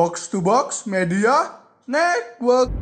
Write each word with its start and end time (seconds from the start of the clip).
Box 0.00 0.28
to 0.28 0.40
Box 0.40 0.86
Media 0.86 1.60
Network. 1.86 2.72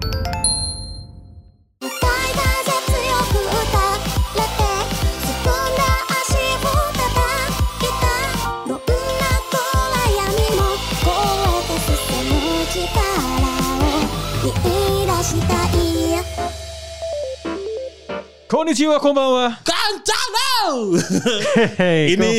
Konnichiwa, 18.46 19.00
konbanwa. 19.00 19.56
Kancana! 19.66 20.46
Ini 22.14 22.30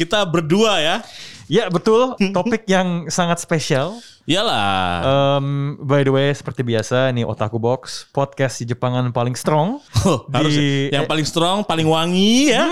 kita 0.00 0.24
berdua 0.24 0.80
ya. 0.80 1.04
Ya 1.52 1.68
betul, 1.68 2.16
topik 2.32 2.64
yang 2.64 3.12
sangat 3.12 3.36
spesial. 3.36 4.00
Iyalah. 4.24 5.02
Um, 5.02 5.46
by 5.82 6.00
the 6.00 6.08
way, 6.08 6.30
seperti 6.32 6.62
biasa 6.62 7.10
nih 7.10 7.26
Otaku 7.26 7.58
Box, 7.58 8.06
podcast 8.08 8.62
di 8.62 8.70
Jepangan 8.70 9.10
paling 9.10 9.34
strong. 9.34 9.82
Oh, 10.06 10.24
harus 10.32 10.54
di- 10.54 10.88
yang 10.88 11.04
paling 11.04 11.26
strong, 11.26 11.60
paling 11.60 11.84
wangi 11.84 12.54
ya. 12.54 12.64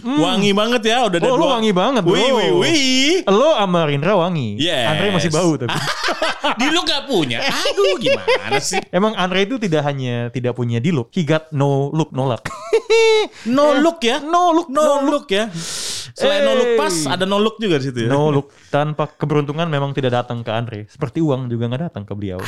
Wangi 0.00 0.54
banget 0.54 0.80
ya, 0.88 1.04
udah 1.04 1.18
ada 1.18 1.28
Oh, 1.28 1.36
lu 1.36 1.44
dua. 1.44 1.58
wangi 1.58 1.72
banget, 1.74 2.02
bro. 2.06 2.14
Wih, 2.16 2.30
wih, 2.32 2.50
wih. 2.56 3.14
Lo 3.28 3.52
sama 3.52 3.84
Rindra 3.84 4.14
wangi. 4.16 4.56
Yes. 4.56 4.88
Andre 4.88 5.06
masih 5.12 5.30
bau 5.30 5.52
tapi. 5.58 5.74
Di 6.62 6.66
lu 6.72 6.80
gak 6.82 7.02
punya. 7.06 7.42
Aduh, 7.44 8.00
gimana 8.00 8.58
sih? 8.58 8.80
Emang 8.88 9.12
Andre 9.12 9.44
itu 9.44 9.60
tidak 9.60 9.84
hanya 9.84 10.32
tidak 10.32 10.56
punya 10.56 10.80
di 10.80 10.88
look, 10.88 11.12
he 11.12 11.22
got 11.22 11.52
no 11.52 11.92
look, 11.92 12.14
no 12.16 12.24
luck. 12.24 12.48
No 13.46 13.74
look 13.76 14.00
ya. 14.00 14.22
No 14.22 14.54
look, 14.54 14.70
No 14.70 15.02
look 15.04 15.26
ya. 15.28 15.50
Selain 16.12 16.44
no 16.44 16.52
look 16.54 16.72
Eh. 16.74 16.78
pas, 16.78 16.94
ada 17.08 17.24
no 17.24 17.38
look 17.40 17.56
juga 17.56 17.76
di 17.80 17.88
situ 17.88 17.98
ya. 18.04 18.10
No 18.12 18.28
look. 18.28 18.52
Tanpa 18.68 19.08
keberuntungan 19.08 19.68
memang 19.68 19.92
tidak 19.92 20.24
datang 20.24 20.44
ke 20.44 20.50
Andre. 20.52 20.80
Seperti 20.88 21.20
uang 21.20 21.48
juga 21.48 21.68
nggak 21.68 21.82
datang 21.92 22.04
ke 22.04 22.12
beliau. 22.16 22.40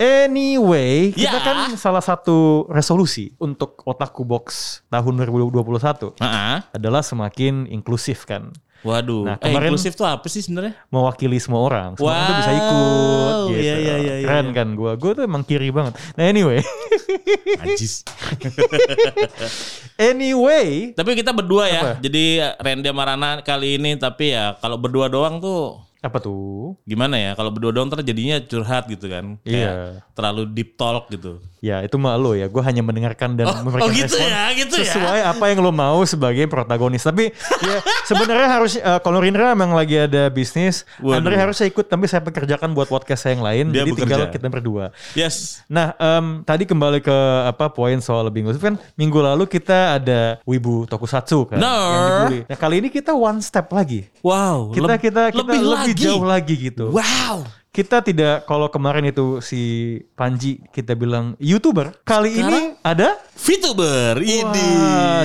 Anyway, 0.00 1.12
kita 1.12 1.36
Ya. 1.36 1.44
kan 1.44 1.56
salah 1.76 2.00
satu 2.00 2.64
resolusi 2.66 3.36
untuk 3.36 3.84
Otaku 3.84 4.24
Box 4.24 4.80
tahun 4.88 5.20
2021 5.20 6.16
Ah, 6.16 6.64
adalah 6.72 7.04
semakin 7.04 7.68
inklusif 7.68 8.24
kan. 8.24 8.48
Waduh. 8.80 9.28
Nah, 9.28 9.36
eh, 9.36 9.44
kemarin- 9.44 9.76
inklusif 9.76 9.92
tuh 9.92 10.08
apa 10.08 10.24
sih 10.24 10.40
sebenarnya? 10.40 10.72
Mewakili 10.88 11.36
semua 11.36 11.60
orang. 11.60 12.00
Semua 12.00 12.16
orang 12.16 12.24
tuh 12.24 12.36
bisa 12.40 12.52
ikut 12.54 12.72
Wow, 12.72 13.44
gitu. 13.44 13.60
iya, 13.60 13.74
iya, 13.76 13.94
iya, 14.00 14.14
Keren 14.24 14.46
iya. 14.46 14.56
kan 14.56 14.68
gua. 14.72 14.92
Gua 14.96 15.12
tuh 15.12 15.24
emang 15.28 15.44
kiri 15.44 15.68
banget. 15.68 15.92
Nah 16.16 16.24
anyway. 16.24 16.64
Najis. 17.60 18.08
anyway. 20.00 20.92
Tapi 20.92 21.10
kita 21.12 21.30
berdua 21.30 21.68
ya. 21.68 21.80
Apa? 21.82 21.92
Jadi 22.00 22.24
Randy 22.56 22.88
sama 22.88 23.04
Rana 23.04 23.30
kali 23.42 23.76
ini 23.76 23.96
tapi 23.96 24.32
ya 24.32 24.56
kalau 24.56 24.80
berdua 24.80 25.06
doang 25.06 25.38
tuh 25.38 25.76
Apa 26.00 26.16
tuh? 26.16 26.80
gimana 26.88 27.20
ya? 27.20 27.36
Kalau 27.36 27.52
berdua 27.52 27.76
doang 27.76 27.92
ntar 27.92 28.00
jadinya 28.00 28.40
curhat 28.40 28.88
gitu 28.88 29.06
kan. 29.12 29.36
Iya. 29.44 30.00
Terlalu 30.16 30.48
deep 30.48 30.80
talk 30.80 31.12
gitu. 31.12 31.44
Ya 31.60 31.80
itu 31.80 31.96
mah 31.96 32.16
lo 32.16 32.32
ya. 32.32 32.48
Gue 32.48 32.60
hanya 32.60 32.80
mendengarkan 32.80 33.36
dan 33.36 33.46
Oh, 33.46 33.60
memberikan 33.60 33.84
oh 33.84 33.92
gitu 33.92 34.16
respon 34.16 34.26
ya, 34.26 34.44
gitu 34.56 34.74
ya. 34.80 34.84
sesuai 34.88 35.20
apa 35.28 35.44
yang 35.46 35.60
lo 35.60 35.68
mau 35.68 36.00
sebagai 36.02 36.44
protagonis. 36.44 37.00
Tapi 37.00 37.28
ya 37.60 37.76
sebenarnya 38.08 38.48
harus 38.50 38.72
eh, 38.74 39.00
kalau 39.00 39.20
Rindra 39.20 39.52
emang 39.52 39.72
lagi 39.72 40.00
ada 40.00 40.26
bisnis, 40.26 40.88
Waduh. 40.98 41.20
Andre 41.20 41.36
harusnya 41.36 41.68
ikut. 41.68 41.84
Tapi 41.84 42.04
saya 42.04 42.20
pekerjakan 42.20 42.72
buat 42.72 42.88
podcast 42.88 43.22
saya 43.22 43.36
yang 43.36 43.44
lain. 43.44 43.64
Dia 43.70 43.84
jadi 43.84 43.90
tinggal 43.92 44.20
bekerja. 44.24 44.34
kita 44.34 44.46
berdua. 44.48 44.84
Yes. 45.12 45.60
Nah, 45.66 45.92
em, 45.94 46.40
tadi 46.42 46.64
kembali 46.64 46.98
ke 46.98 47.16
apa 47.44 47.68
poin 47.68 48.00
soal 48.00 48.24
lebih 48.24 48.40
inklusif 48.40 48.60
kan 48.60 48.80
minggu 48.94 49.20
lalu 49.20 49.44
kita 49.44 50.00
ada 50.00 50.40
Wibu 50.42 50.88
Tokusatsu 50.88 51.44
kan 51.44 51.60
yang 51.60 52.00
dibully. 52.24 52.40
Nah, 52.48 52.56
kali 52.56 52.74
ini 52.80 52.88
kita 52.88 53.12
one 53.12 53.38
step 53.38 53.68
lagi. 53.68 54.08
Wow. 54.24 54.72
Kita 54.72 54.96
leb- 54.96 55.02
kita 55.02 55.22
kita 55.28 55.52
lebih, 55.52 55.92
jauh 55.92 56.24
lagi 56.24 56.54
gitu. 56.56 56.88
Wow. 56.88 57.59
Kita 57.70 58.02
tidak 58.02 58.50
kalau 58.50 58.66
kemarin 58.66 59.14
itu 59.14 59.38
si 59.38 59.94
Panji 60.18 60.58
kita 60.74 60.98
bilang 60.98 61.38
YouTuber, 61.38 62.02
kali 62.02 62.42
ini 62.42 62.74
ada 62.82 63.14
VTuber 63.38 64.18
ini. 64.18 64.70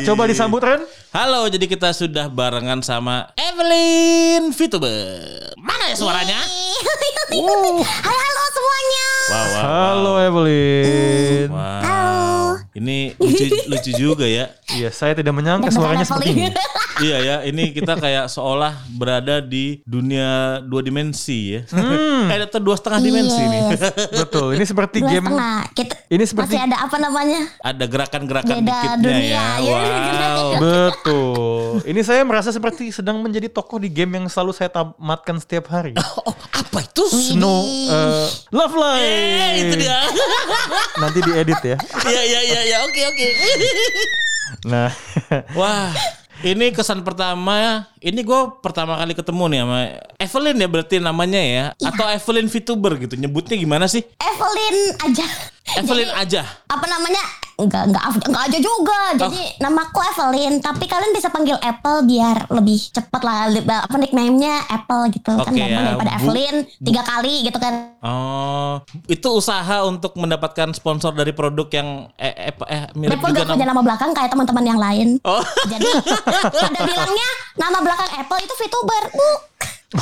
Coba 0.06 0.30
disambut 0.30 0.62
Ren. 0.62 0.86
Halo, 1.10 1.50
jadi 1.50 1.66
kita 1.66 1.90
sudah 1.90 2.30
barengan 2.30 2.86
sama 2.86 3.34
Evelyn 3.34 4.54
VTuber. 4.54 5.58
Mana 5.58 5.90
ya 5.90 5.98
suaranya? 5.98 6.38
Halo 7.34 7.82
halo 8.06 8.44
semuanya 8.54 9.10
Wow, 9.26 9.46
wow. 9.50 9.64
Halo 9.66 10.14
Evelyn. 10.22 11.50
Wow. 11.50 11.82
Halo 11.82 12.45
Ini 12.76 13.16
lucu 13.16 13.46
lucu 13.72 13.92
juga 13.96 14.28
ya. 14.28 14.52
Iya, 14.76 14.92
saya 14.92 15.16
tidak 15.16 15.32
menyangka 15.32 15.72
Dan 15.72 15.76
suaranya 15.80 16.06
seperti 16.06 16.36
ini. 16.36 16.52
Iya 16.96 17.18
ya, 17.20 17.36
ini 17.44 17.76
kita 17.76 18.00
kayak 18.00 18.32
seolah 18.32 18.88
berada 18.96 19.44
di 19.44 19.84
dunia 19.84 20.64
dua 20.64 20.80
dimensi 20.80 21.60
ya. 21.60 21.68
Hmm. 21.68 22.32
Eh, 22.32 22.40
atau 22.48 22.64
dua 22.64 22.80
setengah 22.80 23.04
dimensi 23.04 23.36
nih. 23.36 23.62
Yes. 23.76 23.84
Betul, 24.16 24.56
ini 24.56 24.64
seperti 24.64 25.04
Dua 25.04 25.12
game 25.12 25.28
setengah 25.28 25.60
kita 25.76 25.96
Ini 26.08 26.24
seperti- 26.24 26.56
Masih 26.56 26.68
ada 26.72 26.78
apa 26.88 26.96
namanya 26.96 27.42
Ada 27.60 27.84
gerakan-gerakan 27.92 28.56
Beda 28.64 28.72
dikitnya 28.72 28.96
dunia, 29.04 29.28
ya. 29.28 29.48
ya. 29.68 29.76
Wow. 29.76 30.48
Betul. 30.56 31.84
Ini 31.84 32.00
saya 32.00 32.22
merasa 32.24 32.56
seperti 32.56 32.88
sedang 32.96 33.20
menjadi 33.20 33.52
tokoh 33.52 33.84
di 33.84 33.92
game 33.92 34.16
yang 34.16 34.26
selalu 34.32 34.56
saya 34.56 34.72
tamatkan 34.72 35.36
setiap 35.44 35.68
hari. 35.68 35.96
Oh, 36.26 36.34
apa 36.34 36.80
itu? 36.82 37.04
Snow 37.06 37.62
eh, 37.92 38.26
Love 38.50 38.74
Live. 38.74 39.04
Eh, 39.06 39.52
itu 39.62 39.76
dia. 39.78 40.00
Nanti 40.98 41.20
diedit 41.22 41.62
ya. 41.62 41.78
Iya, 42.02 42.22
iya, 42.24 42.40
iya, 42.42 42.60
iya. 42.66 42.78
Oke, 42.84 43.02
oke. 43.06 43.28
Nah, 44.66 44.94
Wah, 45.58 45.90
ini 46.42 46.70
kesan 46.70 47.02
pertama. 47.02 47.86
Ini 47.98 48.22
gue 48.22 48.42
pertama 48.62 48.94
kali 48.98 49.18
ketemu 49.18 49.44
nih 49.52 49.60
sama 49.66 49.80
Evelyn 50.22 50.58
ya 50.62 50.68
berarti 50.70 50.96
namanya 51.02 51.42
ya, 51.42 51.66
atau 51.82 52.06
Evelyn 52.10 52.46
VTuber 52.50 52.94
gitu. 53.02 53.14
Nyebutnya 53.18 53.58
gimana 53.58 53.86
sih? 53.90 54.06
Evelyn 54.22 54.78
aja 55.02 55.26
Evelyn 55.82 56.10
Jadi, 56.14 56.22
aja. 56.22 56.42
apa 56.70 56.86
namanya 56.86 57.22
Enggak, 57.56 57.88
enggak, 57.88 58.04
enggak 58.28 58.44
aja 58.52 58.60
juga. 58.60 59.00
Jadi 59.16 59.42
namaku 59.64 60.00
Evelyn, 60.04 60.60
tapi 60.60 60.92
kalian 60.92 61.16
bisa 61.16 61.32
panggil 61.32 61.56
Apple 61.64 62.04
biar 62.04 62.52
lebih 62.52 62.76
cepet 62.92 63.22
lah. 63.24 63.48
Apa 63.88 63.96
nickname-nya 63.96 64.68
Apple 64.68 65.08
gitu 65.16 65.32
kan 65.40 65.56
Oke, 65.56 65.56
gampang 65.56 65.72
ya. 65.72 65.88
daripada 65.96 66.12
Bu- 66.12 66.18
Evelyn 66.20 66.56
tiga 66.84 67.02
kali 67.08 67.48
gitu 67.48 67.56
kan. 67.56 67.96
Oh, 68.04 68.84
itu 69.08 69.28
usaha 69.32 69.88
untuk 69.88 70.20
mendapatkan 70.20 70.76
sponsor 70.76 71.16
dari 71.16 71.32
produk 71.32 71.68
yang 71.72 72.12
eh, 72.20 72.52
eh, 72.52 72.54
eh 72.68 72.84
mirip 73.00 73.24
Apple 73.24 73.32
juga 73.32 73.48
gak 73.48 73.56
punya 73.56 73.68
nama 73.72 73.82
belakang 73.88 74.12
kayak 74.12 74.30
teman-teman 74.36 74.66
yang 74.68 74.80
lain. 74.80 75.08
Oh. 75.24 75.44
Jadi 75.72 75.90
pada 76.60 76.80
bilangnya 76.84 77.30
nama 77.56 77.78
belakang 77.80 78.10
Apple 78.20 78.40
itu 78.44 78.54
VTuber. 78.60 79.04
Bu, 79.16 79.30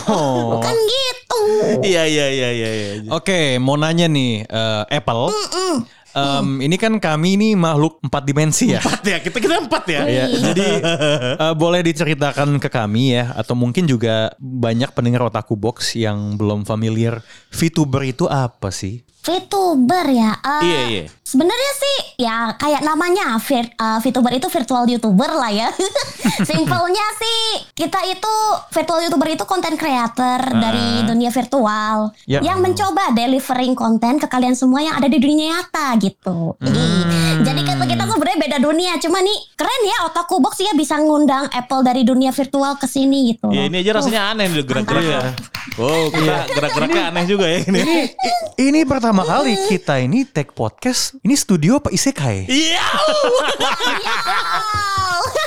oh. 0.09 0.57
bukan 0.57 0.73
gitu. 0.73 1.41
Iya, 1.85 2.09
iya, 2.09 2.25
iya, 2.33 2.49
iya, 2.49 2.69
iya. 2.97 3.09
Oke, 3.13 3.61
mau 3.61 3.77
nanya 3.77 4.09
nih 4.09 4.41
eh, 4.41 4.83
Apple. 4.89 5.29
Em, 6.13 6.61
ini 6.61 6.77
kan 6.77 6.93
kami 7.01 7.35
ini 7.41 7.49
makhluk 7.57 7.97
empat 8.05 8.21
dimensi 8.21 8.69
ya. 8.69 8.81
Empat 8.81 9.01
ya, 9.01 9.17
kita 9.17 9.37
kita 9.41 9.55
empat 9.65 9.83
ya. 9.89 10.01
Ya, 10.05 10.25
jadi 10.29 10.67
eh, 11.41 11.53
boleh 11.57 11.81
diceritakan 11.81 12.61
ke 12.61 12.69
kami 12.69 13.17
ya 13.17 13.33
atau 13.33 13.57
mungkin 13.57 13.89
juga 13.89 14.29
banyak 14.37 14.93
pendengar 14.93 15.25
otaku 15.25 15.57
box 15.57 15.97
yang 15.97 16.37
belum 16.37 16.69
familiar 16.69 17.25
VTuber 17.49 18.05
itu 18.05 18.29
apa 18.29 18.69
sih? 18.69 19.01
VTuber 19.23 20.05
ya. 20.09 20.31
eh, 20.35 20.61
Iya, 20.61 20.79
iya. 20.85 21.03
Sebenarnya 21.23 21.71
sih 21.73 21.97
ya 22.19 22.53
kayak 22.53 22.83
namanya 22.83 23.39
vir- 23.39 23.71
eh, 23.71 23.99
VTuber 23.99 24.33
itu 24.33 24.47
virtual 24.47 24.83
YouTuber 24.85 25.31
lah 25.31 25.49
ya. 25.49 25.69
Simpelnya 26.43 27.05
sih 27.15 27.39
kita 27.73 28.03
itu 28.05 28.33
virtual 28.69 28.99
YouTuber 29.01 29.29
itu 29.31 29.43
konten 29.43 29.73
creator 29.73 30.39
dari 30.51 31.01
dunia 31.03 31.29
virtual 31.29 32.11
Ya. 32.23 32.39
yang 32.39 32.59
mencoba 32.59 33.11
delivering 33.11 33.73
konten 33.73 34.17
ke 34.17 34.27
kalian 34.27 34.53
semua 34.53 34.79
yang 34.79 34.93
ada 34.93 35.07
di 35.07 35.17
dunia 35.17 35.55
nyata 35.55 35.95
gitu. 35.97 36.53
Jadi 36.59 36.85
kata 37.73 37.89
kita 37.89 38.05
sebenarnya 38.05 38.37
beda 38.37 38.57
dunia. 38.61 38.93
Cuma 39.01 39.17
nih 39.25 39.37
keren 39.57 39.81
ya 39.81 39.97
Otaku 40.05 40.37
Box 40.37 40.61
ya 40.61 40.77
bisa 40.77 41.01
ngundang 41.01 41.49
Apple 41.49 41.81
dari 41.81 42.05
dunia 42.05 42.29
virtual 42.29 42.77
ke 42.77 42.85
sini 42.85 43.33
gitu. 43.33 43.49
Ya 43.49 43.65
ini 43.65 43.81
aja 43.81 43.97
rasanya 43.97 44.21
aneh 44.29 44.45
nih 44.53 44.61
gerak-geraknya. 44.61 45.33
Oh, 45.81 46.13
kita 46.13 46.53
gerak-geraknya 46.53 47.03
aneh 47.09 47.25
juga 47.25 47.49
ya 47.49 47.65
ini. 47.65 47.81
Ini 47.81 48.01
ini 48.61 48.79
pertama 48.85 49.25
kali 49.25 49.57
kita 49.73 49.97
ini 49.97 50.21
take 50.29 50.53
podcast. 50.53 51.17
Ini 51.25 51.33
studio 51.33 51.81
apa 51.81 51.89
isekai? 51.89 52.45
Iya. 52.45 52.85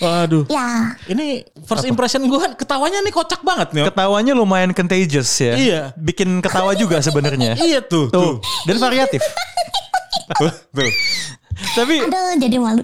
Waduh. 0.00 0.48
ya. 0.48 0.96
Ini 1.12 1.44
first 1.68 1.84
impression 1.84 2.24
gue 2.24 2.40
ketawanya 2.56 3.04
nih 3.04 3.12
kocak 3.12 3.44
banget 3.44 3.68
nih. 3.76 3.84
Ketawanya 3.92 4.32
lumayan 4.32 4.72
contagious 4.72 5.28
ya. 5.36 5.54
Iya. 5.54 5.82
Bikin 5.94 6.40
ketawa 6.40 6.72
juga 6.72 7.04
sebenarnya. 7.04 7.60
Iya 7.60 7.84
tuh, 7.84 8.08
tuh. 8.08 8.40
Tuh, 8.40 8.64
dan 8.64 8.76
variatif. 8.80 9.20
Tuh. 10.40 10.50
Tapi 11.50 12.00
Aduh, 12.00 12.34
jadi 12.38 12.56
malu. 12.56 12.82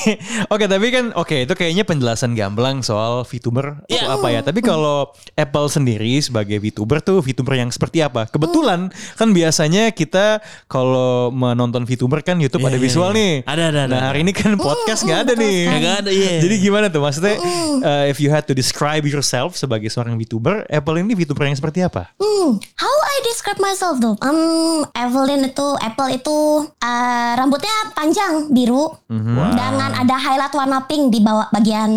oke 0.54 0.64
tapi 0.64 0.86
kan 0.88 1.04
oke 1.14 1.44
itu 1.44 1.54
kayaknya 1.54 1.84
penjelasan 1.84 2.32
gamblang 2.32 2.80
soal 2.80 3.22
VTuber 3.22 3.84
Iya. 3.86 4.14
apa 4.14 4.28
ya. 4.30 4.40
Tapi 4.40 4.60
kalau 4.60 5.10
Apple 5.34 5.66
sendiri 5.68 6.18
sebagai 6.18 6.58
VTuber 6.58 7.00
tuh 7.00 7.20
VTuber 7.20 7.58
yang 7.58 7.70
seperti 7.70 8.00
apa? 8.00 8.26
Kebetulan 8.26 8.88
kan 9.14 9.28
biasanya 9.30 9.90
kita 9.92 10.40
kalau 10.66 11.28
menonton 11.30 11.84
VTuber 11.84 12.22
kan 12.22 12.38
YouTube 12.38 12.64
Iya, 12.64 12.70
ada 12.72 12.78
iya, 12.78 12.84
visual 12.84 13.10
iya. 13.12 13.18
nih. 13.18 13.32
Ada, 13.44 13.62
ada, 13.70 13.80
ada, 13.84 13.92
Nah 13.92 13.98
ada. 14.00 14.06
hari 14.12 14.18
ini 14.24 14.32
kan 14.32 14.52
podcast 14.56 15.04
nggak 15.04 15.20
ada 15.28 15.32
nih. 15.36 15.58
Kagak 15.68 15.94
ada, 16.06 16.10
iya. 16.10 16.32
Jadi 16.40 16.54
gimana 16.58 16.86
tuh 16.88 17.00
maksudnya? 17.02 17.36
uh, 17.80 18.04
if 18.06 18.18
you 18.18 18.32
had 18.32 18.44
to 18.44 18.54
describe 18.54 19.04
yourself 19.04 19.54
sebagai 19.54 19.88
seorang 19.88 20.16
VTuber, 20.16 20.64
Apple 20.66 20.96
ini 20.98 21.12
VTuber 21.14 21.44
yang 21.44 21.56
seperti 21.56 21.84
apa? 21.84 22.10
Hmm, 22.16 22.56
how 22.78 22.94
I 23.04 23.16
describe 23.24 23.60
myself 23.60 24.00
tuh? 24.00 24.14
Um, 24.20 24.82
Evelyn 24.92 25.44
itu, 25.44 25.68
Apple 25.78 26.10
itu 26.12 26.36
uh, 26.66 27.32
rambutnya 27.36 27.72
panjang 28.04 28.52
biru 28.52 28.92
dengan 29.08 29.90
ada 29.96 30.16
highlight 30.20 30.52
warna 30.52 30.84
pink 30.84 31.08
di 31.08 31.24
bawah 31.24 31.48
bagian 31.48 31.88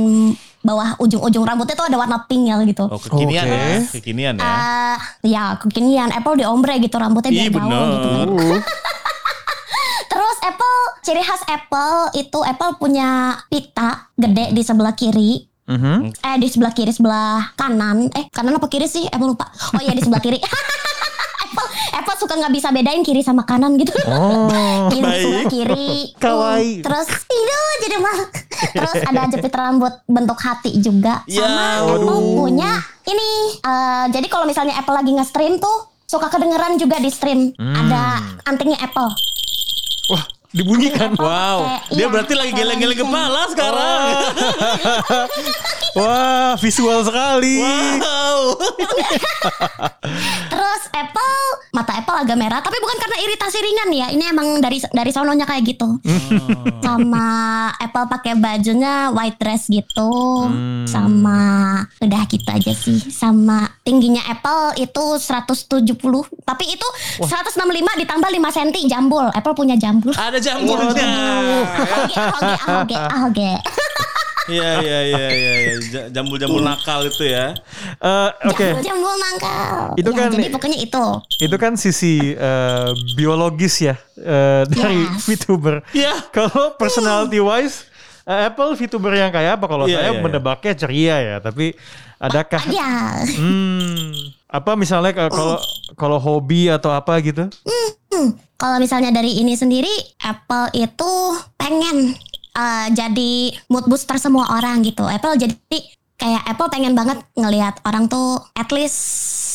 bawah 0.64 0.96
ujung-ujung 1.04 1.44
rambutnya 1.44 1.76
tuh 1.76 1.88
ada 1.92 2.00
warna 2.00 2.24
pink 2.28 2.48
ya 2.48 2.56
gitu. 2.64 2.88
Oh 2.88 3.00
kekinian 3.00 3.44
Oke. 3.44 3.56
ya. 3.56 3.80
Kekinian 3.92 4.34
ya. 4.40 4.44
Eh, 4.48 4.98
ya 5.32 5.44
kekinian 5.60 6.10
Apple 6.16 6.40
di 6.40 6.46
ombre 6.48 6.80
gitu 6.80 6.96
rambutnya 6.96 7.32
biar 7.32 7.52
gaul 7.52 7.88
gitu 7.92 8.08
kan. 8.08 8.28
Terus 10.12 10.38
Apple 10.44 10.80
ciri 11.04 11.24
khas 11.24 11.44
Apple 11.48 12.16
itu 12.20 12.40
Apple 12.44 12.80
punya 12.80 13.36
pita 13.52 14.12
gede 14.16 14.56
di 14.56 14.62
sebelah 14.64 14.96
kiri. 14.96 15.44
Mhm. 15.68 16.16
Eh 16.24 16.36
di 16.40 16.48
sebelah 16.48 16.72
kiri 16.72 16.92
sebelah 16.96 17.52
kanan. 17.60 18.12
Eh 18.12 18.32
kanan 18.32 18.56
apa 18.56 18.68
kiri 18.72 18.88
sih? 18.88 19.08
Apple 19.08 19.36
lupa. 19.36 19.48
Oh 19.76 19.84
iya 19.84 19.92
di 19.92 20.04
sebelah 20.04 20.24
kiri. 20.24 20.40
Apple 21.48 21.68
Apple 21.96 22.18
suka 22.18 22.34
nggak 22.36 22.54
bisa 22.54 22.68
bedain 22.70 23.02
kiri 23.02 23.24
sama 23.24 23.44
kanan 23.44 23.80
gitu. 23.80 23.96
Oh. 24.06 24.52
Kiri 24.92 25.12
sebelah 25.18 25.46
kiri. 25.48 25.92
Kawaii. 26.16 26.84
Terus 26.84 27.08
itu 27.24 27.60
jadi 27.82 27.96
malu. 27.98 28.26
Terus 28.74 28.96
ada 29.02 29.22
jepit 29.28 29.54
rambut 29.54 29.94
bentuk 30.06 30.38
hati 30.38 30.76
juga. 30.78 31.24
Ya, 31.26 31.44
Sama 31.44 31.66
Apple 31.88 32.20
punya 32.36 32.72
ini. 33.06 33.32
eh, 33.58 34.06
jadi 34.12 34.28
kalau 34.28 34.44
misalnya 34.44 34.76
Apple 34.76 34.94
lagi 34.94 35.12
nge-stream 35.12 35.58
tuh 35.58 35.78
suka 36.04 36.28
kedengeran 36.28 36.76
juga 36.76 37.00
di 37.00 37.08
stream. 37.08 37.52
Hmm. 37.54 37.76
Ada 37.78 38.02
antingnya 38.46 38.80
Apple. 38.80 39.12
Wah, 40.08 40.24
dibunyikan. 40.56 41.12
Apple 41.14 41.26
Wow. 41.28 41.60
Dia 41.92 42.00
iya, 42.00 42.08
berarti 42.08 42.34
lagi 42.36 42.52
geleng-geleng 42.56 43.00
lonceng. 43.00 43.12
kepala 43.12 43.42
sekarang. 43.52 44.08
Wah, 46.00 46.54
visual 46.62 47.00
sekali. 47.04 47.60
Wow. 47.60 48.40
Terus 50.54 50.82
Apple 50.94 51.38
mata 51.76 51.94
Apple 51.94 52.18
agak 52.18 52.38
merah 52.38 52.62
tapi 52.64 52.78
bukan 52.82 52.98
karena 52.98 53.18
iritasi 53.28 53.58
ringan 53.60 53.90
ya. 53.94 54.08
Ini 54.14 54.24
emang 54.32 54.48
dari 54.62 54.78
dari 54.94 55.12
sononya 55.12 55.46
kayak 55.50 55.64
gitu. 55.68 56.00
Sama 56.82 57.28
Apple 57.78 58.08
pakai 58.08 58.34
bajunya 58.38 59.10
white 59.12 59.38
dress 59.42 59.68
gitu. 59.68 60.12
Sama 60.86 61.40
udah 62.00 62.24
gitu 62.30 62.50
aja 62.50 62.74
sih. 62.74 62.98
Sama 63.10 63.68
tingginya 63.82 64.22
Apple 64.30 64.80
itu 64.80 65.06
170 65.18 65.98
tapi 66.46 66.66
itu 66.70 66.88
165 67.22 67.58
ditambah 68.06 68.30
5 68.30 68.56
cm 68.56 68.70
jambul. 68.86 69.26
Apple 69.34 69.56
punya 69.58 69.76
jambul. 69.78 70.14
Ada 70.14 70.37
jamurnya. 70.38 71.10
Ahoge, 71.68 72.16
ahoge, 72.32 72.56
ahoge, 72.62 72.96
ahoge. 72.98 73.52
Iya 74.48 74.80
iya 74.80 75.00
iya 75.04 75.28
iya 75.28 75.54
iya. 75.60 75.74
Ja- 75.86 76.08
jambul-jambul 76.10 76.64
nakal 76.64 77.04
itu 77.04 77.28
ya. 77.28 77.52
Eh, 78.00 78.30
Oke. 78.48 78.64
Jambul, 78.64 78.80
jambul 78.80 79.14
mangkal. 79.18 79.76
Itu 79.94 80.10
Ya, 80.10 80.18
kan- 80.18 80.32
jadi 80.32 80.48
pokoknya 80.48 80.78
itu. 80.80 81.06
Itu 81.44 81.56
kan 81.58 81.76
sisi 81.76 82.32
eh, 82.32 82.90
biologis 83.14 83.84
ya 83.84 84.00
eh, 84.16 84.64
dari 84.66 85.04
Yes. 85.04 85.28
VTuber. 85.28 85.84
Iya. 85.92 86.16
Kalau 86.32 86.80
personality 86.80 87.44
wise 87.44 87.92
Apple 88.24 88.76
VTuber 88.76 89.14
yang 89.14 89.32
kayak 89.32 89.56
apa? 89.56 89.66
Kalau 89.68 89.84
Iya, 89.84 90.00
saya 90.00 90.04
iya, 90.06 90.16
iya. 90.16 90.24
menebaknya 90.24 90.74
ceria 90.76 91.16
ya, 91.18 91.36
tapi 91.40 91.76
adakah 92.18 92.62
Ya. 92.70 93.22
hmm, 93.24 94.34
apa 94.50 94.74
misalnya 94.74 95.30
kalau 95.30 95.58
kalau 95.98 96.18
hobi 96.18 96.70
atau 96.70 96.90
apa 96.94 97.18
gitu? 97.22 97.46
Kalau 98.58 98.82
misalnya 98.82 99.14
dari 99.14 99.38
ini 99.38 99.54
sendiri, 99.54 99.92
Apple 100.26 100.74
itu 100.74 101.12
pengen 101.62 102.18
uh, 102.58 102.88
jadi 102.90 103.54
mood 103.70 103.86
booster 103.86 104.18
semua 104.18 104.50
orang 104.58 104.82
gitu. 104.82 105.06
Apple 105.06 105.38
jadi 105.38 105.54
kayak 106.18 106.44
Apple 106.50 106.70
pengen 106.74 106.98
banget 106.98 107.22
ngelihat 107.38 107.78
orang 107.86 108.10
tuh 108.10 108.42
at 108.58 108.74
least 108.74 108.98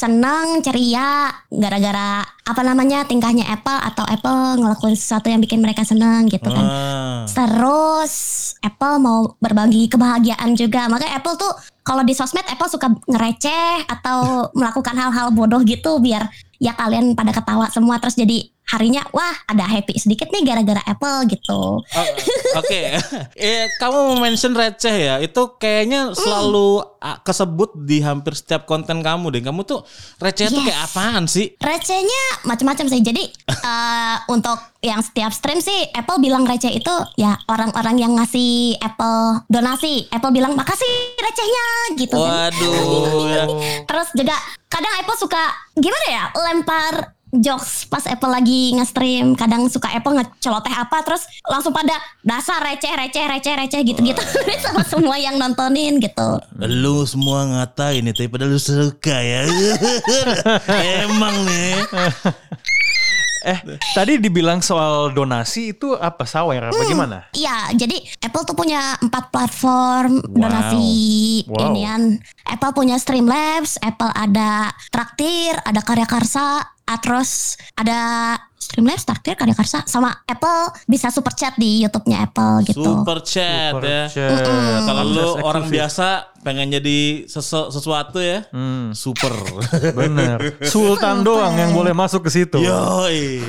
senang, 0.02 0.58
ceria, 0.66 1.31
gara-gara 1.46 2.26
apa 2.26 2.60
namanya 2.66 3.06
tingkahnya 3.06 3.46
Apple 3.46 3.78
atau 3.78 4.02
Apple 4.02 4.58
ngelakuin 4.58 4.99
sesuatu 4.99 5.31
yang 5.31 5.38
bikin 5.38 5.62
mereka 5.62 5.87
senang 5.87 6.26
gitu 6.26 6.50
kan. 6.50 6.66
Ah. 6.66 7.22
Terus 7.31 8.14
Apple 8.66 8.99
mau 8.99 9.38
berbagi 9.38 9.87
kebahagiaan 9.87 10.58
juga. 10.58 10.90
Makanya 10.90 11.22
Apple 11.22 11.38
tuh 11.38 11.54
kalau 11.87 12.02
di 12.02 12.14
sosmed 12.19 12.46
Apple 12.50 12.66
suka 12.66 12.90
ngereceh 13.06 13.87
atau 13.87 14.50
melakukan 14.58 14.94
hal-hal 14.99 15.31
bodoh 15.31 15.62
gitu 15.62 16.02
biar 16.02 16.26
ya 16.62 16.78
kalian 16.78 17.19
pada 17.19 17.34
ketawa 17.34 17.66
semua 17.75 17.98
terus 17.98 18.14
jadi 18.14 18.51
harinya 18.72 19.04
wah 19.12 19.36
ada 19.44 19.69
happy 19.69 20.00
sedikit 20.00 20.32
nih 20.32 20.42
gara-gara 20.42 20.80
Apple 20.82 21.28
gitu. 21.28 21.84
Oh, 21.84 22.06
Oke, 22.56 22.96
eh, 23.36 23.69
kamu 23.76 23.96
mau 24.12 24.16
mention 24.19 24.56
receh 24.56 24.96
ya? 24.96 25.20
Itu 25.20 25.60
kayaknya 25.60 26.16
selalu 26.16 26.80
ah, 26.98 27.20
kesebut 27.20 27.76
di 27.84 28.00
hampir 28.00 28.32
setiap 28.32 28.64
konten 28.64 29.04
kamu 29.04 29.28
deh. 29.28 29.42
Kamu 29.44 29.62
tuh 29.62 29.84
receh 30.19 30.48
tuh 30.48 30.60
Yes. 30.62 30.66
kayak 30.72 30.80
apaan 30.88 31.24
sih? 31.28 31.52
Recehnya 31.58 32.22
macam-macam 32.48 32.86
sih. 32.88 33.00
Jadi 33.00 33.22
eh, 33.69 34.16
untuk 34.32 34.56
yang 34.82 34.98
setiap 34.98 35.30
stream 35.30 35.62
sih 35.62 35.86
Apple 35.94 36.19
bilang 36.19 36.42
receh 36.42 36.72
itu 36.72 36.90
ya 37.14 37.38
orang-orang 37.46 38.00
yang 38.00 38.12
ngasih 38.16 38.74
Apple 38.78 39.46
donasi. 39.46 40.08
Apple 40.08 40.32
bilang 40.32 40.56
makasih 40.56 40.94
recehnya 41.20 41.66
gitu 42.00 42.16
kan. 42.16 42.50
Waduh, 42.50 43.26
ya. 43.28 43.44
Terus 43.84 44.08
juga 44.16 44.34
kadang 44.66 44.94
Apple 44.98 45.19
suka 45.20 45.42
gimana 45.76 46.06
ya 46.08 46.24
lempar 46.34 46.94
jokes 47.34 47.84
pas 47.84 48.05
Apple 48.05 48.29
lagi 48.29 48.76
nge-stream 48.76 49.32
kadang 49.32 49.64
suka 49.67 49.88
Apple 49.88 50.12
ngeceloteh 50.14 50.69
apa 50.70 51.00
terus 51.00 51.25
langsung 51.43 51.73
pada 51.73 51.96
dasar 52.20 52.61
receh 52.61 52.93
receh 52.93 53.25
receh 53.25 53.55
receh 53.56 53.81
gitu-gitu 53.82 54.20
sama 54.64 54.84
semua 54.84 55.17
yang 55.17 55.37
nontonin 55.37 55.96
gitu 55.96 56.37
Lu 56.61 57.02
semua 57.02 57.49
ngatain 57.49 58.05
itu 58.06 58.29
padahal 58.29 58.52
lu 58.52 58.61
suka 58.61 59.17
ya. 59.17 59.49
Emang 61.02 61.34
nih. 61.43 61.75
Eh, 63.43 63.58
tadi 63.90 64.23
dibilang 64.23 64.62
soal 64.62 65.11
donasi 65.11 65.75
itu 65.75 65.99
apa 65.99 66.23
sawer 66.23 66.70
apa 66.70 66.79
gimana? 66.87 67.26
Iya, 67.34 67.75
jadi 67.75 67.99
Apple 68.23 68.46
tuh 68.46 68.55
punya 68.55 68.94
empat 69.02 69.34
platform 69.34 70.23
Wow. 70.23 70.46
donasi 70.46 70.87
Wow. 71.50 71.75
inian. 71.75 72.02
Apple 72.46 72.70
punya 72.70 73.02
Streamlabs, 73.02 73.82
Apple 73.82 74.14
ada 74.14 74.70
Traktir, 74.94 75.58
ada 75.58 75.82
Karya 75.82 76.06
Karsa, 76.06 76.62
terus 76.96 77.54
ada 77.72 77.98
Streamlabs, 78.54 79.02
Traktir, 79.02 79.34
Karya 79.34 79.52
Karsa, 79.52 79.82
sama 79.84 80.22
Apple 80.22 80.86
bisa 80.86 81.10
super 81.10 81.32
chat 81.32 81.52
di 81.56 81.82
YouTube-nya 81.82 82.24
Apple 82.24 82.62
gitu. 82.64 82.80
Super 82.80 83.18
chat 83.20 83.74
Super 83.74 83.82
ya. 83.82 84.02
chat. 84.06 84.38
Kalau 84.80 85.02
lu 85.04 85.28
orang 85.40 85.66
biasa 85.66 86.06
pengen 86.40 86.70
jadi 86.70 86.98
sesu- 87.26 87.68
sesuatu 87.68 88.16
ya, 88.16 88.46
Hmm. 88.48 88.94
super. 88.94 89.34
Bener. 89.98 90.38
Sultan 90.64 91.20
doang 91.20 91.52
yang 91.52 91.70
boleh 91.70 91.90
masuk 91.90 92.24
ke 92.24 92.31
situ. 92.32 92.58
Yoi. 92.58 93.43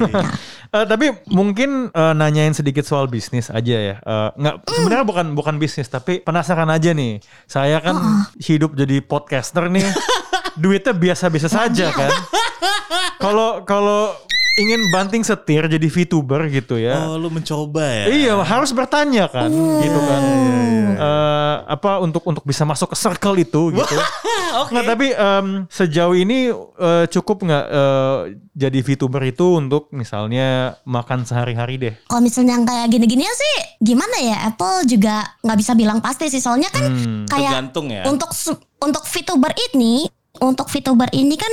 Eh, 0.74 0.90
tapi 0.90 1.06
mungkin 1.30 1.86
eh, 1.88 2.14
nanyain 2.18 2.50
sedikit 2.50 2.82
soal 2.82 3.06
bisnis 3.06 3.54
aja 3.54 3.78
ya. 3.78 3.96
Eh, 3.96 4.30
nggak 4.34 4.56
sebenarnya 4.66 5.06
bukan 5.06 5.26
bukan 5.38 5.62
bisnis 5.62 5.86
tapi 5.86 6.18
penasaran 6.18 6.66
aja 6.66 6.90
nih. 6.92 7.22
Saya 7.46 7.78
kan 7.78 7.94
hidup 8.42 8.74
jadi 8.74 8.98
podcaster 9.00 9.70
nih. 9.70 9.86
Duitnya 10.56 10.92
biasa-biasa 10.92 11.46
saja 11.46 11.94
kan. 11.94 12.10
Kalau 13.18 13.64
kalau 13.64 14.12
ingin 14.54 14.86
banting 14.90 15.26
setir 15.26 15.66
jadi 15.66 15.82
VTuber 15.82 16.46
gitu 16.48 16.78
ya. 16.78 17.10
Oh, 17.10 17.18
lu 17.18 17.28
mencoba 17.28 17.82
ya? 17.82 18.06
Iya 18.06 18.34
harus 18.40 18.70
bertanya 18.70 19.26
kan, 19.26 19.50
gitu 19.82 20.00
kan. 20.00 20.22
Eh, 20.94 21.56
apa 21.66 21.98
untuk 21.98 22.22
untuk 22.24 22.46
bisa 22.46 22.62
masuk 22.62 22.94
ke 22.94 22.98
circle 22.98 23.34
itu 23.36 23.74
gitu. 23.74 23.96
Oke. 24.62 24.70
Nggak, 24.70 24.86
tapi 24.86 25.08
em, 25.10 25.48
sejauh 25.66 26.14
ini 26.14 26.54
eh, 26.54 27.06
cukup 27.10 27.42
nggak 27.42 27.66
eh, 27.66 28.18
jadi 28.54 28.80
VTuber 28.80 29.24
itu 29.26 29.58
untuk 29.58 29.90
misalnya 29.90 30.78
makan 30.86 31.26
sehari-hari 31.26 31.82
deh? 31.82 31.94
Kalau 32.06 32.22
misalnya 32.22 32.54
yang 32.54 32.66
kayak 32.70 32.94
gini-gini 32.94 33.26
sih 33.26 33.56
gimana 33.82 34.22
ya 34.22 34.38
Apple 34.46 34.86
juga 34.86 35.26
nggak 35.42 35.58
bisa 35.58 35.74
bilang 35.74 35.98
pasti 35.98 36.30
sih 36.30 36.38
soalnya 36.38 36.70
kan 36.70 36.86
Hmm. 36.86 37.26
kayak 37.26 37.58
Tergantung 37.58 37.90
ya. 37.90 38.06
untuk 38.06 38.30
untuk 38.78 39.04
VTuber 39.04 39.50
ini 39.72 40.06
untuk 40.40 40.70
VTuber 40.70 41.10
ini 41.10 41.34
kan 41.34 41.50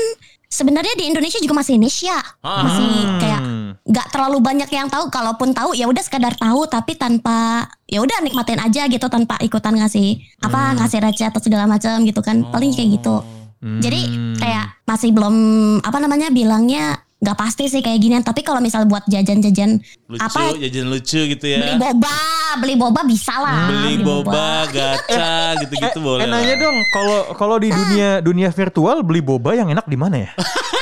sebenarnya 0.51 0.99
di 0.99 1.07
Indonesia 1.07 1.39
juga 1.39 1.55
masih 1.57 1.79
niche 1.79 2.05
ya 2.05 2.19
Ah. 2.43 2.67
masih 2.67 2.91
kayak 3.17 3.41
Hmm. 3.41 3.71
nggak 3.81 4.07
terlalu 4.11 4.39
banyak 4.41 4.67
yang 4.69 4.91
tahu 4.91 5.07
kalaupun 5.09 5.55
tahu 5.55 5.73
ya 5.73 5.87
udah 5.87 6.03
sekadar 6.03 6.35
tahu 6.35 6.67
tapi 6.67 6.95
tanpa 6.95 7.65
ya 7.87 8.03
udah 8.03 8.19
nikmatin 8.21 8.59
aja 8.59 8.85
gitu 8.85 9.07
tanpa 9.07 9.39
ikutan 9.39 9.73
ngasih 9.73 10.19
apa 10.43 10.75
ngasih 10.75 10.99
receh 11.01 11.25
atau 11.25 11.39
segala 11.39 11.65
macam 11.65 12.03
gitu 12.03 12.19
kan 12.19 12.43
paling 12.45 12.75
kayak 12.75 12.99
gitu 12.99 13.23
jadi 13.61 14.01
Hmm. 14.05 14.37
kayak 14.37 14.67
masih 14.85 15.13
belum 15.13 15.35
apa 15.81 15.99
namanya 15.99 16.29
bilangnya 16.29 16.99
nggak 17.21 17.37
pasti 17.37 17.69
sih 17.69 17.85
kayak 17.85 18.01
ginian. 18.01 18.25
Tapi 18.25 18.41
kalau 18.41 18.65
misal 18.65 18.89
buat 18.89 19.05
jajan-jajan 19.05 19.77
Lucu, 20.09 20.25
apa 20.25 20.57
jajan 20.57 20.87
lucu 20.89 21.21
gitu 21.29 21.45
beli 21.45 21.77
ya. 21.77 21.79
boba, 21.79 22.19
beli 22.59 22.75
boba 22.75 23.01
bisa 23.05 23.35
lah. 23.37 23.69
Beli 23.69 23.95
boba, 24.01 24.67
gacha 24.73 25.55
gitu-gitu 25.63 26.01
boleh. 26.01 26.25
eh, 26.25 26.29
nanya 26.29 26.55
lah. 26.57 26.63
dong, 26.65 26.77
kalau 26.91 27.19
kalau 27.37 27.57
di 27.61 27.69
dunia 27.71 28.25
dunia 28.25 28.49
virtual 28.51 29.05
beli 29.05 29.21
boba 29.21 29.55
yang 29.55 29.69
enak 29.69 29.87
di 29.87 29.97
mana 30.01 30.17
ya? 30.27 30.31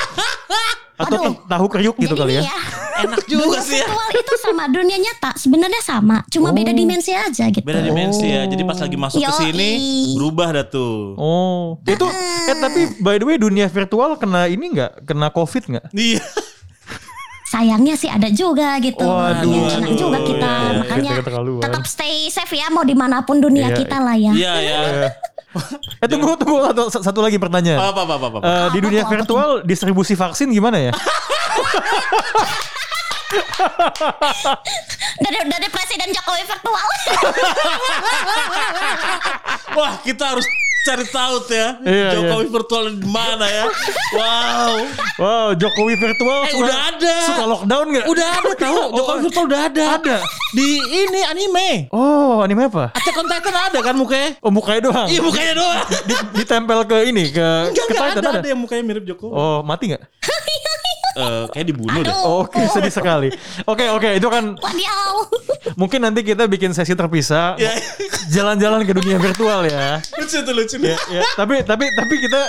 Atau 0.99 1.15
Aduh. 1.23 1.35
tahu 1.47 1.67
kriuk 1.71 1.95
gitu 1.95 2.19
kali 2.19 2.37
ya? 2.37 2.43
nih 2.43 2.51
Enak 2.99 3.31
juga 3.31 3.47
dunia 3.55 3.63
sih 3.63 3.79
ya. 3.79 3.87
virtual 3.87 4.09
itu 4.11 4.35
sama 4.43 4.65
dunia 4.67 4.99
nyata 4.99 5.31
sebenarnya 5.39 5.79
sama, 5.87 6.27
cuma 6.27 6.51
beda 6.51 6.75
dimensi 6.75 7.15
aja 7.15 7.47
gitu. 7.47 7.63
Beda 7.63 7.79
dimensi 7.79 8.27
ya. 8.27 8.43
Jadi 8.51 8.63
pas 8.67 8.75
lagi 8.75 8.99
masuk 8.99 9.23
ke 9.23 9.33
sini 9.39 9.71
berubah 10.19 10.49
dah 10.51 10.67
tuh. 10.67 11.15
Oh, 11.15 11.79
itu 11.87 12.07
eh 12.51 12.57
tapi 12.59 12.81
by 12.99 13.23
the 13.23 13.27
way 13.31 13.39
dunia 13.39 13.71
virtual 13.71 14.19
kena 14.19 14.51
ini 14.51 14.75
nggak? 14.75 15.07
Kena 15.07 15.31
covid 15.31 15.63
nggak? 15.71 15.87
Iya. 15.95 16.19
Sayangnya 17.49 17.95
sih 17.97 18.11
ada 18.11 18.29
juga 18.29 18.77
gitu. 18.83 19.07
Waduh, 19.07 19.49
ya, 19.49 19.79
kena 19.79 19.89
waduh. 19.89 19.97
juga 19.97 20.19
kita. 20.21 20.51
Iya, 20.53 20.67
iya, 20.69 20.79
Makanya 20.83 21.11
kita 21.23 21.31
tetap 21.65 21.85
stay 21.89 22.29
safe 22.29 22.59
ya 22.59 22.69
mau 22.69 22.85
di 22.85 22.93
mana 22.93 23.25
pun 23.25 23.41
dunia 23.41 23.73
Iya, 23.73 23.79
kita 23.79 23.97
lah 24.03 24.17
ya. 24.19 24.33
Iya 24.35 24.55
ya. 24.61 24.79
Eh 25.99 26.09
tunggu 26.09 26.37
tunggu 26.37 26.61
satu, 26.61 26.83
satu 27.01 27.21
lagi 27.25 27.41
pertanyaan. 27.41 27.81
Apa 27.81 28.05
apa 28.05 28.15
apa 28.21 28.27
apa. 28.29 28.39
Eh, 28.45 28.67
di 28.77 28.79
Apa 28.79 28.85
dunia 28.85 29.03
apa 29.05 29.11
virtual 29.17 29.51
distribusi 29.65 30.13
vaksin 30.13 30.53
gimana 30.53 30.77
ya? 30.77 30.93
Dari 35.19 35.39
dari 35.45 35.69
Presiden 35.69 36.09
Jokowi 36.17 36.43
virtual. 36.49 36.81
Wah, 39.77 40.01
kita 40.01 40.33
harus 40.33 40.49
cari 40.81 41.05
tahu 41.05 41.37
ya. 41.49 41.69
Iya, 41.81 42.09
Jokowi 42.15 42.47
virtual 42.49 42.85
di 42.93 43.05
mana 43.05 43.45
ya? 43.45 43.65
Wow. 44.11 44.73
Wow, 45.19 45.49
Jokowi 45.53 45.95
virtual 45.95 46.39
Eh, 46.43 46.51
suka- 46.51 46.63
udah 46.65 46.79
ada. 46.89 47.15
Suka 47.25 47.45
lockdown 47.45 47.87
nggak? 47.91 48.07
Udah 48.07 48.29
ada 48.35 48.51
tahu. 48.55 48.79
Jokowi 48.95 49.19
virtual 49.25 49.45
udah 49.47 49.61
ada. 49.67 49.85
Ada. 49.97 50.17
Di 50.51 50.69
ini 50.81 51.21
anime. 51.23 51.71
Oh, 51.91 52.41
anime 52.41 52.67
apa? 52.67 52.89
Attack 52.93 53.15
on 53.15 53.27
Titan 53.27 53.53
ada 53.55 53.79
kan 53.79 53.95
mukanya? 53.95 54.31
Oh, 54.41 54.49
mukanya 54.49 54.81
doang. 54.83 55.09
Iya 55.09 55.21
mukanya 55.21 55.53
doang. 55.55 55.79
Di- 56.05 56.27
ditempel 56.41 56.79
ke 56.85 56.97
ini 57.05 57.25
ke 57.29 57.49
Enggak 57.69 57.85
ke 57.85 57.93
enggak 57.93 58.09
Titan 58.09 58.25
ada, 58.25 58.41
ada 58.41 58.49
yang 58.49 58.61
mukanya 58.61 58.83
mirip 58.83 59.05
Jokowi. 59.05 59.33
Oh, 59.33 59.61
mati 59.61 59.93
nggak? 59.93 60.03
Eh, 61.19 61.45
kayak 61.51 61.67
dibunuh 61.67 61.99
deh. 61.99 62.15
Aduh. 62.15 62.47
Oke, 62.47 62.63
sedih 62.71 62.91
sekali. 62.91 63.29
Oke, 63.65 63.91
oke, 63.91 64.09
itu 64.15 64.29
kan 64.29 64.55
Wadiau. 64.55 65.13
mungkin 65.75 65.99
nanti 66.01 66.23
kita 66.23 66.47
bikin 66.47 66.71
sesi 66.71 66.95
terpisah. 66.95 67.59
Ya. 67.59 67.75
Jalan-jalan 68.31 68.87
ke 68.87 68.95
dunia 68.95 69.19
virtual 69.19 69.67
ya. 69.67 69.99
Lucu 70.15 70.39
tuh 70.39 70.55
lucu. 70.55 70.77
ya, 70.79 70.95
ya. 71.11 71.23
Tapi 71.35 71.67
tapi 71.67 71.85
tapi 71.91 72.15
kita 72.19 72.41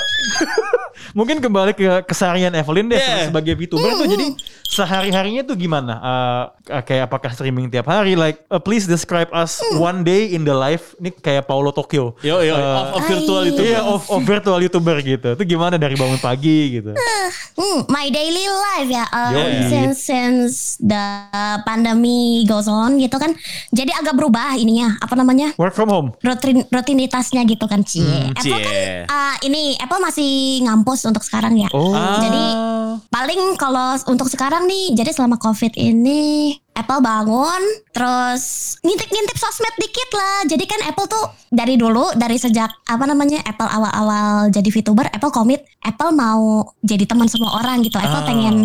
mungkin 1.17 1.39
kembali 1.39 1.73
ke 1.73 2.05
keseharian 2.05 2.53
Evelyn 2.53 2.87
deh 2.87 2.97
Yeah. 2.99 3.31
sebagai 3.31 3.55
VTuber 3.55 3.95
tuh 3.95 4.05
jadi 4.05 4.27
sehari-harinya 4.67 5.41
tuh 5.41 5.55
gimana? 5.55 5.93
Uh, 5.97 6.43
uh, 6.69 6.83
kayak 6.83 7.07
apakah 7.07 7.31
streaming 7.31 7.71
tiap 7.71 7.87
hari? 7.87 8.13
Like 8.13 8.43
uh, 8.47 8.59
please 8.59 8.85
describe 8.85 9.31
us 9.31 9.57
one 9.73 10.03
day 10.03 10.29
in 10.29 10.43
the 10.43 10.53
life. 10.53 10.93
Ini 10.99 11.15
kayak 11.15 11.47
Paulo 11.47 11.71
Tokyo. 11.71 12.13
Yo 12.21 12.43
yo, 12.43 12.53
Uh, 12.53 12.61
of, 12.61 12.87
of 12.91 13.01
virtual 13.07 13.41
Hai. 13.41 13.49
itu. 13.49 13.61
Iya, 13.63 13.79
of, 13.81 14.03
of 14.05 14.21
virtual 14.21 14.59
YouTuber 14.59 14.97
gitu. 14.99 15.29
Itu 15.33 15.43
gimana 15.47 15.79
dari 15.79 15.95
bangun 15.95 16.19
pagi 16.19 16.77
gitu? 16.77 16.91
Hmm, 17.55 17.87
my 17.87 18.11
daily 18.11 18.45
life 18.59 18.89
ya. 18.91 19.05
Uh, 19.09 19.31
Yoi. 19.31 19.71
since 19.71 19.97
since 20.03 20.55
the 20.83 21.03
pandemi 21.63 22.43
goes 22.43 22.67
on 22.67 22.99
gitu 22.99 23.15
kan. 23.15 23.31
Jadi 23.71 23.95
agak 23.95 24.19
berubah 24.19 24.59
ininya. 24.59 24.99
Apa 24.99 25.15
namanya? 25.15 25.55
Work 25.55 25.73
from 25.73 25.89
home. 25.89 26.09
rutin 26.19 26.67
rutinitasnya 26.67 27.47
gitu 27.47 27.65
kan 27.65 27.81
Cie. 27.87 28.03
Hmm, 28.03 28.35
Apple 28.35 28.59
kan 28.59 28.75
cie. 28.75 29.03
uh, 29.07 29.35
ini 29.47 29.79
Apple 29.79 30.01
masih 30.03 30.63
ngampus 30.67 31.07
untuk 31.07 31.23
sekarang 31.23 31.55
ya. 31.55 31.69
Oh. 31.71 31.95
Jadi 32.19 32.45
paling 33.07 33.55
kalau 33.55 33.95
untuk 34.05 34.27
sekarang 34.27 34.67
nih, 34.67 34.93
jadi 34.93 35.11
selama 35.15 35.39
COVID 35.39 35.79
ini 35.79 36.53
Apple 36.79 37.03
bangun 37.03 37.61
terus 37.91 38.75
ngintip-ngintip 38.81 39.35
sosmed 39.35 39.75
dikit 39.75 40.09
lah. 40.15 40.47
Jadi 40.47 40.63
kan 40.63 40.79
Apple 40.87 41.07
tuh 41.11 41.25
dari 41.51 41.75
dulu 41.75 42.15
dari 42.15 42.39
sejak 42.39 42.71
apa 42.87 43.03
namanya 43.03 43.43
Apple 43.43 43.67
awal-awal 43.67 44.47
jadi 44.47 44.69
VTuber, 44.71 45.11
Apple 45.11 45.33
komit 45.35 45.67
Apple 45.83 46.15
mau 46.15 46.71
jadi 46.79 47.03
teman 47.03 47.27
semua 47.27 47.59
orang 47.59 47.83
gitu. 47.83 47.99
Apple 47.99 48.23
Ah. 48.23 48.27
pengen 48.27 48.55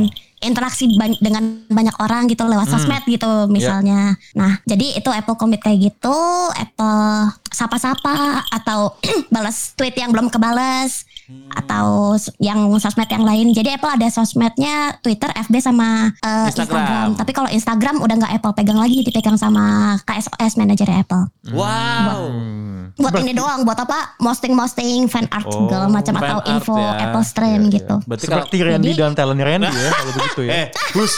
interaksi 0.40 0.88
bany- 0.90 1.18
dengan 1.18 1.42
banyak 1.64 1.96
orang 1.96 2.26
gitu 2.26 2.42
lewat 2.42 2.66
sosmed 2.68 3.04
gitu 3.04 3.26
misalnya. 3.46 4.14
Nah, 4.32 4.58
jadi 4.62 4.96
itu 4.96 5.08
Apple 5.08 5.34
komit 5.34 5.58
kayak 5.58 5.78
gitu, 5.84 6.18
Apple 6.50 7.30
sapa-sapa 7.48 8.14
atau 8.48 8.96
balas 9.30 9.72
tweet 9.74 9.94
yang 9.94 10.10
belum 10.10 10.28
kebales 10.28 11.06
atau 11.50 12.12
s- 12.14 12.34
yang 12.38 12.58
sosmed 12.76 13.08
yang 13.08 13.22
lain. 13.22 13.50
Jadi 13.50 13.72
Apple 13.72 13.88
ada 13.90 14.08
sosmednya 14.08 14.74
Twitter, 15.00 15.30
FB 15.30 15.54
sama 15.58 16.12
eh, 16.14 16.48
Instagram. 16.48 16.50
Instagram. 16.50 17.08
Tapi 17.14 17.30
kalau 17.32 17.48
Instagram 17.48 17.96
udah 17.98 18.14
nggak 18.18 18.32
Apple 18.34 18.54
pegang 18.54 18.76
lagi, 18.76 19.00
dipegang 19.00 19.34
sama 19.34 19.64
KSOS 20.02 20.56
manajer 20.56 20.90
Apple. 20.90 21.30
Wow. 21.48 22.28
Hmm. 22.28 22.92
Buat 22.94 23.14
ini 23.18 23.32
doang, 23.32 23.62
buat 23.62 23.74
apa? 23.76 24.14
Posting-posting 24.18 25.08
fan 25.08 25.26
art 25.28 25.42
Oh, 25.44 25.66
segala 25.66 25.86
macam 25.88 26.14
atau 26.14 26.38
art 26.38 26.46
info 26.48 26.74
ya. 26.74 26.94
Apple 27.00 27.24
Stream 27.24 27.60
Iya, 27.64 27.74
gitu. 27.74 27.94
Berarti 28.04 28.24
kalau 28.24 28.44
Seperti 28.44 28.56
Randy 28.62 28.88
Jadi- 28.88 29.00
dan 29.00 29.12
talent 29.12 29.40
Randy 29.40 29.66
ya 29.68 29.90
kalau 29.90 30.12
begitu 30.14 30.33
ya. 30.42 30.66
eh, 30.66 30.66
Gus. 30.92 31.14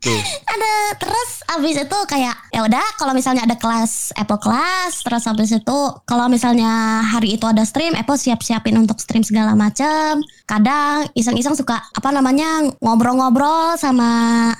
Tuh. 0.00 0.16
ada 0.48 0.96
terus 0.96 1.44
abis 1.44 1.84
itu 1.84 1.98
kayak 2.08 2.32
ya 2.56 2.64
udah 2.64 2.80
kalau 2.96 3.12
misalnya 3.12 3.44
ada 3.44 3.52
kelas 3.52 4.16
Apple 4.16 4.40
kelas 4.40 5.04
terus 5.04 5.28
habis 5.28 5.52
itu 5.52 5.78
kalau 6.08 6.24
misalnya 6.32 7.04
hari 7.04 7.36
itu 7.36 7.44
ada 7.44 7.60
stream 7.68 7.92
Apple 7.92 8.16
siap-siapin 8.16 8.80
untuk 8.80 8.96
stream 8.96 9.20
segala 9.20 9.52
macam 9.52 10.24
kadang 10.48 11.04
iseng-iseng 11.12 11.52
suka 11.52 11.84
apa 11.92 12.08
namanya 12.16 12.64
ngobrol-ngobrol 12.80 13.76
sama 13.76 14.08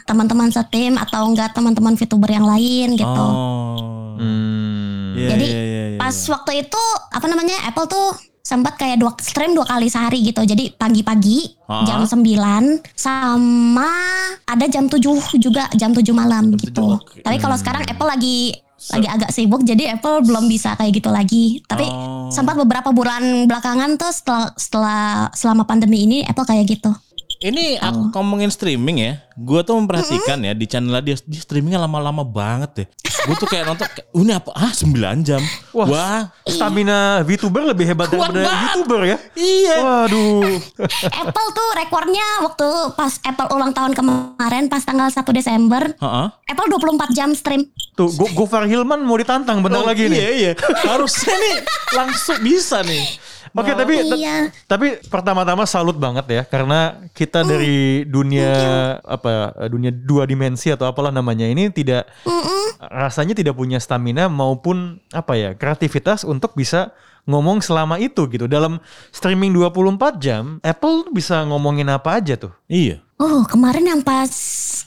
teman-teman 0.04 0.52
setim 0.52 1.00
atau 1.00 1.32
enggak 1.32 1.56
teman-teman 1.56 1.96
VTuber 1.96 2.28
yang 2.28 2.44
lain 2.44 3.00
gitu 3.00 3.08
Oh. 3.08 4.20
Hmm. 4.20 5.16
Iya, 5.16 5.28
Jadi, 5.32 5.46
iya, 5.48 5.62
iya, 5.64 5.84
iya. 5.96 5.98
pas 5.98 6.12
waktu 6.28 6.68
itu 6.68 6.82
apa 7.16 7.26
namanya 7.26 7.56
Apple 7.64 7.88
tuh 7.88 8.12
sempat 8.40 8.74
kayak 8.74 8.96
dua 8.96 9.12
stream 9.16 9.52
dua 9.52 9.64
kali 9.64 9.86
sehari 9.86 10.20
gitu. 10.22 10.40
Jadi 10.40 10.72
pagi-pagi 10.72 11.60
Ah. 11.64 11.84
jam 11.84 12.02
9 12.02 12.82
sama 12.94 13.86
ada 14.42 14.66
jam 14.66 14.84
7 14.84 14.98
juga 15.36 15.70
jam 15.72 15.90
7 15.90 16.10
malam 16.10 16.50
gitu. 16.54 16.98
oke. 16.98 17.22
Tapi 17.22 17.36
kalau 17.36 17.54
sekarang 17.54 17.84
Apple 17.84 18.08
lagi 18.08 18.52
lagi 18.88 19.04
agak 19.06 19.28
sibuk 19.28 19.60
jadi 19.60 19.92
Apple 19.92 20.24
belum 20.24 20.48
bisa 20.48 20.72
kayak 20.72 20.92
gitu 20.94 21.08
lagi. 21.08 21.60
Tapi 21.62 21.84
Oh. 21.84 22.26
sempat 22.28 22.56
beberapa 22.56 22.90
bulan 22.90 23.44
belakangan 23.44 23.94
tuh 23.94 24.08
setelah 24.08 24.48
setelah 24.56 25.02
selama 25.30 25.62
pandemi 25.62 26.02
ini 26.02 26.18
Apple 26.24 26.44
kayak 26.44 26.64
gitu. 26.66 26.90
Ini 27.40 27.80
aku 27.80 28.12
ngomongin 28.12 28.52
streaming 28.52 29.00
ya. 29.00 29.12
Gue 29.32 29.64
tuh 29.64 29.72
memperhatikan 29.72 30.44
ya 30.44 30.52
di 30.52 30.68
channel 30.68 30.92
dia, 31.00 31.16
dia 31.24 31.40
streamingnya 31.40 31.80
lama-lama 31.80 32.20
banget 32.20 32.84
deh. 32.84 32.86
Gue 33.00 33.32
tuh 33.40 33.48
kayak 33.48 33.64
nonton, 33.64 33.88
kayak, 33.88 34.12
"Uh, 34.12 34.20
ini 34.20 34.32
apa? 34.36 34.52
Ah 34.52 34.68
9 34.76 35.24
jam. 35.24 35.40
Wah. 35.72 35.88
Wah. 35.88 36.20
Stamina 36.44 37.24
VTuber 37.24 37.72
lebih 37.72 37.88
hebat 37.88 38.12
Kuat 38.12 38.28
daripada 38.28 38.44
banget. 38.44 38.60
YouTuber 38.76 39.00
ya. 39.08 39.16
Iya. 39.40 39.76
Waduh. 39.80 40.52
Apple 41.24 41.48
tuh 41.56 41.68
rekornya 41.80 42.26
waktu 42.44 42.68
pas 42.92 43.12
Apple 43.24 43.48
ulang 43.56 43.72
tahun 43.72 43.96
kemarin 43.96 44.68
pas 44.68 44.84
tanggal 44.84 45.08
1 45.08 45.32
Desember 45.32 45.96
Heeh. 45.96 46.26
Apple 46.44 46.68
24 46.68 47.08
jam 47.16 47.32
stream. 47.32 47.72
Tuh, 47.96 48.12
Go 48.20 48.28
Gofar 48.36 48.68
Hilman 48.68 49.00
mau 49.00 49.16
ditantang 49.16 49.64
bentar 49.64 49.80
Oh, 49.80 49.88
lagi 49.88 50.12
nih. 50.12 50.20
Iya, 50.20 50.30
iya. 50.36 50.52
Harusnya 50.84 51.32
nih 51.32 51.56
langsung 51.96 52.36
bisa 52.44 52.84
nih. 52.84 53.29
Oke, 53.50 53.74
Nah, 53.74 53.78
tapi 53.82 53.94
Iya. 54.14 54.36
tapi 54.64 54.86
pertama-tama 55.10 55.66
salut 55.66 55.98
banget 55.98 56.22
ya 56.30 56.42
karena 56.46 57.02
kita 57.10 57.42
dari 57.42 58.06
dunia 58.06 58.50
apa 59.02 59.50
dunia 59.66 59.90
dua 59.90 60.22
dimensi 60.22 60.70
atau 60.70 60.86
apalah 60.86 61.10
namanya 61.10 61.50
ini 61.50 61.66
tidak 61.68 62.06
rasanya 62.80 63.34
tidak 63.34 63.58
punya 63.58 63.82
stamina 63.82 64.30
maupun 64.30 65.02
apa 65.10 65.34
ya 65.34 65.50
kreativitas 65.52 66.22
untuk 66.22 66.54
bisa 66.54 66.94
ngomong 67.24 67.60
selama 67.60 67.96
itu 67.96 68.24
gitu. 68.26 68.44
Dalam 68.44 68.78
streaming 69.10 69.52
24 69.52 69.98
jam, 70.16 70.56
Apple 70.60 71.04
tuh 71.04 71.12
bisa 71.12 71.42
ngomongin 71.44 71.88
apa 71.88 72.16
aja 72.16 72.36
tuh. 72.36 72.52
Iya. 72.66 73.02
Oh 73.16 73.44
kemarin 73.44 73.84
yang 73.84 74.00
pas 74.00 74.32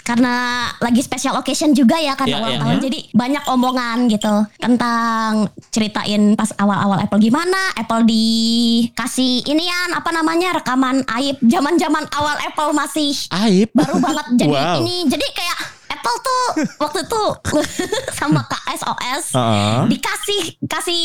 karena 0.02 0.34
lagi 0.82 1.00
special 1.00 1.38
occasion 1.38 1.70
juga 1.72 1.96
ya 1.96 2.18
karena 2.18 2.34
Iya, 2.34 2.42
ulang 2.42 2.50
iya, 2.50 2.60
tahun 2.60 2.74
iya. 2.74 2.84
jadi 2.84 3.00
banyak 3.14 3.44
omongan 3.46 3.98
gitu 4.10 4.36
tentang 4.58 5.32
ceritain 5.70 6.34
pas 6.34 6.50
awal-awal 6.58 6.98
Apple 6.98 7.22
gimana 7.22 7.56
Apple 7.78 8.04
dikasih 8.04 9.46
inian 9.46 9.94
apa 9.94 10.10
namanya 10.10 10.58
rekaman 10.58 11.06
aib 11.14 11.38
zaman-zaman 11.42 12.10
awal 12.12 12.36
Apple 12.42 12.74
masih 12.74 13.14
Aib. 13.30 13.70
baru 13.72 14.02
banget 14.02 14.26
jadi 14.36 14.50
Wow. 14.50 14.82
ini 14.82 14.96
jadi 15.06 15.26
kayak 15.30 15.60
Apple 15.94 16.18
tuh 16.20 16.44
waktu 16.78 17.00
itu 17.02 17.24
sama 18.20 18.42
KSOS 18.44 19.24
Heeh. 19.32 19.80
dikasih 19.88 20.42
kasih 20.66 21.04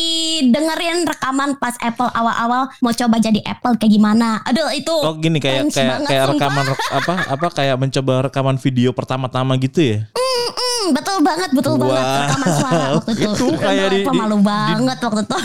dengerin 0.48 1.04
rekaman 1.04 1.56
pas 1.56 1.76
Apple 1.78 2.08
awal-awal 2.08 2.72
mau 2.78 2.90
coba 2.90 3.16
jadi 3.18 3.40
Apple 3.44 3.76
kayak 3.76 3.92
gimana 3.92 4.40
aduh 4.42 4.68
itu 4.70 4.90
Oh 4.90 5.14
gini 5.14 5.36
kayak 5.36 5.68
kayak 5.68 5.88
banget, 5.94 6.08
kayak 6.08 6.24
rekaman 6.28 6.64
rek- 6.66 6.90
apa 6.90 7.12
apa 7.28 7.46
kayak 7.50 7.76
mencoba 7.76 8.12
rekaman 8.24 8.56
video 8.56 8.90
pertama-tama 8.90 9.54
gitu 9.56 9.80
ya. 9.80 9.98
Hmm, 10.10 10.84
betul 10.90 11.20
banget, 11.20 11.50
betul 11.50 11.74
banget 11.76 11.98
Wow. 11.98 12.18
rekaman 12.18 12.48
suara 12.54 12.86
waktu 12.94 13.10
itu. 13.14 13.30
Itu 13.30 13.46
kayak 13.54 13.86
di- 13.86 14.00
Aduh, 14.00 14.10
di- 14.10 14.18
malu 14.18 14.36
di- 14.36 14.44
banget 14.44 14.98
waktu 15.00 15.20
itu. 15.22 15.36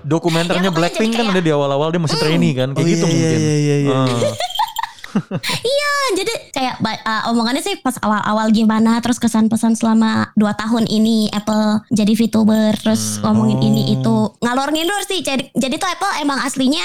Dokumenternya 0.00 0.64
Ya, 0.64 0.72
Blackpink 0.72 1.12
kan 1.12 1.20
kayak- 1.22 1.34
ada 1.34 1.42
di 1.42 1.50
awal-awal 1.50 1.88
dia 1.90 2.00
masih 2.00 2.16
trainee 2.16 2.52
kan 2.52 2.72
kayak 2.72 2.80
Oh, 2.80 2.88
gitu 2.88 3.04
iya, 3.04 3.12
mungkin. 3.12 3.38
iya, 3.38 3.54
iya, 3.56 3.76
iya. 3.78 3.92
Ah. 3.94 4.06
Iya, 5.64 5.92
jadi 6.20 6.34
kayak 6.52 6.74
uh, 6.82 7.22
omongannya 7.32 7.62
sih 7.64 7.80
pas 7.80 7.96
awal-awal 8.00 8.52
gimana, 8.52 9.00
terus 9.00 9.16
kesan 9.16 9.48
pesan 9.48 9.74
selama 9.74 10.32
2 10.36 10.44
tahun 10.54 10.84
ini 10.88 11.32
Apple 11.32 11.84
jadi 11.92 12.12
VTuber, 12.12 12.76
terus 12.80 13.20
ngomongin 13.24 13.60
ini 13.62 13.98
itu 13.98 14.16
ngalor 14.44 14.70
ngidur 14.72 15.02
sih. 15.08 15.20
Jadi 15.24 15.52
jadi 15.56 15.74
tuh 15.80 15.88
Apple 15.88 16.12
emang 16.22 16.40
aslinya 16.44 16.84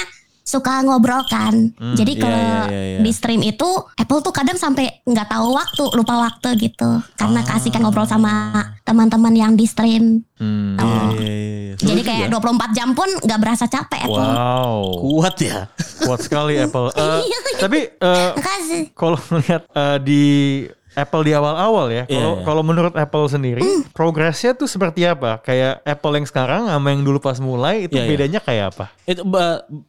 suka 0.54 0.86
ngobrol 0.86 1.26
kan. 1.26 1.74
jadi 1.98 2.12
iya, 2.14 2.22
kalau 2.22 2.38
iya, 2.38 2.62
iya, 2.70 2.82
iya. 2.94 2.98
di 3.02 3.10
stream 3.10 3.42
itu 3.42 3.66
Apple 3.98 4.22
tuh 4.22 4.30
kadang 4.30 4.54
sampai 4.54 5.02
nggak 5.02 5.26
tahu 5.26 5.48
waktu, 5.58 5.84
lupa 5.98 6.14
waktu 6.30 6.48
gitu. 6.62 6.90
Karena 7.18 7.42
kasihkan 7.42 7.82
ngobrol 7.82 8.06
sama 8.06 8.54
teman-teman 8.86 9.34
yang 9.34 9.52
di 9.58 9.66
stream. 9.66 10.22
Hmm. 10.38 10.78
Iya, 10.78 11.18
iya, 11.18 11.34
iya. 11.34 11.74
Seru 11.74 11.88
Jadi 11.90 12.00
kayak 12.06 12.28
juga. 12.30 12.70
24 12.70 12.76
jam 12.76 12.88
pun 12.94 13.08
nggak 13.10 13.40
berasa 13.42 13.64
capek 13.66 14.00
Apple. 14.06 14.30
Wow. 14.30 14.78
kuat 15.02 15.36
ya. 15.42 15.58
Kuat 16.06 16.20
sekali 16.22 16.54
Apple. 16.62 16.88
Eh, 17.04 17.20
tapi 17.58 17.80
eh, 17.86 18.30
Makasih. 18.34 18.82
kalau 18.94 19.18
melihat 19.30 19.62
eh, 19.72 19.98
di 20.02 20.22
Apple 20.94 21.22
di 21.22 21.32
awal-awal 21.32 21.86
ya, 21.88 22.04
Iya, 22.04 22.16
kalau 22.16 22.32
kalau 22.44 22.62
menurut 22.62 22.94
Apple 22.94 23.26
sendiri, 23.26 23.58
Mm. 23.58 23.90
progresnya 23.90 24.52
tuh 24.52 24.64
seperti 24.64 25.02
apa? 25.02 25.38
Kayak 25.38 25.82
Apple 25.82 26.14
yang 26.14 26.24
sekarang 26.24 26.62
sama 26.64 26.88
yang 26.88 27.02
dulu 27.02 27.18
pas 27.18 27.36
mulai 27.36 27.84
itu 27.84 27.92
Iya, 27.92 28.00
iya. 28.00 28.10
bedanya 28.10 28.40
kayak 28.40 28.64
apa? 28.70 28.84
Itu 29.04 29.22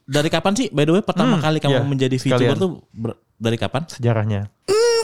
dari 0.03 0.29
kapan 0.29 0.53
sih? 0.53 0.67
By 0.69 0.83
the 0.83 0.93
way, 0.93 1.01
pertama 1.01 1.37
Hmm, 1.37 1.43
kali 1.43 1.57
kamu 1.59 1.71
iya, 1.71 1.81
menjadi 1.83 2.15
sekalian. 2.15 2.49
VTuber 2.49 2.57
tuh 2.57 2.71
ber- 2.91 3.19
dari 3.35 3.55
kapan? 3.55 3.85
Sejarahnya. 3.85 4.49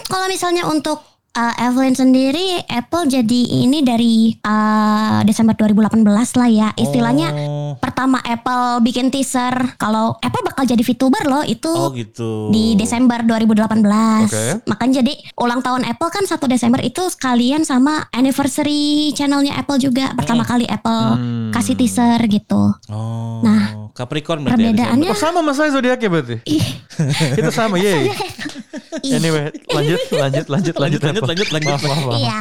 Kalau 0.03 0.25
misalnya 0.25 0.65
untuk 0.65 0.99
uh, 1.31 1.53
Evelyn 1.57 1.93
sendiri, 1.93 2.59
Apple 2.65 3.07
jadi 3.07 3.41
ini 3.61 3.81
dari 3.81 4.15
uh, 4.41 5.23
Desember 5.23 5.53
2018 5.53 6.03
lah 6.35 6.49
ya. 6.49 6.69
Istilahnya 6.75 7.29
Oh, 7.31 7.73
pertama 7.77 8.19
Apple 8.19 8.81
bikin 8.81 9.07
teaser 9.07 9.53
kalau 9.75 10.17
Apple 10.17 10.43
bakal 10.43 10.63
jadi 10.65 10.79
VTuber 10.79 11.23
loh 11.25 11.43
itu 11.43 11.69
oh 11.69 11.89
gitu. 11.91 12.51
di 12.51 12.75
Desember 12.75 13.21
2018. 13.21 14.27
Oke. 14.27 14.45
Makanya 14.65 14.93
jadi 14.99 15.13
ulang 15.35 15.61
tahun 15.61 15.85
Apple 15.85 16.09
kan 16.09 16.23
1 16.25 16.35
Desember 16.45 16.79
itu 16.79 17.07
sekalian 17.07 17.63
sama 17.63 18.07
anniversary 18.11 19.11
channelnya 19.11 19.55
Apple 19.55 19.79
juga. 19.79 20.11
Pertama 20.13 20.43
kali 20.43 20.65
Apple 20.65 21.03
Hmm. 21.11 21.49
kasih 21.51 21.75
teaser 21.75 22.19
gitu. 22.25 22.71
Oh, 22.87 23.39
Nah, 23.41 23.89
Capricorn 23.91 24.43
berarti 24.43 24.61
ya, 24.61 24.69
Perbedaannya 24.69 25.09
Oh 25.11 25.17
sama 25.17 25.39
mas 25.41 25.55
saya 25.55 25.71
zodiaknya 25.71 26.07
berarti? 26.07 26.35
itu 27.35 27.51
sama. 27.51 27.75
Ih. 27.81 28.11
Anyway, 29.01 29.49
lanjut, 29.67 29.99
lanjut, 30.11 30.45
lanjut, 30.45 30.45
lanjut, 30.47 30.75
Lanjut, 30.77 31.01
lanjut, 31.01 31.20
Lanjut, 31.29 31.49
lanjut. 31.53 31.69
Maaf, 31.69 31.83
maaf, 31.85 32.03
maaf. 32.09 32.17
Iya. 32.17 32.39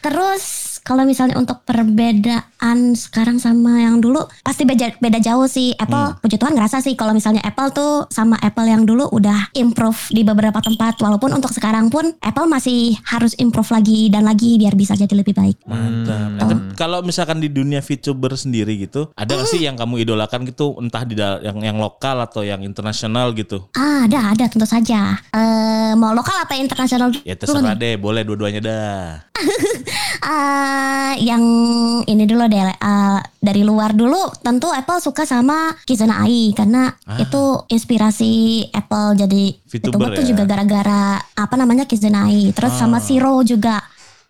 Terus 0.00 0.71
kalau 0.82 1.06
misalnya 1.06 1.38
untuk 1.38 1.62
perbedaan 1.62 2.98
sekarang 2.98 3.38
sama 3.38 3.86
yang 3.86 4.02
dulu 4.02 4.26
pasti 4.42 4.66
beda, 4.66 4.98
beda 4.98 5.22
jauh 5.22 5.46
sih. 5.46 5.74
Apple 5.78 6.18
puji 6.18 6.36
Tuhan 6.38 6.58
ngerasa 6.58 6.82
sih 6.82 6.98
kalau 6.98 7.14
misalnya 7.14 7.42
Apple 7.46 7.70
tuh 7.70 7.92
sama 8.10 8.34
Apple 8.42 8.66
yang 8.66 8.82
dulu 8.82 9.06
udah 9.14 9.54
improve 9.54 10.10
di 10.10 10.26
beberapa 10.26 10.58
tempat 10.58 10.98
walaupun 10.98 11.30
untuk 11.38 11.54
sekarang 11.54 11.86
pun 11.86 12.10
Apple 12.18 12.50
masih 12.50 12.98
harus 13.06 13.38
improve 13.38 13.70
lagi 13.70 14.10
dan 14.10 14.26
lagi 14.26 14.58
biar 14.58 14.74
bisa 14.74 14.98
jadi 14.98 15.14
lebih 15.14 15.34
baik. 15.38 15.62
Mantap. 15.66 16.28
Nah, 16.34 16.40
tapi 16.42 16.54
Kalau 16.74 16.98
misalkan 17.04 17.38
di 17.38 17.46
dunia 17.46 17.78
VTuber 17.78 18.34
sendiri 18.34 18.74
gitu, 18.74 19.14
ada 19.14 19.38
gak 19.38 19.46
sih 19.46 19.62
yang 19.62 19.78
kamu 19.78 20.02
idolakan 20.02 20.42
gitu, 20.48 20.74
entah 20.82 21.06
di 21.06 21.14
yang 21.14 21.62
yang 21.62 21.78
lokal 21.78 22.18
atau 22.18 22.42
yang 22.42 22.64
internasional 22.66 23.30
gitu? 23.38 23.70
Ah, 23.78 24.08
ada 24.08 24.34
ada 24.34 24.44
tentu 24.50 24.66
saja. 24.66 25.20
Eh 25.30 25.94
mau 25.94 26.10
lokal 26.10 26.42
apa 26.42 26.58
internasional 26.58 27.14
Ya 27.22 27.38
terserah 27.38 27.76
deh, 27.78 27.94
boleh 28.00 28.26
dua-duanya 28.26 28.60
dah. 28.64 29.06
Ah, 30.20 31.16
yang 31.16 31.42
ini 32.04 32.24
dulu 32.28 32.44
deh 32.50 32.60
eh, 32.60 33.18
dari 33.40 33.62
luar 33.64 33.96
dulu 33.96 34.28
tentu 34.44 34.68
Apple 34.68 35.00
suka 35.00 35.24
sama 35.24 35.72
Kizuna 35.88 36.20
Ai 36.26 36.52
karena 36.52 36.92
itu 37.16 37.64
inspirasi 37.72 38.64
Apple 38.70 39.16
jadi 39.16 39.44
VTuber 39.66 39.88
VTuber 39.88 40.08
tuh 40.20 40.24
ya? 40.24 40.28
juga 40.36 40.44
gara-gara 40.44 41.16
apa 41.22 41.54
namanya 41.56 41.88
Kizuna 41.88 42.28
Ai 42.28 42.52
terus 42.52 42.76
sama 42.76 43.00
Shiro 43.00 43.40
juga 43.46 43.80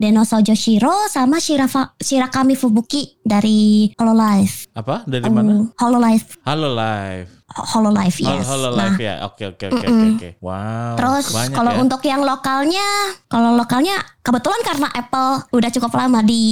Denosojo 0.02 0.58
Shiro 0.58 1.06
sama 1.06 1.38
Shirafa, 1.38 1.94
Shirakami 1.94 2.58
Fubuki 2.58 3.22
dari 3.22 3.86
Hololive. 3.94 4.66
Apa? 4.74 5.06
Dari 5.06 5.22
mana? 5.30 5.62
Um, 5.62 5.70
Hololive, 5.78 6.26
Halo 6.42 6.74
Live. 6.74 7.41
Hololive 7.52 8.18
Halo, 8.24 8.36
yes. 8.40 8.46
Halo 8.48 8.68
Nah, 8.72 8.88
Live 8.88 9.00
ya. 9.00 9.14
Oke, 9.28 9.44
oke, 9.52 9.64
oke, 9.68 9.86
oke, 9.86 10.06
oke. 10.16 10.28
Wow. 10.40 10.94
Terus 10.96 11.24
kalau 11.52 11.72
ya. 11.76 11.78
untuk 11.80 12.00
yang 12.04 12.22
lokalnya, 12.24 12.86
kalau 13.28 13.52
lokalnya 13.54 14.00
kebetulan 14.22 14.60
karena 14.62 14.88
Apple 14.94 15.32
udah 15.50 15.70
cukup 15.74 15.92
lama 15.98 16.22
di 16.22 16.42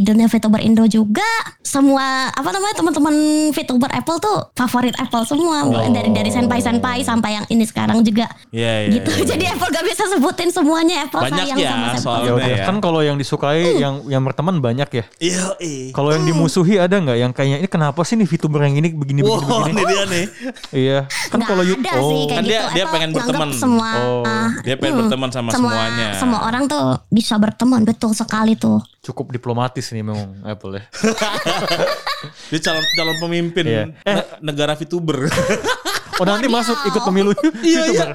dunia 0.00 0.26
VTuber 0.26 0.64
Indo 0.64 0.88
juga, 0.88 1.26
semua 1.60 2.32
apa 2.32 2.48
namanya 2.50 2.74
teman-teman 2.80 3.14
VTuber 3.52 3.90
Apple 3.92 4.18
tuh 4.18 4.48
favorit 4.56 4.96
Apple 4.96 5.24
semua, 5.28 5.62
mulai 5.68 5.92
dari 5.92 6.10
dari 6.10 6.30
senpai 6.32 6.58
senpai 6.58 7.04
sampai 7.04 7.30
yang 7.38 7.46
ini 7.52 7.64
sekarang 7.68 8.00
juga. 8.02 8.26
Iya, 8.50 8.88
iya. 8.88 8.92
gitu. 8.98 9.10
iya. 9.12 9.24
Jadi 9.36 9.44
Apple 9.52 9.70
gak 9.70 9.86
bisa 9.86 10.04
sebutin 10.08 10.48
semuanya 10.50 11.06
Apple 11.06 11.20
Banyak 11.20 11.44
sayang 11.52 11.58
ya, 11.60 11.70
sama 11.70 11.98
soalnya. 12.00 12.30
Ya 12.42 12.56
ya. 12.58 12.64
kan 12.66 12.76
kalau 12.80 13.00
yang 13.04 13.16
disukai, 13.20 13.76
yang 13.76 14.08
yang 14.08 14.24
berteman 14.24 14.58
banyak 14.58 14.88
ya. 14.90 15.04
Iya, 15.20 15.44
iya. 15.60 15.92
Kalau 15.92 16.10
yang 16.16 16.24
dimusuhi 16.24 16.80
ada 16.80 16.96
nggak 16.96 17.18
yang 17.20 17.32
kayaknya 17.36 17.58
ini 17.64 17.68
kenapa 17.68 18.00
sih 18.08 18.16
nih 18.16 18.26
VTuber 18.26 18.64
yang 18.66 18.76
ini 18.80 18.88
begini 18.92 19.20
begini 19.20 19.44
Wow, 19.46 19.68
begini? 19.68 19.80
ini 19.80 19.82
dia 19.92 20.04
nih. 20.08 20.24
Iya, 20.70 20.98
kan 21.28 21.38
Nggak 21.38 21.48
kalau 21.48 21.62
YouTube 21.62 21.86
ada 21.86 22.00
sih 22.02 22.20
kayak 22.20 22.30
Kan 22.32 22.42
gitu. 22.42 22.50
dia- 22.50 22.68
dia 22.72 22.84
pengen 22.88 23.10
berteman. 23.10 23.48
Semua, 23.52 23.90
Oh, 23.94 24.22
dia 24.60 24.74
pengen 24.74 24.94
berteman 25.00 25.28
sama 25.28 25.48
semuanya. 25.50 26.08
Semua 26.16 26.40
orang 26.42 26.64
tuh 26.64 26.82
bisa 27.08 27.34
berteman, 27.36 27.82
betul 27.82 28.12
sekali 28.12 28.54
tuh. 28.54 28.80
cukup 29.00 29.30
diplomatis 29.30 29.82
nih 29.88 30.00
memang 30.00 30.42
Apple 30.42 30.78
ya. 30.78 30.82
Dia 32.50 32.60
calon 32.60 32.84
calon 32.92 33.16
pemimpin 33.18 33.64
Iya. 33.64 33.82
Eh. 34.00 34.14
ne- 34.14 34.28
negara 34.44 34.72
VTuber. 34.72 35.26
Oh 36.14 36.24
nanti 36.24 36.46
masuk 36.46 36.76
ikut 36.86 37.02
pemilu 37.02 37.34
Iya, 37.34 37.82
VTuber. 37.82 38.08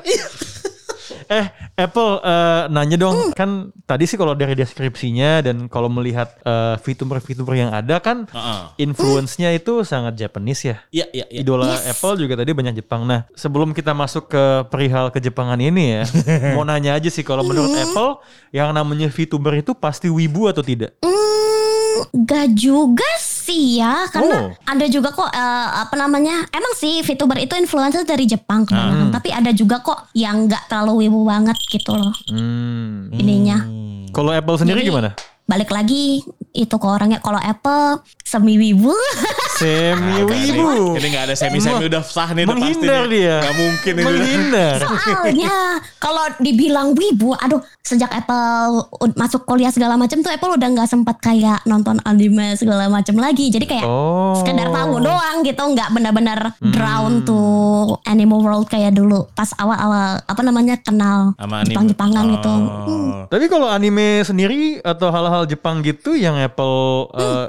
Eh 1.28 1.46
Apple 1.76 2.12
eh, 2.20 2.64
nanya 2.68 2.98
dong 2.98 3.16
Hmm. 3.18 3.34
kan 3.34 3.50
tadi 3.84 4.04
sih 4.04 4.16
kalau 4.16 4.32
dari 4.32 4.54
deskripsinya 4.54 5.42
dan 5.42 5.68
kalau 5.68 5.88
melihat 5.88 6.32
eh, 6.42 6.76
VTuber-VTuber 6.78 7.54
yang 7.54 7.70
ada 7.70 8.00
kan 8.00 8.26
Heeh. 8.26 8.60
influence-nya 8.82 9.52
itu 9.52 9.84
sangat 9.84 10.16
Japanese 10.16 10.64
ya. 10.64 10.78
Iya, 10.90 11.06
iya, 11.12 11.26
iya. 11.28 11.40
Idola 11.42 11.68
Yes. 11.70 11.94
Apple 11.94 12.18
juga 12.18 12.36
tadi 12.36 12.52
banyak 12.52 12.76
Jepang. 12.76 13.04
Nah, 13.04 13.28
sebelum 13.34 13.72
kita 13.72 13.92
masuk 13.92 14.28
ke 14.28 14.44
perihal 14.68 15.10
kejepangan 15.10 15.58
ini 15.58 16.00
ya, 16.00 16.04
mau 16.56 16.64
nanya 16.64 16.94
aja 16.94 17.08
sih 17.08 17.22
kalau 17.22 17.44
menurut 17.44 17.70
Hmm. 17.70 17.84
Apple 17.84 18.12
yang 18.50 18.72
namanya 18.72 19.08
VTuber 19.08 19.58
itu 19.58 19.72
pasti 19.72 20.08
wibu 20.08 20.48
atau 20.48 20.62
tidak? 20.62 20.96
Hmm, 21.00 22.24
gak 22.24 22.54
juga 22.54 23.06
sih 23.18 23.37
ya, 23.54 24.08
karena 24.08 24.36
Oh. 24.38 24.50
ada 24.64 24.86
juga 24.86 25.10
kok 25.10 25.28
eh, 25.28 25.68
apa 25.78 25.96
namanya, 25.96 26.44
emang 26.50 26.74
sih 26.74 27.00
VTuber 27.00 27.38
itu 27.38 27.54
influencer 27.54 28.04
dari 28.04 28.26
Jepang 28.26 28.64
kebanyakan, 28.64 29.10
tapi 29.10 29.30
ada 29.30 29.52
juga 29.52 29.80
kok 29.80 30.12
yang 30.12 30.46
nggak 30.46 30.68
terlalu 30.68 31.06
wibu 31.06 31.24
banget 31.24 31.56
gitu 31.66 31.94
loh 31.94 32.14
Hmm. 32.28 33.12
ininya. 33.12 33.64
Kalau 34.10 34.32
Apple 34.32 34.58
sendiri 34.58 34.82
Jadi- 34.82 34.90
gimana? 34.90 35.10
Balik 35.44 35.72
lagi 35.72 36.20
itu 36.52 36.76
ke 36.76 36.84
orangnya, 36.84 37.18
kalau 37.18 37.38
Apple 37.38 38.04
semi 38.28 38.60
wibu, 38.60 38.92
Semi 39.56 40.20
wibu. 40.22 41.00
Ini 41.00 41.08
gak 41.10 41.24
ada 41.32 41.36
semi-semi 41.36 41.88
udah 41.88 42.04
sah 42.04 42.30
nih 42.30 42.44
udah 42.44 42.58
pasti 42.60 42.86
dia. 43.08 43.40
Gak 43.40 43.56
mungkin 43.56 43.94
ini. 43.94 44.04
Menghindar. 44.04 44.78
soalnya 44.84 45.56
kalau 45.98 46.26
dibilang 46.38 46.92
wibu, 46.92 47.32
aduh 47.34 47.58
sejak 47.82 48.12
Apple 48.12 48.84
masuk 49.16 49.48
kuliah 49.48 49.72
segala 49.72 49.96
macam 49.96 50.20
tuh 50.20 50.28
Apple 50.28 50.60
udah 50.60 50.68
nggak 50.68 50.90
sempat 50.92 51.18
kayak 51.18 51.64
nonton 51.64 52.04
anime 52.04 52.52
segala 52.54 52.92
macam 52.92 53.16
lagi, 53.16 53.48
jadi 53.48 53.64
kayak 53.64 53.86
Oh. 53.88 54.36
sekedar 54.36 54.68
tahu 54.68 55.00
doang 55.00 55.40
gitu 55.42 55.64
nggak 55.64 55.90
benar-benar 55.90 56.52
drown 56.62 57.24
to 57.24 57.40
animal 58.04 58.44
world 58.44 58.68
kayak 58.68 58.92
dulu 58.92 59.24
pas 59.32 59.48
awal-awal 59.56 60.20
apa 60.20 60.42
namanya 60.44 60.76
kenal. 60.78 61.32
Jepang-Jepangan 61.40 62.24
Oh. 62.24 62.34
gitu 62.36 62.54
Hmm. 62.88 63.12
Tapi 63.28 63.46
kalau 63.48 63.68
anime 63.68 64.22
sendiri 64.22 64.80
atau 64.80 65.08
hal-hal 65.08 65.44
Jepang 65.46 65.80
gitu 65.80 66.12
yang 66.14 66.36
Apple 66.36 67.08
eh, 67.14 67.48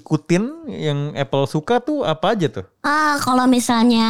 ikutin, 0.00 0.66
yang 0.66 1.12
Apple 1.12 1.44
suka 1.44 1.84
tuh 1.84 2.02
apa 2.02 2.32
aja 2.32 2.48
tuh? 2.48 2.66
ah 2.80 3.20
kalau 3.20 3.44
misalnya 3.44 4.08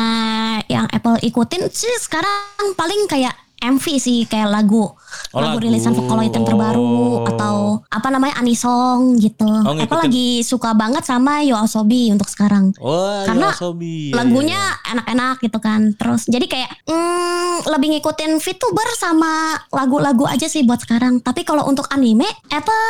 yang 0.71 0.87
Apple 0.95 1.19
ikutin 1.27 1.67
sih 1.69 1.91
sekarang 1.99 2.79
paling 2.79 3.11
kayak 3.11 3.35
MV 3.63 3.85
sih 3.97 4.25
kayak 4.25 4.49
lagu 4.51 4.91
Oh, 5.31 5.39
lagu 5.39 5.59
lagu. 5.59 5.65
rilisan 5.65 5.93
Vocaloid 5.93 6.31
yang 6.31 6.43
terbaru 6.43 6.79
Oh. 6.81 7.27
atau 7.27 7.57
apa 7.85 8.09
namanya 8.09 8.39
anisong 8.39 9.17
gitu 9.17 9.43
Oh, 9.43 9.73
ngikutin. 9.73 9.85
Apple 9.85 10.01
lagi 10.01 10.29
suka 10.41 10.71
banget 10.73 11.03
sama 11.03 11.43
Yoasobi 11.43 12.09
untuk 12.09 12.27
sekarang 12.27 12.71
Wah, 12.77 13.23
Karena 13.25 13.51
Yoasobi. 13.51 14.11
Iya, 14.11 14.15
lagunya 14.17 14.61
enak-enak 14.87 15.37
gitu 15.41 15.59
kan 15.59 15.81
terus 15.95 16.25
jadi 16.25 16.47
kayak 16.47 16.71
hmm, 16.85 17.55
lebih 17.69 17.89
ngikutin 17.93 18.39
VTuber 18.39 18.89
sama 18.95 19.33
lagu-lagu 19.69 20.25
aja 20.25 20.47
sih 20.47 20.63
buat 20.63 20.81
sekarang 20.81 21.19
tapi 21.19 21.43
kalau 21.43 21.65
untuk 21.65 21.91
anime 21.91 22.25
Apple 22.49 22.87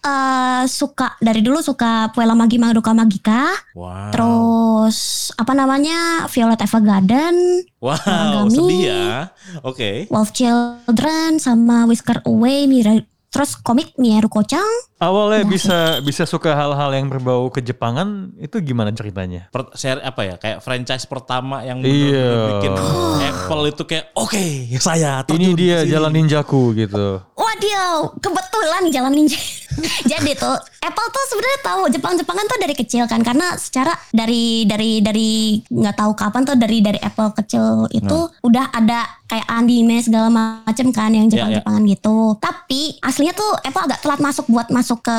eh, 0.00 0.62
suka 0.66 1.16
dari 1.18 1.40
dulu 1.40 1.58
suka 1.58 2.08
Puella 2.10 2.32
Magi 2.32 2.56
Madoka 2.56 2.92
Magica. 2.92 3.50
Wow. 3.74 4.12
terus 4.12 4.96
apa 5.34 5.50
namanya 5.52 5.98
Violet 6.28 6.60
Evergarden 6.60 7.36
Wow, 7.80 8.00
Origami. 8.48 8.48
sedih 8.48 8.80
ya. 8.86 9.28
Oke. 9.60 10.03
Wolf 10.06 10.32
Children 10.32 11.36
sama 11.36 11.84
Whisker 11.84 12.20
Away 12.22 12.64
Mira- 12.64 13.04
terus 13.28 13.56
komik 13.56 13.90
Mieruko-chan. 13.96 14.62
Awalnya 14.96 15.42
bisa 15.44 15.78
bisa 16.00 16.22
suka 16.22 16.54
hal-hal 16.54 16.94
yang 16.94 17.10
berbau 17.10 17.50
kejepangan 17.50 18.30
itu 18.38 18.62
gimana 18.62 18.88
ceritanya? 18.88 19.50
Per, 19.50 19.74
share 19.74 19.98
apa 20.00 20.22
ya 20.22 20.34
kayak 20.38 20.62
franchise 20.62 21.02
pertama 21.04 21.60
yang 21.60 21.82
Iya. 21.82 22.30
bikin 22.54 22.72
Apple 23.20 23.62
itu 23.68 23.82
kayak 23.84 24.14
oke 24.14 24.38
saya 24.78 25.26
Ini 25.26 25.50
dia 25.52 25.76
ke 25.76 25.82
sini." 25.82 25.90
jalan 25.90 26.12
ninjaku 26.14 26.62
gitu. 26.78 27.26
Waduh, 27.64 28.20
kebetulan 28.20 28.82
jalan 28.92 29.12
ninja. 29.14 29.40
Jadi 30.06 30.36
tuh 30.36 30.52
Apple 30.78 31.08
tuh 31.10 31.24
sebenarnya 31.26 31.60
tahu 31.64 31.80
Jepang-Jepangan 31.90 32.44
tuh 32.46 32.58
dari 32.60 32.74
kecil 32.76 33.04
kan 33.04 33.18
karena 33.20 33.56
secara 33.56 33.90
dari 34.12 34.62
dari 34.62 35.00
dari 35.00 35.30
nggak 35.64 35.96
tahu 35.96 36.12
kapan 36.14 36.44
tuh 36.44 36.54
dari 36.54 36.78
dari 36.78 37.00
Apple 37.00 37.34
kecil 37.34 37.88
itu 37.90 38.14
udah 38.40 38.70
ada 38.70 39.02
kayak 39.24 39.48
anime 39.50 39.98
segala 39.98 40.28
macem 40.30 40.92
kan 40.92 41.10
yang 41.10 41.26
Jepang-Jepangan 41.26 41.82
gitu. 41.88 42.36
Tapi 42.38 43.00
aslinya 43.00 43.32
tuh 43.32 43.50
Apple 43.58 43.82
agak 43.82 43.98
telat 43.98 44.20
masuk 44.20 44.46
buat 44.46 44.68
masuk 44.68 45.00
ke 45.00 45.18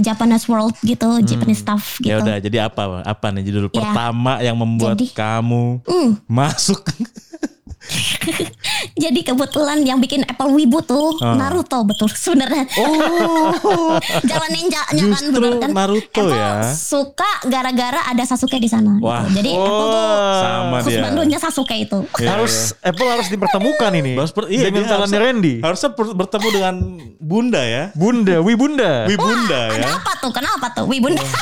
Japanese 0.00 0.48
world 0.48 0.74
gitu, 0.82 1.20
Japanese 1.22 1.60
stuff 1.60 2.00
Ya 2.00 2.16
gitu. 2.16 2.26
udah 2.26 2.36
jadi 2.40 2.58
apa 2.66 3.04
apa 3.04 3.26
nih 3.30 3.44
judul 3.44 3.68
Ya. 3.68 3.76
pertama 3.76 4.40
yang 4.40 4.56
membuat 4.56 4.96
Jadi- 4.96 5.12
kamu 5.12 5.84
Hmm. 5.84 6.10
masuk 6.26 6.80
Jadi 8.94 9.20
kebetulan 9.22 9.80
yang 9.80 9.98
bikin 9.98 10.20
Apple 10.22 10.52
Wibu 10.52 10.80
tuh 10.80 11.16
Ah. 11.18 11.32
Naruto 11.34 11.80
betul 11.82 12.08
sebenarnya. 12.08 12.68
Oh 12.76 13.52
Jalan 14.28 14.50
ninja-nya 14.50 15.04
kan 15.08 15.22
bener 15.28 15.52
kan. 15.58 15.70
Naruto 15.70 16.04
Apple 16.04 16.28
ya. 16.30 16.60
Suka 16.68 17.24
gara-gara 17.44 18.04
ada 18.04 18.22
Sasuke 18.22 18.56
di 18.56 18.66
sana. 18.66 18.94
gitu. 18.94 19.04
Wah. 19.04 19.24
Jadi 19.26 19.50
Apple 19.50 19.86
tuh 19.86 20.02
sama 20.38 20.76
khusus 20.78 20.92
dia. 20.92 21.02
bandunya 21.02 21.38
Sasuke 21.38 21.76
itu. 21.78 21.98
Iya, 22.16 22.28
harus 22.30 22.54
Apple 22.78 23.08
harus 23.08 23.28
dipertemukan 23.28 23.92
ini 23.94 24.12
Harus 24.14 24.30
ber- 24.30 24.48
iya, 24.48 24.66
dengan 24.66 24.84
harusnya- 24.86 25.20
Randy. 25.22 25.54
Harusnya 25.58 25.90
ber- 25.90 26.14
bertemu 26.14 26.48
dengan 26.50 26.74
Bunda 27.18 27.62
ya. 27.62 27.84
Bunda, 27.94 28.36
Wi 28.38 28.52
Bunda. 28.52 29.06
Wi 29.06 29.16
Bunda 29.16 29.60
ya. 29.70 29.78
Ada 29.78 29.88
apa 29.96 30.12
tuh? 30.18 30.30
Kenapa 30.30 30.66
tuh? 30.70 30.84
Wibunda. 30.84 31.22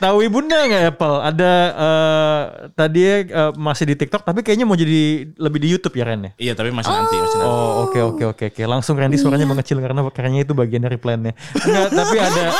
Tahu 0.00 0.16
Wi 0.18 0.28
Bunda 0.28 0.56
nggak 0.58 0.84
Apple? 0.90 1.16
Ada 1.22 1.52
eh, 1.70 2.40
tadi 2.70 3.00
eh, 3.04 3.24
masih 3.54 3.84
di 3.84 3.94
TikTok 3.94 4.22
tapi 4.22 4.40
kayaknya 4.40 4.64
mau 4.64 4.72
jadi 4.72 5.28
lebih 5.30 5.60
di 5.60 5.68
YouTube 5.68 5.92
ya 5.92 6.04
Ren 6.04 6.20
ya? 6.22 6.30
Iya 6.40 6.52
tapi 6.54 6.72
masih 6.72 6.88
nanti 6.92 7.14
masih 7.16 7.36
nanti. 7.38 7.48
Oh 7.48 7.70
oke 7.84 7.98
oke 8.00 8.24
oke 8.28 8.44
oke 8.50 8.62
langsung 8.64 8.94
Randy 8.94 9.16
suaranya 9.16 9.44
Iya. 9.44 9.52
mengecil 9.52 9.78
karena 9.78 10.00
kayaknya 10.06 10.40
itu 10.42 10.52
bagian 10.52 10.82
dari 10.82 10.96
plannya. 10.96 11.32
Enggak 11.56 11.88
tapi 11.90 12.16
ada 12.16 12.44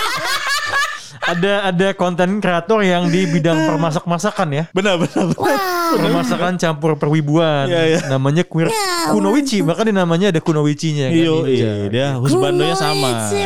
ada 1.20 1.52
ada 1.68 1.88
konten 1.92 2.40
kreator 2.40 2.80
yang 2.80 3.06
di 3.06 3.22
bidang 3.24 3.68
permasak-masakan 3.68 4.48
ya. 4.50 4.64
Benar 4.72 4.98
benar. 4.98 5.30
benar. 5.30 5.38
Wah. 5.38 5.78
Permasakan 5.90 6.54
campur 6.54 6.94
perwibuan. 6.94 7.66
Iya, 7.66 7.82
iya. 7.86 8.00
Namanya 8.06 8.42
queer 8.42 8.70
Ya, 8.70 9.10
kunowichi 9.10 9.58
bahkan 9.60 9.86
di 9.86 9.94
namanya 9.94 10.30
ada 10.30 10.38
kunowichinya 10.38 11.10
kan. 11.10 11.18
Ninja. 11.18 11.50
iya, 11.50 11.72
dia 11.90 12.06
husbandonya 12.16 12.74
sama. 12.74 13.26
Kunoichi, 13.26 13.42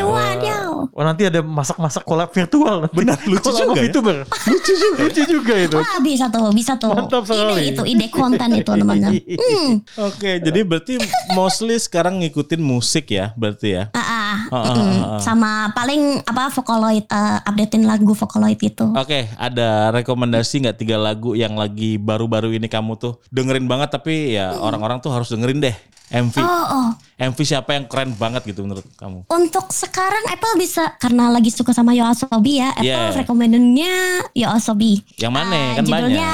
Oh 0.91 1.03
nanti 1.03 1.23
ada 1.25 1.39
masak-masak 1.39 2.03
collab 2.03 2.29
virtual. 2.29 2.85
nanti. 2.85 2.95
Benar, 2.97 3.17
lucu 3.23 3.49
juga 3.49 3.73
ya. 3.77 3.83
VTuber. 3.87 4.17
lucu 4.25 4.73
juga. 4.75 4.97
lucu 5.07 5.21
juga 5.23 5.53
itu. 5.55 5.77
Wah 5.77 5.97
bisa 5.99 6.25
tuh, 6.27 6.47
bisa 6.51 6.73
tuh. 6.75 6.91
Mantap 6.91 7.23
sekali. 7.23 7.51
Ide 7.55 7.63
itu, 7.71 7.83
ide 7.87 8.07
konten 8.09 8.49
itu 8.53 8.71
namanya. 8.75 9.09
Hmm. 9.45 9.83
Oke, 10.01 10.41
jadi 10.41 10.65
berarti 10.65 10.97
mostly 11.31 11.77
sekarang 11.77 12.19
ngikutin 12.23 12.59
musik 12.59 13.11
ya, 13.11 13.31
berarti 13.37 13.77
ya. 13.77 13.83
Ah. 13.93 14.01
Ah, 14.01 14.37
ah, 14.51 14.63
Mm. 14.65 14.79
ah, 14.79 15.05
ah. 15.15 15.19
Sama 15.21 15.51
paling 15.71 16.21
apa 16.23 16.49
Vocaloid, 16.51 17.05
eh, 17.05 17.37
updatein 17.45 17.85
lagu 17.85 18.11
Vocaloid 18.11 18.59
itu. 18.59 18.85
Oke, 18.95 19.29
ada 19.37 19.91
rekomendasi 19.91 20.65
nggak 20.65 20.77
tiga 20.77 20.97
lagu 20.97 21.37
yang 21.37 21.55
lagi 21.55 21.95
baru-baru 21.95 22.55
ini 22.55 22.67
kamu 22.67 22.97
tuh 22.97 23.21
dengerin 23.29 23.65
banget 23.65 23.93
tapi 23.93 24.33
ya 24.33 24.55
orang-orang 24.55 24.99
tuh 24.99 25.13
harus 25.13 25.29
dengerin 25.29 25.61
deh. 25.61 25.75
MV, 26.07 26.35
Oh, 26.37 26.45
oh. 26.69 26.87
MV 27.17 27.37
siapa 27.39 27.73
yang 27.73 27.85
keren 27.85 28.13
banget 28.13 28.45
gitu 28.45 28.61
menurut 28.61 28.85
kamu? 28.93 29.25
Untuk 29.25 29.73
sekarang 29.73 30.21
Apple 30.27 30.53
bisa 30.55 30.93
karena 30.95 31.29
lagi 31.29 31.49
suka 31.49 31.73
sama 31.73 31.91
Yoasobi 31.91 32.61
ya. 32.61 32.69
Apple 32.71 32.85
Yeah. 32.85 33.15
recommendednya 33.15 33.93
Yoasobi. 34.31 35.01
Yang 35.17 35.33
mana? 35.33 35.55
Eh, 35.55 35.69
Kan 35.75 35.83
judulnya 35.83 36.31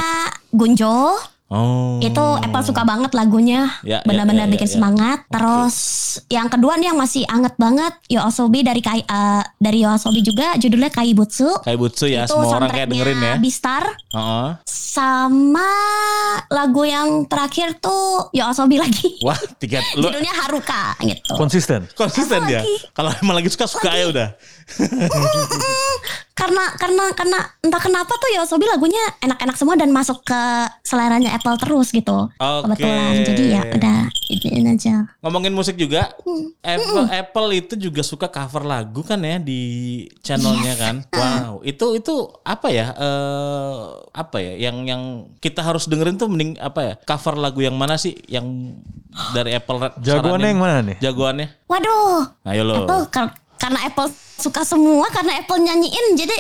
Gunjo. 0.52 0.98
Oh. 1.52 2.00
Itu 2.00 2.24
Apple 2.40 2.64
suka 2.64 2.88
banget 2.88 3.12
lagunya. 3.12 3.68
Ya, 3.84 4.00
ya, 4.00 4.08
Benar-benar 4.08 4.48
ya, 4.48 4.50
ya, 4.50 4.54
bikin 4.56 4.70
ya. 4.72 4.74
semangat. 4.80 5.20
Terus 5.28 5.76
yang 6.32 6.48
kedua 6.48 6.80
nih 6.80 6.96
yang 6.96 7.00
masih 7.00 7.28
anget 7.28 7.60
banget 7.60 7.92
Yoasobi 8.08 8.64
dari 8.64 8.80
Kai 8.80 9.04
eh, 9.04 9.44
dari 9.60 9.84
Yoasobi 9.84 10.24
juga 10.24 10.56
judulnya 10.56 10.88
Kaibutsu. 10.88 11.52
Kayak 11.68 11.80
Butsu 11.84 12.08
ya, 12.08 12.24
itu 12.24 12.32
semua 12.32 12.56
orang 12.56 12.72
kayak 12.72 12.88
dengerin 12.88 13.20
ya. 13.20 13.36
Bistar. 13.36 13.84
Heeh. 14.16 14.50
Sama 14.64 15.72
lagu 16.48 16.88
yang 16.88 17.28
terakhir 17.28 17.76
tuh 17.84 18.32
Yoasobi 18.32 18.80
lagi. 18.80 19.20
Wah, 19.28 19.40
tiga 19.60 19.84
lu 20.00 20.08
Judulnya 20.08 20.32
Haruka 20.32 20.96
gitu. 21.04 21.36
Konsisten. 21.36 21.84
konsisten 22.00 22.48
dia. 22.48 22.64
lagi? 22.64 22.76
Kalau 22.96 23.12
emang 23.20 23.36
lagi 23.36 23.52
suka 23.52 23.68
suka 23.68 23.92
ya 23.92 24.08
udah. 24.08 24.30
karena 26.32 26.64
karena 26.76 27.04
karena 27.12 27.40
entah 27.60 27.78
kenapa 27.78 28.14
tuh 28.16 28.30
Yoasobi 28.34 28.66
lagunya 28.66 29.00
enak-enak 29.20 29.56
semua 29.56 29.76
dan 29.76 29.90
masuk 29.90 30.24
ke 30.24 30.42
seleranya 30.82 31.32
Apple 31.32 31.58
terus 31.58 31.92
gitu. 31.92 32.32
Oke. 32.32 32.66
Kebetulan. 32.66 33.14
Jadi 33.24 33.44
ya 33.50 33.62
udah 33.68 34.00
ini 34.32 34.70
aja. 34.70 34.96
Ngomongin 35.20 35.52
musik 35.52 35.76
juga, 35.76 36.14
Hmm. 36.22 36.56
Apple, 36.64 37.06
Apple 37.10 37.48
itu 37.54 37.74
juga 37.76 38.02
suka 38.02 38.28
cover 38.28 38.64
lagu 38.64 39.02
kan 39.02 39.20
ya 39.20 39.38
di 39.38 39.62
channelnya 40.22 40.74
kan. 40.76 40.96
Wow, 41.12 41.62
itu 41.62 41.98
itu 41.98 42.14
apa 42.42 42.68
ya? 42.70 42.96
eh 42.96 43.76
apa 44.12 44.38
ya? 44.40 44.54
Yang 44.62 44.76
yang 44.88 45.04
kita 45.38 45.62
harus 45.62 45.86
dengerin 45.86 46.16
tuh 46.16 46.32
mending 46.32 46.56
apa 46.58 46.80
ya? 46.82 46.94
Cover 47.02 47.36
lagu 47.36 47.60
yang 47.60 47.76
mana 47.76 47.96
sih? 47.96 48.16
Yang 48.26 48.78
dari 49.36 49.52
Apple 49.52 49.78
Jagoannya 50.00 50.50
yang 50.50 50.62
mana 50.62 50.80
nih? 50.82 50.98
Jagoannya? 51.00 51.48
Waduh. 51.68 52.24
Ayo 52.48 52.64
lo. 52.64 52.74
Apple 52.84 53.02
kar- 53.12 53.36
karena 53.62 53.86
Apple 53.86 54.10
suka 54.42 54.66
semua 54.66 55.06
karena 55.14 55.38
Apple 55.38 55.62
nyanyiin 55.62 56.18
jadi 56.18 56.34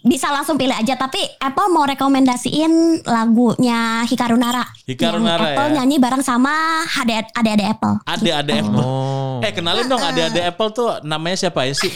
bisa 0.00 0.32
langsung 0.32 0.56
pilih 0.56 0.72
aja 0.72 0.96
tapi 0.96 1.20
Apple 1.40 1.68
mau 1.72 1.84
rekomendasiin 1.84 3.04
lagunya 3.04 4.04
Hikaru 4.08 4.36
Nara 4.36 4.64
Hikaru 4.88 5.20
yang 5.20 5.24
Nara 5.24 5.44
Apple 5.56 5.68
ya? 5.72 5.74
nyanyi 5.80 5.96
bareng 6.00 6.24
sama 6.24 6.84
adik 7.00 7.28
adik 7.36 7.64
Apple 7.64 7.94
Ada-ada 8.08 8.52
Apple. 8.64 8.80
Oh. 8.80 9.44
Eh 9.44 9.52
kenalin 9.52 9.88
dong 9.88 10.00
ada-ada 10.00 10.40
Apple 10.52 10.70
tuh 10.72 10.88
namanya 11.04 11.48
siapa 11.48 11.64
ya 11.68 11.72
sih? 11.76 11.92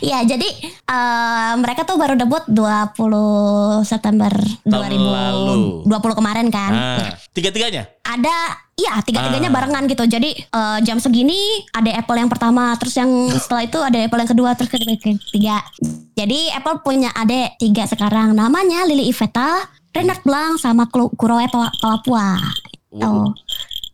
Iya 0.00 0.22
jadi 0.24 0.48
eh, 0.84 1.52
mereka 1.56 1.82
tuh 1.82 1.94
baru 1.94 2.14
debut 2.14 2.42
20 2.46 2.94
September 3.82 4.30
Tahun 4.62 4.90
lalu. 4.90 5.84
2020 5.84 5.90
kemarin 6.14 6.46
kan 6.48 6.72
Ah, 6.72 7.12
tiga-tiganya? 7.30 7.86
ada 8.02 8.36
Iya 8.74 8.94
tiga-tiganya 9.00 9.50
Ah. 9.50 9.54
barengan 9.54 9.84
gitu 9.84 10.04
Jadi 10.04 10.30
eh, 10.34 10.78
jam 10.80 10.96
segini 10.96 11.34
ada 11.68 11.90
Apple 11.92 12.14
yang 12.16 12.28
pertama 12.28 12.70
Terus 12.76 12.94
yang 12.94 13.10
setelah 13.32 13.62
itu 13.64 13.74
ada 13.76 13.98
Apple 13.98 14.18
yang 14.18 14.30
kedua 14.30 14.54
Terus 14.54 14.70
ketiga 14.70 15.58
Jadi 16.14 16.40
Apple 16.50 16.78
punya 16.80 17.10
adik 17.12 17.58
tiga 17.58 17.84
sekarang 17.84 18.32
Namanya 18.32 18.84
Lily 18.84 19.08
Iveta 19.08 19.66
Renard 19.90 20.22
Blanc 20.22 20.56
sama 20.56 20.86
Kuroe 20.86 21.46
Papua 21.50 22.38
Oh. 22.90 23.28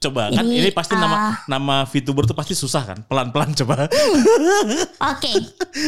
Coba 0.05 0.29
kan 0.29 0.45
Ini, 0.45 0.55
ini 0.61 0.71
pasti 0.71 0.93
nama 0.93 1.17
ah. 1.17 1.35
nama 1.49 1.89
VTuber 1.89 2.29
tuh 2.29 2.37
pasti 2.37 2.53
susah 2.53 2.83
kan? 2.85 2.99
Pelan-pelan 3.09 3.57
coba. 3.57 3.89
Oke 5.17 5.33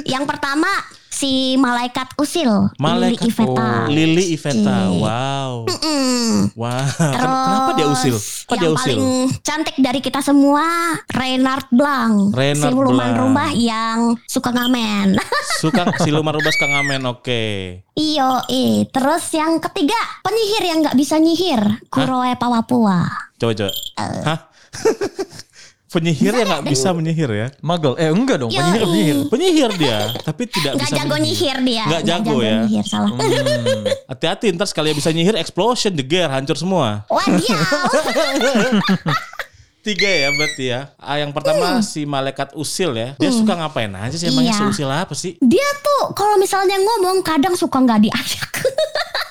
Yang 0.09 0.25
pertama 0.25 0.69
Si 1.07 1.57
Malaikat 1.57 2.13
Usil 2.21 2.73
Malaikat 2.77 3.25
Lily 3.25 3.33
Iveta 3.33 3.71
Lily 3.89 4.25
Iveta. 4.37 4.77
Cik. 4.93 5.01
Wow. 5.01 5.53
Mm. 5.65 6.35
Wow. 6.53 6.85
Terus 7.17 7.37
Kenapa 7.41 7.71
dia 7.73 7.87
usil? 7.89 8.17
Dia 8.21 8.57
yang 8.57 8.77
usil? 8.77 8.97
paling 8.97 9.05
cantik 9.41 9.77
dari 9.81 10.01
kita 10.05 10.21
semua 10.21 10.65
Reynard 11.09 11.69
Blanc 11.73 12.37
Reynard 12.37 12.73
Siluman 12.73 12.93
Blanc. 12.97 13.17
rumah 13.17 13.49
yang 13.53 13.99
suka 14.29 14.53
ngamen 14.53 15.17
Suka 15.57 15.89
siluman 16.05 16.37
rubas 16.37 16.53
Kang 16.61 16.77
Amen. 16.77 17.01
Oke. 17.09 17.81
Iyo, 17.97 18.45
eh. 18.53 18.85
Terus 18.93 19.25
yang 19.33 19.57
ketiga, 19.57 19.97
penyihir 20.21 20.63
yang 20.69 20.79
nggak 20.85 20.99
bisa 21.01 21.17
nyihir, 21.17 21.81
Kuroe 21.89 22.37
Pawapua. 22.37 23.26
Coba 23.37 23.53
coba. 23.53 23.73
Hah? 24.25 24.39
Penyihir 25.87 26.35
yang 26.35 26.51
nggak 26.51 26.67
bisa 26.67 26.91
menyihir 26.93 27.31
ya? 27.31 27.47
Magel. 27.63 27.95
Eh 27.97 28.11
enggak 28.11 28.43
dong. 28.43 28.51
Yoi. 28.51 28.59
Penyihir 28.61 28.83
penyihir. 28.85 29.17
Penyihir 29.33 29.71
dia, 29.79 29.99
tapi 30.21 30.45
tidak 30.45 30.77
Nggak 30.77 30.93
bisa 30.93 30.99
jago 30.99 31.17
nyihir 31.17 31.57
dia. 31.63 31.85
Nggak 31.89 32.03
jago 32.05 32.35
ya? 32.43 32.57
nyihir, 32.67 32.85
salah. 32.85 33.11
Hmm. 33.17 33.85
Hati-hati 34.11 34.47
ntar 34.53 34.69
sekali 34.69 34.93
bisa 34.93 35.09
nyihir 35.09 35.39
explosion, 35.39 35.95
jeger, 35.95 36.29
hancur 36.29 36.59
semua. 36.59 37.07
Wadiau. 37.09 37.57
Tiga 39.87 40.11
ya 40.11 40.29
berarti 40.35 40.65
ya. 40.67 40.91
Ah, 40.99 41.17
yang 41.17 41.31
pertama 41.31 41.79
si 41.79 42.03
malaikat 42.03 42.53
usil 42.59 42.91
ya. 42.93 43.15
Dia 43.17 43.31
suka 43.31 43.55
ngapain 43.55 43.89
aja 43.95 44.19
sih 44.19 44.27
emangnya 44.27 44.53
Iya. 44.53 44.61
seusil 44.67 44.91
apa 44.91 45.15
sih? 45.15 45.39
dia 45.39 45.65
tuh 45.79 46.11
kalau 46.13 46.35
misalnya 46.37 46.75
ngomong 46.75 47.23
kadang 47.23 47.55
suka 47.55 47.79
nggak 47.79 48.03
diajak. 48.03 48.51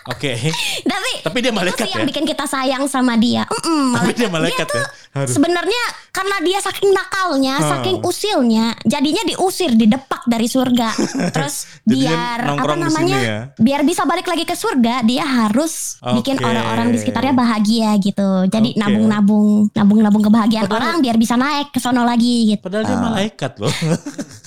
Oke. 0.06 0.38
Tapi 0.84 1.12
Tapi 1.26 1.38
dia 1.39 1.50
malaikat 1.50 1.76
itu 1.76 1.84
sih 1.84 1.91
yang 1.91 2.06
ya? 2.06 2.08
bikin 2.08 2.24
kita 2.24 2.46
sayang 2.46 2.86
sama 2.86 3.18
dia. 3.18 3.41
Mm-mm, 3.46 3.98
Tapi 3.98 4.12
dia 4.13 4.30
malaikat 4.30 4.65
tuh 4.65 4.78
ya? 4.78 5.26
Sebenarnya 5.26 5.84
karena 6.12 6.38
dia 6.39 6.60
saking 6.60 6.91
nakalnya, 6.91 7.56
Hmm. 7.56 7.70
saking 7.72 7.98
usilnya, 8.02 8.78
jadinya 8.84 9.24
diusir, 9.24 9.72
didepak 9.72 10.22
dari 10.24 10.46
surga. 10.46 10.91
Terus 11.34 11.65
biar 11.82 12.38
apa 12.38 12.48
nongkrong 12.52 12.78
di 12.78 12.86
namanya? 12.86 13.18
sini 13.18 13.26
ya? 13.26 13.39
Biar 13.58 13.82
bisa 13.82 14.04
balik 14.04 14.26
lagi 14.26 14.44
ke 14.44 14.54
surga, 14.54 15.02
dia 15.02 15.24
harus 15.24 15.98
bikin 16.04 16.38
Oke. 16.38 16.46
orang-orang 16.46 16.88
di 16.89 16.98
sekitarnya 17.00 17.34
bahagia 17.34 17.89
gitu. 17.98 18.46
Jadi 18.46 18.76
nabung-nabung, 18.76 19.72
nabung-nabung 19.72 20.22
kebahagiaan 20.22 20.68
Padahal- 20.68 20.94
orang 20.94 21.02
biar 21.02 21.15
bisa 21.15 21.34
naik 21.34 21.72
ke 21.72 21.80
sono 21.80 22.04
lagi 22.04 22.52
gitu. 22.52 22.62
Padahal 22.62 22.84
dia 22.84 22.98
malaikat 23.00 23.52
loh. 23.58 23.74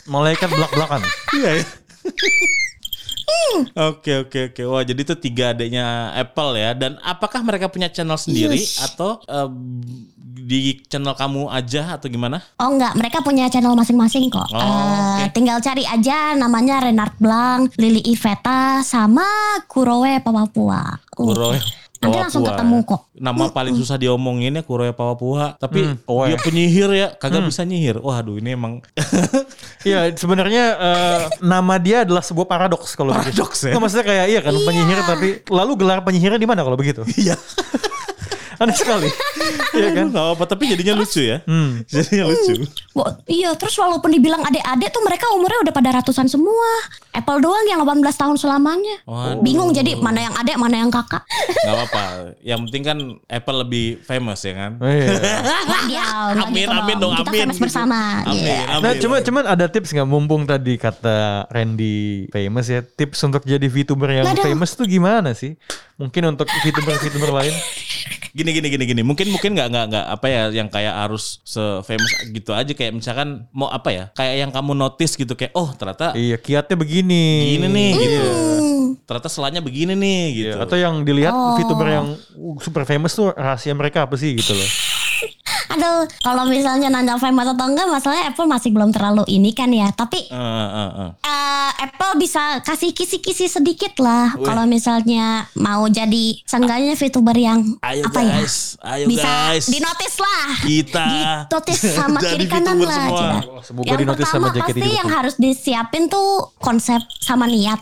malaikat 0.06 0.48
belak-belakan. 0.48 1.00
Iya 1.34 1.50
ya. 1.56 1.64
Oke 3.90 4.12
oke 4.18 4.38
oke. 4.48 4.62
Wah 4.64 4.82
jadi 4.82 4.98
itu 4.98 5.14
tiga 5.14 5.50
adiknya 5.50 5.84
Apple 6.14 6.54
ya. 6.54 6.70
Dan 6.72 6.96
apakah 7.00 7.40
mereka 7.40 7.66
punya 7.66 7.86
channel 7.86 8.16
sendiri 8.16 8.56
Yes. 8.56 8.78
atau 8.82 9.18
eh, 9.20 9.48
di 10.38 10.58
channel 10.82 11.12
kamu 11.12 11.46
aja 11.46 11.94
atau 11.94 12.06
gimana? 12.06 12.40
Oh 12.56 12.70
enggak, 12.70 12.94
mereka 12.94 13.18
punya 13.20 13.46
channel 13.46 13.74
masing-masing 13.74 14.28
kok. 14.28 14.48
Oh, 14.48 14.56
Eh, 14.56 14.64
oke. 15.20 15.24
Tinggal 15.32 15.60
cari 15.60 15.84
aja 15.84 16.32
namanya 16.34 16.80
Renard 16.80 17.12
Blanc, 17.16 17.68
Lily 17.76 18.00
Iveta, 18.06 18.80
sama 18.80 19.26
Kurowe 19.66 20.08
Papua. 20.18 20.96
Uh, 21.12 21.28
Kuroe 21.28 21.58
Nanti 21.98 22.14
langsung 22.14 22.46
ketemu 22.46 22.76
kok. 22.86 23.00
Nama 23.18 23.44
paling 23.50 23.74
susah 23.74 23.98
diomongin 23.98 24.54
ya 24.54 24.62
Kuroe 24.62 24.94
Papua. 24.94 25.58
Tapi 25.58 25.98
Hmm, 25.98 26.26
dia 26.30 26.38
penyihir 26.38 26.90
ya, 26.94 27.08
kagak 27.18 27.42
bisa 27.50 27.66
nyihir. 27.66 27.98
Waduh 27.98 28.38
ini 28.38 28.54
emang 28.54 28.78
Iya, 29.88 30.10
sebenarnya 30.14 30.64
eh, 30.78 31.20
nama 31.42 31.74
dia 31.78 32.06
adalah 32.06 32.22
sebuah 32.22 32.46
paradoks 32.46 32.94
kalau 32.94 33.14
begitu. 33.14 33.42
Paradoks 33.42 33.60
ya? 33.66 33.72
Nggak, 33.74 33.82
maksudnya 33.82 34.06
kayak 34.06 34.26
iya 34.30 34.40
kan 34.42 34.54
penyihir 34.54 34.98
tapi 35.02 35.28
lalu 35.50 35.72
gelar 35.74 35.98
penyihirnya 36.06 36.38
di 36.38 36.46
mana 36.46 36.62
kalau 36.62 36.78
begitu? 36.78 37.02
Iya. 37.18 37.34
Aneh 38.58 38.74
sekali. 38.74 39.08
Iya 39.70 39.88
kan? 39.92 40.06
Gak 40.10 40.26
apa 40.34 40.44
tapi 40.44 40.66
jadinya 40.66 40.94
lucu 40.94 41.22
ya. 41.22 41.38
Hmm. 41.44 41.82
Jadinya 41.84 42.24
lucu. 42.26 42.66
Bo- 42.90 43.06
iya, 43.24 43.54
terus 43.54 43.74
walaupun 43.74 44.10
dibilang 44.10 44.42
adik-adik 44.42 44.90
tuh 44.90 45.00
mereka 45.00 45.30
umurnya 45.32 45.62
udah 45.62 45.70
pada 45.70 45.90
ratusan 45.94 46.26
semua. 46.26 46.66
Apple 47.10 47.38
doang 47.38 47.66
yang 47.66 47.80
18 47.80 48.02
tahun 48.14 48.36
selamanya. 48.36 49.02
Waduh. 49.04 49.40
Bingung 49.40 49.70
jadi 49.70 49.94
mana 49.94 50.20
yang 50.20 50.34
adik, 50.34 50.54
mana 50.54 50.76
yang 50.76 50.90
kakak. 50.90 51.22
Gak 51.56 51.72
apa-apa. 51.72 52.04
Yang 52.40 52.58
penting 52.66 52.82
kan 52.84 52.98
Apple 53.28 53.56
lebih 53.60 53.86
famous 54.02 54.40
ya 54.40 54.54
kan. 54.54 54.72
Oh, 54.76 54.86
iya. 54.86 55.06
Nggak 55.68 55.82
dia, 55.86 56.04
nggak 56.28 56.48
Amin, 56.48 56.58
gitu 56.60 56.74
amin 56.74 56.96
dong, 56.98 57.12
Kita 57.14 57.30
amin. 57.30 57.40
famous 57.42 57.58
bersama. 57.58 57.98
Amin, 58.24 58.42
Iya. 58.42 58.60
amin. 58.68 58.82
Nah, 58.82 58.92
cuma 58.96 59.16
cuman 59.20 59.44
ada 59.46 59.66
tips 59.66 59.90
nggak 59.90 60.08
mumpung 60.08 60.42
tadi 60.44 60.74
kata 60.74 61.16
Randy 61.48 62.26
famous 62.28 62.66
ya. 62.66 62.80
Tips 62.82 63.18
untuk 63.22 63.42
jadi 63.42 63.64
VTuber 63.64 64.10
yang 64.12 64.24
Nggak 64.26 64.44
famous 64.44 64.74
tuh 64.74 64.84
gimana 64.84 65.30
sih? 65.32 65.54
Mungkin 65.94 66.22
untuk 66.28 66.46
VTuber-VTuber 66.46 67.30
lain. 67.32 67.54
Gini 68.30 68.47
gini 68.52 68.68
gini 68.68 68.84
gini. 68.84 69.02
Mungkin 69.02 69.28
mungkin 69.28 69.52
nggak 69.54 69.68
nggak 69.68 69.84
nggak 69.90 70.04
apa 70.08 70.26
ya 70.26 70.42
yang 70.50 70.68
kayak 70.68 70.94
harus 70.94 71.40
se 71.42 71.60
famous 71.82 72.12
gitu 72.28 72.50
aja 72.52 72.72
kayak 72.72 72.92
misalkan 72.92 73.46
mau 73.50 73.68
apa 73.68 73.88
ya? 73.90 74.04
Kayak 74.12 74.34
yang 74.42 74.50
kamu 74.50 74.72
notice 74.74 75.14
gitu 75.14 75.32
kayak 75.32 75.52
oh 75.52 75.70
ternyata 75.72 76.12
Iya, 76.12 76.36
kiatnya 76.36 76.76
begini. 76.76 77.56
gini 77.56 77.66
nih 77.66 77.90
gitu. 77.94 78.20
Hmm. 78.24 78.86
Ternyata 79.04 79.28
selanya 79.28 79.60
begini 79.60 79.92
nih 79.92 80.22
gitu. 80.34 80.56
Iya, 80.56 80.64
atau 80.64 80.76
yang 80.76 80.94
dilihat 81.02 81.32
Oh. 81.32 81.56
VTuber 81.56 81.88
yang 81.88 82.06
uh, 82.34 82.56
super 82.60 82.84
famous 82.84 83.12
tuh 83.12 83.32
rahasia 83.32 83.72
mereka 83.72 84.04
apa 84.04 84.16
sih 84.16 84.34
gitu 84.34 84.52
loh. 84.52 84.68
Aduh, 85.68 86.08
kalau 86.18 86.44
misalnya 86.44 86.88
nanya 86.88 87.16
famous 87.16 87.44
atau 87.46 87.66
enggak, 87.66 87.86
masalahnya 87.86 88.28
Apple 88.28 88.44
masih 88.44 88.70
belum 88.70 88.88
terlalu 88.88 89.24
ini 89.28 89.52
kan 89.52 89.68
ya. 89.68 89.88
Tapi 89.90 90.28
Eh, 90.28 90.34
eh, 90.34 90.90
eh. 90.98 91.10
eh, 91.20 91.70
Apple 91.80 92.16
bisa 92.16 92.60
kasih 92.60 92.90
kisi-kisi 92.90 93.46
sedikit 93.46 93.96
lah. 93.98 94.32
Kalau 94.34 94.64
misalnya 94.64 95.26
mau 95.54 95.84
jadi 95.86 96.40
seenggaknya 96.42 96.94
VTuber 96.94 97.36
yang 97.36 97.60
Ayo 97.80 98.04
apa 98.04 98.20
guys, 98.20 98.76
ya? 98.76 98.94
ayo 98.94 99.04
bisa 99.06 99.30
guys. 99.46 99.64
dinotis 99.66 100.14
lah. 100.18 100.44
Kita 100.58 101.06
Dinotis 101.44 101.78
sama 101.86 102.18
kiri 102.24 102.46
kanan 102.46 102.78
lah. 102.78 103.04
semua. 103.04 103.40
Semoga 103.60 103.88
yang 103.88 104.08
pertama 104.08 104.26
sama 104.26 104.48
pasti 104.54 104.88
yang 104.90 105.08
harus 105.08 105.34
disiapin 105.36 106.06
tuh 106.06 106.28
konsep 106.56 106.98
sama 107.18 107.44
niat. 107.44 107.78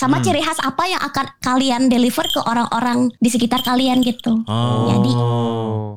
Sama 0.00 0.16
Hmm. 0.16 0.24
ciri 0.24 0.40
khas 0.40 0.56
apa 0.58 0.80
yang 0.86 1.02
akan 1.02 1.26
kalian 1.38 1.82
deliver 1.86 2.24
ke 2.24 2.40
orang-orang 2.42 3.12
di 3.14 3.28
sekitar 3.28 3.60
kalian 3.60 4.00
gitu. 4.00 4.40
Oh. 4.44 4.88
Jadi 4.88 5.12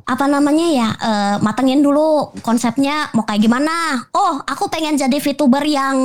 apa 0.03 0.27
namanya 0.27 0.67
ya 0.67 0.89
eh, 0.91 1.35
matengin 1.39 1.79
dulu 1.79 2.03
konsepnya 2.43 3.07
mau 3.13 3.23
kayak 3.23 3.39
gimana 3.39 3.71
oh 4.11 4.35
aku 4.43 4.67
pengen 4.67 4.99
jadi 4.99 5.15
VTuber 5.15 5.63
yang 5.63 5.95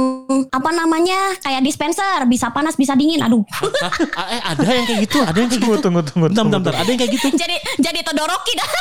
apa 0.48 0.70
namanya 0.70 1.18
kayak 1.38 1.58
dispenser 1.60 2.22
bisa 2.24 2.46
panas 2.48 2.78
bisa 2.78 2.94
dingin 2.94 3.18
aduh 3.18 3.42
eh 4.30 4.38
ada 4.40 4.62
yang 4.62 4.86
kayak 4.86 5.02
gitu, 5.02 5.18
ada 5.18 5.34
yang 5.34 5.50
kayak 5.50 5.58
gitu. 5.58 5.74
tunggu, 5.82 6.00
tunggu, 6.06 6.24
tunggu, 6.24 6.26
bentar, 6.30 6.62
bentar. 6.62 6.74
Ada 6.78 6.88
yang 6.88 7.00
kayak 7.00 7.12
gitu. 7.12 7.26
jadi 7.34 7.56
jadi 7.76 7.98
Todoroki 8.06 8.52
dah 8.54 8.70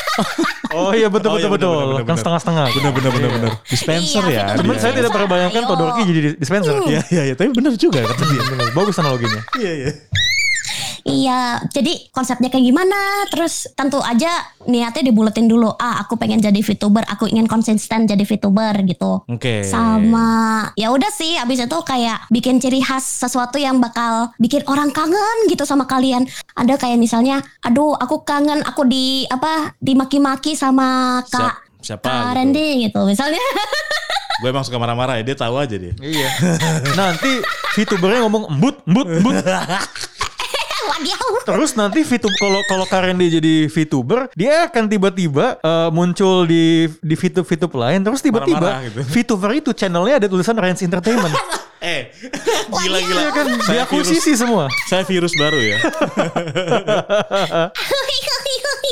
Oh 0.69 0.91
iya 0.91 1.07
betul 1.07 1.31
Oh, 1.31 1.39
iya, 1.39 1.47
betul 1.47 1.49
betul. 1.49 1.73
benar, 1.73 1.87
benar, 1.87 1.97
kan 1.97 2.05
benar. 2.05 2.19
setengah-setengah. 2.19 2.65
Bener 2.69 2.91
bener 2.91 3.11
bener 3.11 3.29
bener. 3.31 3.51
Dispenser 3.65 4.19
Iya, 4.21 4.29
ya. 4.29 4.43
VTuber. 4.43 4.59
Cuman 4.59 4.75
saya 4.77 4.93
tidak 4.93 5.11
pernah 5.11 5.29
bayangkan. 5.29 5.61
Todoroki 5.63 6.01
jadi 6.05 6.19
dispenser. 6.35 6.73
Iya 6.83 7.01
iya 7.07 7.21
iya, 7.23 7.33
tapi 7.33 7.49
bener 7.49 7.73
juga 7.73 7.99
kata 8.03 8.23
dia. 8.27 8.41
Bagus 8.77 8.95
analoginya. 9.07 9.41
Iya 9.57 9.71
iya. 9.73 9.91
iya 11.07 11.39
jadi 11.71 12.11
konsepnya 12.11 12.51
kayak 12.51 12.67
gimana 12.67 12.99
terus 13.31 13.63
tentu 13.73 14.03
aja 14.03 14.27
niatnya 14.67 15.07
dibuletin 15.07 15.47
dulu 15.47 15.71
ah 15.71 16.03
aku 16.03 16.19
pengen 16.19 16.37
jadi 16.37 16.59
VTuber 16.59 17.07
aku 17.07 17.31
ingin 17.31 17.47
konsisten 17.47 18.03
jadi 18.03 18.19
VTuber 18.21 18.75
gitu 18.83 19.23
Oke. 19.23 19.63
sama 19.63 20.27
ya 20.75 20.91
udah 20.91 21.07
sih 21.07 21.39
abis 21.39 21.63
itu 21.63 21.77
kayak 21.81 22.27
bikin 22.27 22.59
ciri 22.59 22.83
khas 22.83 23.23
sesuatu 23.23 23.55
yang 23.55 23.79
bakal 23.79 24.35
bikin 24.35 24.67
orang 24.67 24.91
kangen 24.91 25.47
gitu 25.47 25.63
sama 25.63 25.87
kalian 25.87 26.27
ada 26.53 26.75
kayak 26.75 26.99
misalnya 26.99 27.39
aduh 27.63 27.95
aku 27.95 28.27
kangen 28.27 28.59
aku 28.61 28.83
di 28.83 29.23
apa 29.25 29.71
dimaki-maki 29.79 30.59
sama 30.59 31.23
kak 31.23 31.39
Siap- 31.39 31.63
siapa 31.79 32.03
kak 32.03 32.19
gitu. 32.19 32.35
Randy 32.35 32.67
gitu 32.83 32.99
misalnya 33.07 33.39
Gue 34.37 34.53
emang 34.53 34.61
suka 34.61 34.77
marah-marah 34.77 35.17
ya, 35.17 35.23
dia 35.25 35.37
tahu 35.37 35.57
aja 35.57 35.75
dia. 35.75 35.93
Iya. 35.97 36.29
Nanti 36.93 37.41
VTubernya 37.73 38.21
ngomong 38.25 38.53
embut, 38.53 38.85
embut, 38.85 39.07
embut. 39.09 39.35
Terus 41.45 41.77
nanti 41.77 42.01
VTuber 42.01 42.37
kalau 42.41 42.61
kalau 42.65 42.85
Karen 42.89 43.17
dia 43.21 43.37
jadi 43.37 43.69
VTuber, 43.69 44.33
dia 44.33 44.65
akan 44.69 44.83
tiba-tiba 44.89 45.61
eh, 45.61 45.89
muncul 45.93 46.45
di 46.49 46.89
di 47.01 47.15
VTuber 47.15 47.45
VTuber 47.45 47.77
lain. 47.87 47.99
Terus 48.01 48.21
tiba-tiba 48.21 48.81
gitu. 48.89 49.01
VTuber 49.05 49.51
itu 49.57 49.71
channelnya 49.77 50.25
ada 50.25 50.27
tulisan 50.29 50.57
Rans 50.57 50.81
Entertainment. 50.81 51.33
Eh, 51.77 52.09
gila 52.73 52.99
gila. 53.05 53.21
Iya 53.21 53.29
kan 53.37 53.45
Saya 53.61 53.85
diakuisisi 53.85 54.33
semua. 54.33 54.65
Saya 54.89 55.05
virus 55.05 55.37
baru 55.37 55.61
ya. 55.61 55.77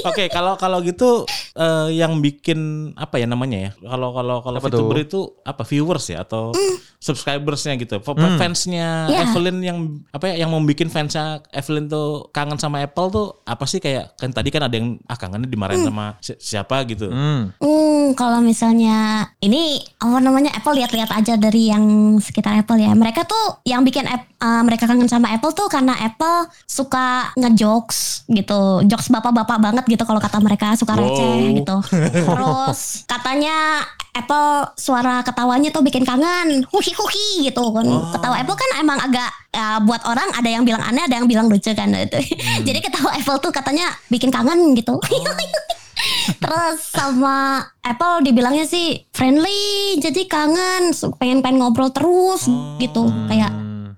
Oke, 0.04 0.28
kalau 0.28 0.54
kalau 0.56 0.82
gitu 0.82 1.24
eh, 1.54 1.96
yang 1.96 2.20
bikin 2.20 2.60
apa 2.94 3.16
ya 3.16 3.26
namanya 3.26 3.58
ya? 3.58 3.72
Kalau 3.78 4.12
kalau 4.12 4.38
kalau 4.40 4.58
Apa 4.60 4.68
VTuber 4.68 4.98
tuh? 4.98 5.06
itu 5.06 5.20
apa 5.42 5.64
viewers 5.64 6.06
ya 6.08 6.22
atau 6.22 6.52
subscribersnya 7.00 7.78
gitu. 7.78 8.02
Hmm. 8.02 8.36
Fansnya 8.36 9.08
Iya. 9.08 9.20
Evelyn 9.24 9.58
yang 9.62 9.78
apa 10.10 10.34
ya 10.34 10.42
yang 10.42 10.50
membuat 10.50 10.90
fansnya 10.90 11.40
Evelyn 11.50 11.86
tuh 11.86 12.28
kangen 12.30 12.58
sama 12.58 12.82
Apple 12.82 13.08
tuh 13.08 13.28
apa 13.44 13.64
sih 13.64 13.78
kayak 13.78 14.18
kan 14.18 14.30
tadi 14.30 14.50
kan 14.50 14.66
ada 14.66 14.74
yang 14.74 14.98
ah 15.06 15.14
kangennya 15.14 15.46
dimarahin 15.46 15.86
sama 15.86 16.18
si- 16.20 16.38
siapa 16.38 16.82
gitu. 16.86 17.08
Hmm. 17.08 17.54
Hmm, 17.58 18.14
kalau 18.14 18.42
misalnya 18.42 19.30
ini 19.40 19.80
apa 19.96 20.18
namanya 20.18 20.52
Apple 20.54 20.76
lihat-lihat 20.76 21.14
aja 21.14 21.34
dari 21.36 21.70
yang 21.70 21.86
sekitar 22.18 22.58
Apple 22.58 22.78
ya. 22.78 22.92
Mereka 22.92 23.24
tuh 23.24 23.62
yang 23.64 23.82
bikin 23.82 24.06
app, 24.06 24.26
eh, 24.32 24.62
mereka 24.62 24.86
kangen 24.86 25.06
sama 25.06 25.30
Apple 25.30 25.54
tuh 25.54 25.68
karena 25.68 25.94
Apple 25.96 26.50
suka 26.66 27.30
ngejokes 27.36 28.26
gitu, 28.28 28.60
jokes 28.86 29.08
bapak-bapak 29.08 29.58
banget 29.60 29.85
gitu 29.88 30.04
kalau 30.04 30.18
kata 30.18 30.38
mereka 30.40 30.74
suka 30.74 30.94
receh 30.94 31.24
Wow. 31.26 31.58
gitu. 31.62 31.76
Terus 32.12 32.80
katanya 33.06 33.82
Apple 34.16 34.72
suara 34.80 35.20
ketawanya 35.22 35.70
tuh 35.70 35.84
bikin 35.84 36.08
kangen, 36.08 36.64
huhi 36.72 36.92
huhi 36.96 37.52
gitu 37.52 37.64
kan. 37.72 37.84
Ketawa 38.16 38.36
Apple 38.40 38.56
kan 38.56 38.70
emang 38.80 39.00
agak 39.00 39.28
ya, 39.52 39.84
buat 39.84 40.02
orang 40.08 40.32
ada 40.32 40.48
yang 40.48 40.64
bilang 40.64 40.80
aneh, 40.82 41.04
ada 41.04 41.20
yang 41.20 41.28
bilang 41.28 41.52
lucu 41.52 41.72
kan 41.72 41.92
gitu. 41.92 42.20
Jadi 42.68 42.80
ketawa 42.86 43.12
Apple 43.12 43.40
tuh 43.40 43.52
katanya 43.52 43.92
bikin 44.08 44.32
kangen 44.32 44.72
gitu. 44.74 44.96
Terus 46.44 46.80
sama 46.92 47.64
Apple 47.82 48.22
dibilangnya 48.22 48.68
sih 48.68 49.08
friendly, 49.10 49.96
jadi 49.98 50.28
kangen, 50.28 50.92
pengen 51.18 51.40
pengen 51.40 51.58
ngobrol 51.64 51.90
terus 51.90 52.46
gitu, 52.78 53.10
kayak 53.26 53.50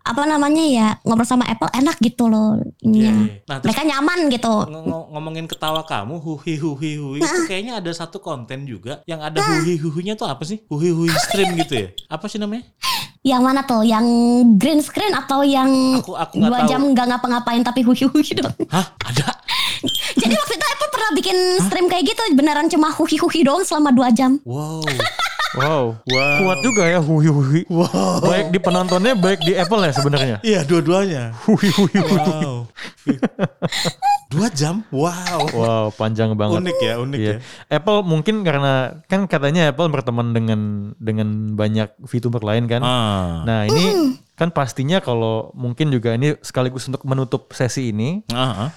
apa 0.08 0.24
namanya 0.24 0.64
ya 0.64 0.88
ngobrol 1.02 1.24
sama 1.24 1.44
Apple 1.46 1.68
enak 1.70 2.00
gitu 2.00 2.26
loh 2.26 2.56
ininya. 2.80 3.04
Iya, 3.04 3.12
iya. 3.14 3.36
Nah, 3.44 3.58
Mereka 3.60 3.82
nyaman 3.84 4.20
gitu. 4.30 4.54
Ng- 4.66 4.84
ng- 4.84 5.08
ngomongin 5.12 5.46
ketawa 5.46 5.82
kamu 5.82 6.16
huhi 6.18 6.56
huhi 6.56 6.92
huhi 6.96 7.20
itu 7.20 7.40
kayaknya 7.44 7.78
ada 7.78 7.92
satu 7.92 8.18
konten 8.18 8.64
juga 8.64 9.04
yang 9.04 9.20
ada 9.20 9.38
huhi 9.38 9.76
huhinya 9.76 10.14
tuh 10.14 10.26
apa 10.26 10.42
sih 10.42 10.64
huhi 10.66 10.90
huhi 10.90 11.12
stream 11.26 11.56
gitu 11.58 11.74
ya 11.78 11.88
apa 12.08 12.26
sih 12.26 12.38
namanya 12.38 12.64
Yang 13.20 13.44
mana 13.44 13.62
tuh? 13.62 13.84
Yang 13.84 14.06
green 14.56 14.80
screen 14.80 15.12
atau 15.12 15.44
yang 15.44 15.68
Aku- 16.00 16.16
aku 16.16 16.40
dua 16.40 16.64
tahu. 16.64 16.70
jam 16.70 16.82
nggak 16.88 17.06
ngapa-ngapain 17.08 17.60
tapi 17.60 17.84
hui-hui 17.84 18.24
dong. 18.32 18.56
hah 18.74 18.88
ada 19.02 19.28
Jadi 20.16 20.32
waktu 20.34 20.54
itu 20.56 20.66
Apple 20.66 20.90
pernah 20.90 21.10
bikin 21.12 21.38
stream 21.62 21.86
kayak 21.86 22.08
gitu 22.08 22.22
beneran 22.34 22.66
cuma 22.66 22.88
hui-hui 22.90 23.44
doang 23.44 23.62
selama 23.62 23.92
dua 23.92 24.10
jam. 24.10 24.40
wow 24.42 24.80
Wow. 25.58 25.84
Wow. 26.04 26.38
Kuat 26.40 26.58
juga 26.62 26.84
ya 26.86 27.00
hui 27.00 27.26
hui. 27.26 27.62
wow 27.68 28.22
Baik 28.22 28.50
di 28.50 28.60
penontonnya, 28.60 29.14
baik 29.14 29.42
di 29.42 29.54
Apple 29.54 29.82
ya 29.82 29.92
sebenarnya. 29.92 30.38
iya 30.46 30.62
dua-duanya 30.62 31.34
Hui 31.44 31.58
hui 31.68 31.92
hui. 31.92 32.18
wow 32.18 32.70
dua 34.28 34.48
jam 34.52 34.84
wow 34.90 35.40
Wow, 35.50 35.86
panjang 35.92 36.36
banget. 36.36 36.60
unik 36.62 36.78
ya 36.78 36.94
unik 37.00 37.20
Iya. 37.20 37.32
ya 37.32 37.38
Apple 37.74 38.04
mungkin 38.04 38.44
karena 38.44 38.74
kan 39.06 39.26
katanya 39.26 39.72
Apple 39.72 39.88
berteman 39.88 40.32
dengan 40.32 40.60
dengan 40.98 41.28
banyak 41.54 41.96
VTuber 42.02 42.44
lain 42.44 42.68
kan. 42.68 42.82
ah 42.82 43.42
Nah, 43.44 43.64
ini 43.66 43.86
kan 44.34 44.52
pastinya 44.52 45.00
kalau 45.00 45.50
mungkin 45.54 45.90
juga 45.90 46.14
ini 46.14 46.36
sekaligus 46.40 46.86
untuk 46.86 47.02
menutup 47.04 47.50
sesi 47.52 47.90
ini. 47.90 48.22
ah, 48.30 48.68
ah. 48.68 48.70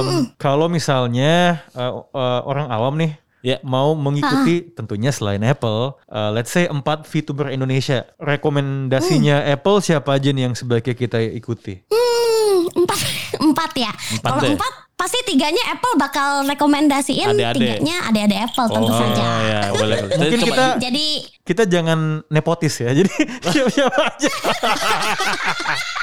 Em, 0.00 0.30
Kalau 0.36 0.66
misalnya 0.66 1.60
eh, 1.68 1.92
eh, 1.92 2.40
orang 2.42 2.70
awam 2.70 2.94
nih 2.96 3.12
Ya. 3.42 3.58
mau 3.60 3.92
mengikuti 3.92 4.70
tentunya 4.70 5.10
selain 5.10 5.42
Apple, 5.42 5.98
uh, 6.06 6.30
let's 6.30 6.48
say 6.48 6.64
4 6.64 6.78
VTuber 7.02 7.50
Indonesia. 7.50 8.06
Rekomendasinya 8.16 9.42
Apple 9.44 9.78
siapa 9.78 10.14
aja 10.14 10.30
nih 10.30 10.46
yang 10.46 10.54
sebaiknya 10.54 10.94
kita 10.94 11.18
ikuti? 11.18 11.82
Hmm, 11.84 12.70
empat 12.78 12.98
empat 13.36 13.70
ya. 13.74 13.90
Empat 13.90 14.30
Kalau 14.32 14.42
empat 14.48 14.72
pasti 14.94 15.18
tiganya 15.24 15.58
Apple 15.68 15.94
bakal 15.96 16.46
rekomendasiin 16.46 17.34
Adik-adik. 17.34 17.58
tiganya 17.58 17.96
adik-adik 18.06 18.38
Apple 18.40 18.66
tentu 18.70 18.86
Oh 18.86 18.94
saja. 18.96 19.22
ya, 19.42 19.60
boleh 19.74 19.98
boleh. 19.98 19.98
Mungkin 20.22 20.38
Coba- 20.38 20.46
kita 20.46 20.64
Jadi 20.78 21.06
kita 21.42 21.62
jangan 21.66 21.98
nepotis 22.28 22.74
ya. 22.78 22.94
Jadi 22.98 23.10
siapa-siapa 23.42 24.00
aja. 24.06 24.30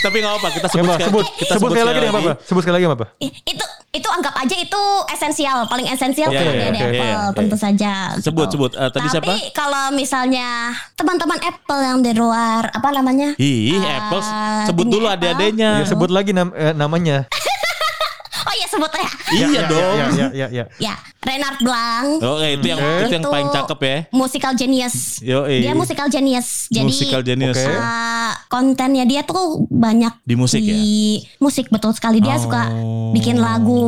tapi 0.00 0.16
nggak 0.16 0.34
apa 0.34 0.48
kita 0.52 0.66
sebut 0.68 0.84
apa, 0.84 0.94
sekali- 0.94 1.08
sebut, 1.08 1.24
kita 1.36 1.52
sebut 1.54 1.68
sekali 1.70 1.86
lagi 1.86 1.98
nggak 1.98 2.12
apa-apa. 2.12 2.32
Sebut 2.40 2.60
sekali 2.60 2.74
lagi 2.74 2.84
nggak 2.84 2.96
apa-apa. 2.96 3.16
i- 3.20 3.34
itu 3.44 3.64
itu 3.92 4.08
anggap 4.08 4.34
aja 4.36 4.56
itu 4.56 4.82
esensial, 5.08 5.58
paling 5.64 5.86
esensial 5.86 6.26
Oke, 6.26 6.34
tuh 6.34 6.42
oke, 6.42 6.50
adik-adik 6.52 6.80
oke, 6.80 6.90
Apple 6.90 7.06
iya, 7.06 7.30
tentu 7.32 7.56
saja. 7.56 7.92
Sebut, 8.16 8.44
gitu. 8.44 8.54
sebut. 8.58 8.70
Eh, 8.74 8.90
tadi 8.90 9.06
siapa? 9.08 9.26
Tapi 9.28 9.38
kalau 9.52 9.84
misalnya 9.90 10.48
teman-teman 10.94 11.38
Apple 11.38 11.80
yang 11.80 11.98
di 12.00 12.12
luar 12.12 12.68
apa 12.68 12.88
namanya? 12.90 13.34
Ih, 13.36 13.70
Eh, 13.72 13.94
Apple 13.96 14.22
sebut 14.64 14.82
dulu 14.84 15.06
Apple. 15.06 15.14
adik-adiknya. 15.20 15.70
Ya, 15.80 15.86
sebut 15.86 16.10
lagi 16.10 16.30
nam- 16.30 16.52
eh, 16.52 16.72
namanya. 16.72 17.26
Oh 18.44 18.52
iya 18.52 18.66
sebut 18.68 18.90
ya. 18.92 19.08
Iya 19.32 19.46
Ya, 19.48 19.62
dong. 19.64 19.96
Ya, 20.12 20.26
ya, 20.28 20.46
ya, 20.52 20.64
ya. 20.76 20.94
Ya, 21.24 21.30
Renard 21.30 21.58
Blanc. 21.58 22.08
Oh, 22.20 22.36
eh, 22.38 22.54
itu 22.54 22.66
yang 22.66 22.78
Oke. 22.78 23.00
itu 23.02 23.14
yang 23.14 23.24
paling 23.24 23.48
cakep 23.50 23.78
ya. 23.80 23.96
Musical 24.10 24.52
genius. 24.52 24.96
Yoi. 25.18 25.56
Dia 25.60 25.72
musical 25.72 26.06
genius. 26.06 26.68
Jadi 26.68 26.84
Musical 26.84 27.22
genius. 27.22 27.56
Oke. 27.56 27.72
uh, 27.72 28.32
kontennya 28.46 29.02
dia 29.02 29.22
tuh 29.22 29.64
banyak 29.66 30.12
Di 30.22 30.34
musik 30.34 30.60
ya? 30.60 30.76
musik 31.38 31.66
betul 31.68 31.90
sekali 31.90 32.18
dia 32.18 32.36
suka 32.36 32.66
Oh. 32.66 33.10
bikin 33.10 33.36
lagu 33.36 33.80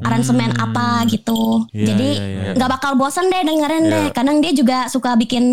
aransemen 0.00 0.54
apa 0.54 1.04
gitu 1.04 1.66
Iya, 1.70 1.86
jadi 1.88 2.08
iya, 2.10 2.24
iya. 2.24 2.52
nggak 2.54 2.70
bakal 2.70 2.92
bosan 2.94 3.26
deh 3.26 3.42
dengerin 3.42 3.84
Iya. 3.84 3.90
deh 3.90 4.06
kadang 4.10 4.36
dia 4.38 4.52
juga 4.52 4.86
suka 4.86 5.14
bikin 5.14 5.44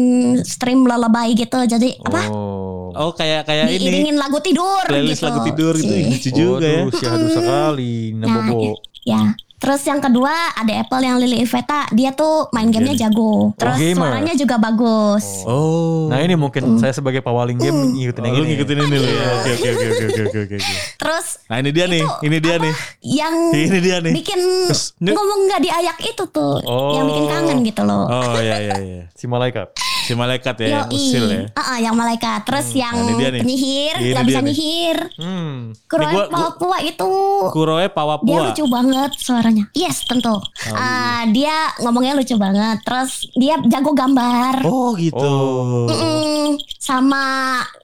stream 0.41 0.84
lullaby 0.84 1.36
gitu 1.36 1.58
jadi 1.62 2.00
apa 2.02 2.21
Oh. 2.28 2.91
Oh, 2.93 3.12
kayak 3.12 3.43
kayak 3.43 3.67
ini 3.69 3.80
diiringin 3.82 4.15
lagu 4.15 4.39
tidur 4.39 4.84
playlist 4.86 5.19
gitu. 5.19 5.28
lagu 5.28 5.39
tidur 5.43 5.74
gitu. 5.76 5.91
Lucu 5.91 6.30
juga 6.32 6.63
ya. 6.65 6.82
Syahdu 6.89 7.28
sekali 7.30 7.95
Nah, 8.13 8.28
Bobo. 8.41 8.80
ya 9.04 9.36
terus 9.65 9.82
yang 9.84 9.97
kedua 9.97 10.30
ada 10.54 10.73
Apple 10.78 11.01
yang 11.01 11.17
Lily 11.17 11.41
Iveta 11.41 11.89
dia 11.89 12.13
tuh 12.13 12.45
main 12.51 12.69
gamenya 12.69 12.93
jago 13.01 13.49
terus 13.56 13.75
gamer. 13.75 13.97
suaranya 13.97 14.34
juga 14.34 14.56
bagus 14.58 15.25
Oh. 15.43 16.06
Nah 16.06 16.21
ini 16.21 16.36
mungkin 16.36 16.78
saya 16.78 16.93
sebagai 16.93 17.19
pawaling 17.19 17.58
game 17.58 17.73
ngikutin 17.91 18.21
Oh, 18.21 18.25
yang 18.25 18.36
lu 18.36 18.43
ini. 18.43 18.49
ngikutin 18.54 18.78
ini 18.80 18.95
lu 18.95 19.08
ya. 19.08 19.25
Oke 19.36 19.51
oke 19.51 19.67
oke 19.67 19.86
oke 19.88 20.06
oke 20.06 20.39
oke 20.39 20.56
oke. 20.56 20.75
terus 21.01 21.25
Nah, 21.45 21.58
ini 21.58 21.69
dia 21.69 21.86
nih. 21.86 22.01
Ini 22.19 22.38
dia 22.39 22.56
nih. 22.58 22.73
yang 23.04 23.36
Ini 23.65 23.78
dia 23.80 23.97
nih. 23.99 24.13
bikin 24.15 24.39
Terus, 24.65 24.93
ngomong 24.99 25.39
nggak 25.47 25.62
diayak 25.62 25.97
itu 26.04 26.23
tuh 26.28 26.62
Oh. 26.62 26.93
yang 26.93 27.06
bikin 27.06 27.25
kangen 27.25 27.58
gitu 27.63 27.82
loh 27.82 28.06
Oh 28.06 28.38
iya 28.38 28.58
iya 28.60 28.75
iya. 28.78 29.01
Si 29.12 29.25
malaikat. 29.25 29.73
Si 30.06 30.13
malaikat 30.13 30.56
ya, 30.56 30.68
yang 30.70 30.86
Yoi. 30.86 30.96
usil 30.96 31.26
ya. 31.26 31.41
Ah, 31.52 31.62
ah, 31.65 31.78
yang 31.80 31.94
malaikat 31.94 32.39
terus 32.44 32.70
yang 32.72 32.94
Nah, 32.96 33.15
dia 33.15 33.30
nih. 33.30 33.41
penyihir 33.41 33.96
Ini 33.96 34.06
dia 34.08 34.22
bisa 34.22 34.39
nih. 34.39 34.46
nyihir 34.48 34.98
Hmm. 35.18 35.58
Kuroe 35.86 36.06
gua- 36.08 36.30
Papua 36.30 36.78
itu 36.80 37.12
Kuroe 37.50 37.82
dia 37.82 37.89
Pawapua. 37.89 38.38
lucu 38.46 38.63
banget 38.65 39.12
suaranya 39.15 39.65
yes 39.72 40.04
tentu 40.04 40.30
Oh, 40.30 40.41
Ah, 40.72 41.26
iya. 41.26 41.32
dia 41.32 41.56
ngomongnya 41.80 42.13
lucu 42.13 42.36
banget 42.36 42.78
terus 42.82 43.26
dia 43.34 43.58
jago 43.65 43.91
gambar 43.91 44.62
Oh 44.63 44.94
gitu. 44.96 45.18
Oh. 45.18 45.88
Mm, 45.88 46.54
sama 46.78 47.24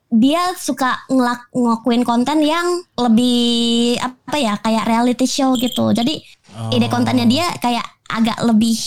dia 0.08 0.54
suka 0.56 1.08
ngelak 1.08 1.50
ngelakuin 1.50 2.04
konten 2.04 2.38
yang 2.40 2.68
lebih 2.96 3.96
apa 3.98 4.36
ya 4.36 4.54
kayak 4.58 4.84
reality 4.86 5.26
show 5.26 5.56
gitu 5.56 5.90
jadi 5.92 6.20
ide 6.70 6.88
kontennya 6.88 7.24
dia 7.26 7.48
kayak 7.58 7.86
agak 8.14 8.38
lebih 8.42 8.78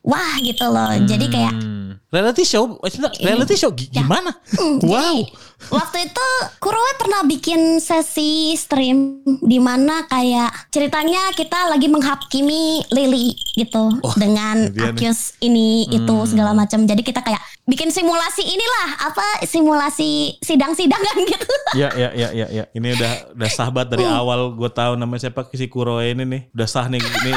wah 0.00 0.38
gitu 0.38 0.64
loh 0.64 0.90
jadi 1.02 1.26
kayak 1.26 1.54
Hmm. 1.54 1.76
Reality 2.08 2.40
show, 2.40 2.80
sebentar, 2.82 3.12
reality 3.20 3.52
show 3.52 3.68
Ya. 3.68 4.00
gimana? 4.00 4.32
Hmm, 4.56 4.80
Wow. 4.80 4.96
jadi 4.96 5.28
waktu 5.68 5.98
itu 6.08 6.28
Kuroe 6.56 6.92
pernah 6.96 7.20
bikin 7.22 7.60
sesi 7.78 8.56
stream 8.56 9.20
di 9.42 9.60
mana 9.60 10.08
kayak 10.08 10.72
ceritanya 10.72 11.28
kita 11.34 11.68
lagi 11.68 11.84
menghakimi 11.84 12.80
Lily 12.88 13.36
gitu 13.52 13.92
dengan 14.16 14.72
dia 14.72 14.88
nih. 14.88 15.04
accuse 15.04 15.36
ini 15.38 15.84
itu 15.86 16.16
segala 16.24 16.56
macam. 16.56 16.80
Jadi 16.82 17.02
kita 17.02 17.20
kayak 17.20 17.38
bikin 17.66 17.90
simulasi 17.90 18.40
inilah 18.40 18.88
apa 19.04 19.44
simulasi 19.44 20.10
sidang-sidangan 20.40 21.16
gitu. 21.28 21.52
Ya 21.74 21.92
ya 21.92 22.08
ya 22.14 22.32
ya 22.32 22.46
ya. 22.48 22.64
Ini 22.70 22.88
udah 22.94 23.12
udah 23.36 23.48
sahabat 23.50 23.92
dari 23.92 24.02
Hmm. 24.02 24.16
awal 24.16 24.56
gue 24.56 24.70
tahu 24.70 24.96
namanya 24.96 25.28
siapa 25.28 25.44
si 25.50 25.68
Kuroe 25.68 26.08
ini 26.08 26.24
nih. 26.24 26.42
Udah 26.52 26.64
sah 26.64 26.88
nih 26.88 27.04
ini 27.04 27.32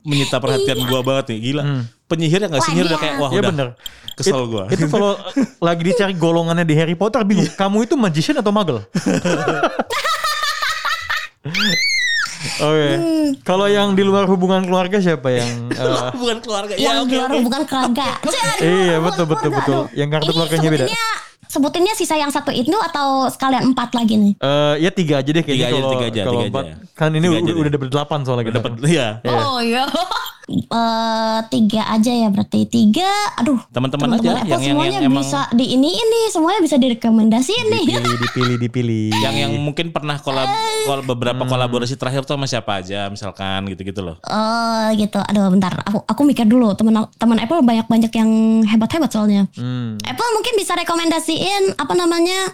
menyita 0.00 0.36
perhatian 0.36 0.78
gua 0.84 1.00
banget 1.00 1.24
nih. 1.30 1.38
Gila. 1.44 1.62
Penyihir 2.06 2.40
yang 2.40 2.50
nggak 2.50 2.62
Wah, 2.62 2.68
sihir 2.68 2.84
udah 2.84 2.98
kayak 2.98 3.14
wah 3.16 3.30
Ya 3.30 3.38
udah 3.38 3.50
bener. 3.50 3.68
kesel 4.14 4.34
It- 4.36 4.48
gua. 4.48 4.64
Itu 4.66 4.84
kalau 4.86 5.12
lagi 5.66 5.82
dicari 5.82 6.14
golongannya 6.14 6.62
di 6.62 6.74
Harry 6.74 6.94
Potter 6.94 7.22
bingung. 7.22 7.50
Kamu 7.52 7.82
itu 7.82 7.94
magician 7.94 8.36
atau 8.36 8.50
muggle? 8.50 8.82
Oke. 12.60 12.88
Kalau 13.42 13.66
yang 13.66 13.92
di 13.92 14.00
luar 14.00 14.24
hubungan 14.26 14.62
keluarga 14.62 14.96
siapa 14.96 15.28
yang 15.30 15.48
eh, 15.72 16.10
Bukan 16.14 16.38
keluarga. 16.40 16.72
yang 16.72 16.80
Ya 16.80 16.92
oke 16.98 17.08
di 17.08 17.16
luar 17.16 17.30
hubungan 17.32 17.62
keluarga. 17.64 18.06
Luar 18.16 18.36
Iya, 18.58 18.96
hubungan 18.96 19.00
betul, 19.02 19.24
betul, 19.26 19.48
keluarga. 19.48 19.58
betul. 19.60 19.76
Aduh. 19.76 19.86
Yang 19.94 20.08
kartu 20.10 20.24
Ini 20.24 20.34
keluarganya 20.34 20.68
beda. 20.70 20.86
sebutinnya- 21.46 21.96
sisa 21.98 22.14
yang 22.14 22.30
satu 22.30 22.48
itu 22.48 22.72
atau 22.72 23.26
sekalian 23.26 23.74
empat 23.74 23.90
lagi 23.92 24.14
nih? 24.14 24.32
eh, 24.36 24.74
ya 24.78 24.90
tiga 24.90 25.18
aja 25.18 25.26
deh 25.28 25.42
Tiga 25.42 25.50
kayaknya 25.50 25.66
aja, 25.66 25.74
kalau 25.74 25.90
tiga 25.90 26.04
aja, 26.06 26.20
kalau 26.22 26.32
tiga 26.38 26.48
empat 26.48 26.64
aja. 26.64 26.74
Kan 27.00 27.10
ini 27.10 27.26
udah, 27.26 27.56
udah 27.56 27.72
dapet 27.72 27.88
delapan 27.88 28.18
soalnya 28.20 28.44
kita. 28.44 28.56
Dapat 28.60 28.72
iya. 28.84 29.08
Oh 29.24 29.58
iya. 29.58 29.88
Eh 30.50 31.38
tiga 31.46 31.86
aja 31.86 32.10
ya 32.10 32.26
berarti 32.26 32.66
tiga. 32.66 33.06
Aduh. 33.38 33.62
Teman-teman 33.70 34.18
aja 34.18 34.34
Apple 34.34 34.34
yang- 34.34 34.50
yang- 34.50 34.62
semuanya 34.66 34.98
yang 34.98 35.06
emang- 35.06 35.22
bisa 35.22 35.46
di 35.52 35.66
ini 35.70 35.86
ini 35.88 36.20
semuanya 36.26 36.58
bisa 36.58 36.74
direkomendasiin 36.74 37.66
nih. 37.70 37.84
Dipilih, 37.86 38.18
dipilih, 38.26 38.56
dipilih. 38.58 39.06
Yang 39.14 39.34
yang 39.38 39.52
mungkin 39.56 39.94
pernah 39.94 40.18
kolab, 40.18 40.50
kol- 40.84 41.06
beberapa 41.06 41.46
kolaborasi 41.46 41.94
terakhir 41.94 42.26
tuh 42.26 42.34
sama 42.34 42.50
siapa 42.50 42.82
aja 42.82 43.06
misalkan 43.06 43.62
gitu-gitu 43.68 44.02
loh. 44.02 44.18
Oh 44.22 44.84
gitu. 44.92 45.22
Aduh 45.22 45.46
bentar. 45.48 45.70
Aku 45.86 46.02
aku 46.02 46.20
mikir 46.26 46.42
dulu. 46.44 46.74
Teman 46.74 46.98
teman 47.14 47.38
Apple 47.38 47.62
banyak 47.62 47.86
banyak 47.86 48.10
yang 48.10 48.30
hebat 48.66 48.90
hebat 48.90 49.06
soalnya. 49.08 49.46
Hmm. 49.54 50.02
Apple 50.02 50.30
mungkin 50.34 50.58
bisa 50.58 50.74
rekomendasiin 50.74 51.78
apa 51.78 51.94
namanya? 51.94 52.50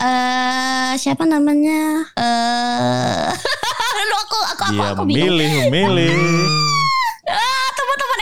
Eh 0.00 0.92
siapa 0.96 1.28
namanya? 1.28 2.08
Eh 2.16 3.28
Aduh 4.00 4.18
aku 4.18 4.38
aku 4.48 4.62
aku, 4.64 4.72
Dia 4.72 4.88
aku 4.96 5.02
bingung. 5.04 5.36
memilih, 5.36 5.52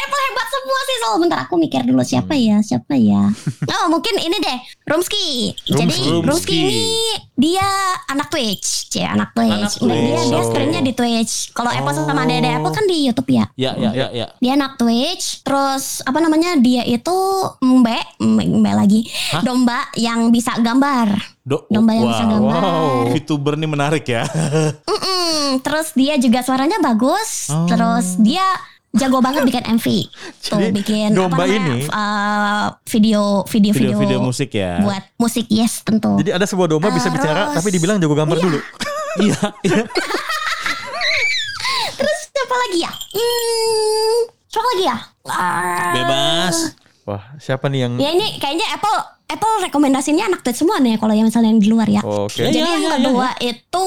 Apple 0.08 0.22
hebat 0.24 0.48
semua 0.48 0.78
sih 0.88 0.96
soal 1.04 1.16
bentar 1.20 1.38
aku 1.44 1.54
mikir 1.60 1.84
dulu 1.84 2.00
siapa 2.00 2.32
ya 2.32 2.64
siapa 2.64 2.96
ya. 2.96 3.28
Oh 3.78 3.86
mungkin 3.92 4.16
ini 4.18 4.40
deh 4.42 4.58
Rumski. 4.88 5.54
Jadi 5.68 6.24
Rumski. 6.24 6.24
Rumski. 6.24 6.58
ini 6.58 6.88
dia 7.36 7.68
anak 8.08 8.32
Twitch. 8.32 8.88
Cie 8.88 9.04
anak 9.04 9.36
Twitch, 9.36 9.84
Anak 9.84 9.84
Nah, 9.84 9.94
dia 9.94 10.18
dia 10.24 10.42
streamnya 10.48 10.80
di 10.80 10.92
Twitch. 10.96 11.52
Kalau 11.52 11.68
Apple 11.68 11.92
sama 11.92 12.24
Dede 12.24 12.48
Apple 12.48 12.72
kan 12.72 12.88
di 12.88 13.04
YouTube 13.04 13.28
ya? 13.28 13.44
Ya, 13.54 13.76
ya, 13.76 13.92
ya, 13.92 14.08
ya. 14.10 14.26
dia 14.40 14.52
anak 14.56 14.80
Twitch. 14.80 15.44
Terus 15.44 16.00
apa 16.08 16.18
namanya 16.24 16.56
dia 16.56 16.82
itu 16.88 17.16
mbe 17.60 18.00
mbe, 18.18 18.44
mbe 18.48 18.72
lagi. 18.72 19.04
Domba 19.44 19.92
yang 19.94 20.32
bisa 20.32 20.56
gambar. 20.58 21.36
Do, 21.44 21.68
domba 21.68 21.92
yang 21.92 22.08
bisa 22.08 22.24
wow. 22.24 22.32
gambar. 22.32 22.62
Wow. 22.64 23.12
VTuber 23.12 23.54
nih 23.60 23.70
menarik 23.70 24.04
ya. 24.08 24.24
Mm-mm. 24.88 25.60
terus 25.60 25.92
dia 25.92 26.16
juga 26.16 26.40
suaranya 26.40 26.80
bagus. 26.80 27.52
Oh. 27.52 27.68
terus 27.68 28.16
dia 28.20 28.44
jago 28.90 29.18
banget 29.18 29.44
bikin 29.44 29.64
MV 29.68 29.86
tuh 30.44 30.58
Jadi, 30.58 30.72
bikin 30.72 31.08
domba 31.12 31.36
apa 31.36 31.44
namanya 31.44 31.60
ini- 31.76 31.88
uh, 31.88 32.66
video 32.86 33.44
video 33.44 33.72
video 33.72 33.92
Video-video 33.92 34.18
musik 34.20 34.50
ya. 34.50 34.80
buat 34.80 35.02
musik 35.16 35.44
yes 35.46 35.82
tentu 35.82 36.16
Jadi 36.16 36.30
ada 36.30 36.44
sebuah 36.44 36.66
domba 36.66 36.88
bisa 36.88 37.08
bicara 37.08 37.48
Terus- 37.48 37.56
tapi 37.56 37.68
dibilang 37.70 37.96
jago 37.96 38.14
gambar 38.14 38.38
dulu. 38.38 38.58
Iya, 39.18 39.34
iya. 39.64 39.82
terus 41.92 42.18
siapa 42.28 42.54
lagi 42.56 42.78
ya 42.78 42.92
hmm, 42.92 44.18
siapa 44.46 44.66
lagi 44.68 44.84
ya 44.84 44.96
Ah, 45.26 45.92
Bebas. 45.92 46.56
Wah, 47.02 47.22
siapa 47.36 47.66
nih 47.66 47.80
yang 47.82 47.92
ya 47.96 48.10
ini 48.10 48.36
kayaknya 48.36 48.68
Apple 48.70 49.17
Apple 49.28 49.60
rekomendasinya 49.62 50.24
anak 50.24 50.40
Twitch 50.40 50.56
semua 50.58 50.80
nih 50.80 50.96
kalau 50.96 51.12
yang 51.12 51.28
misalnya 51.28 51.52
yang 51.52 51.60
di 51.60 51.68
luar 51.68 51.84
ya 51.84 52.00
Oke. 52.00 52.40
Jadi 52.40 52.56
Iya, 52.56 52.64
yang 52.66 52.80
iya, 52.80 52.92
kedua 52.96 53.28
itu 53.38 53.86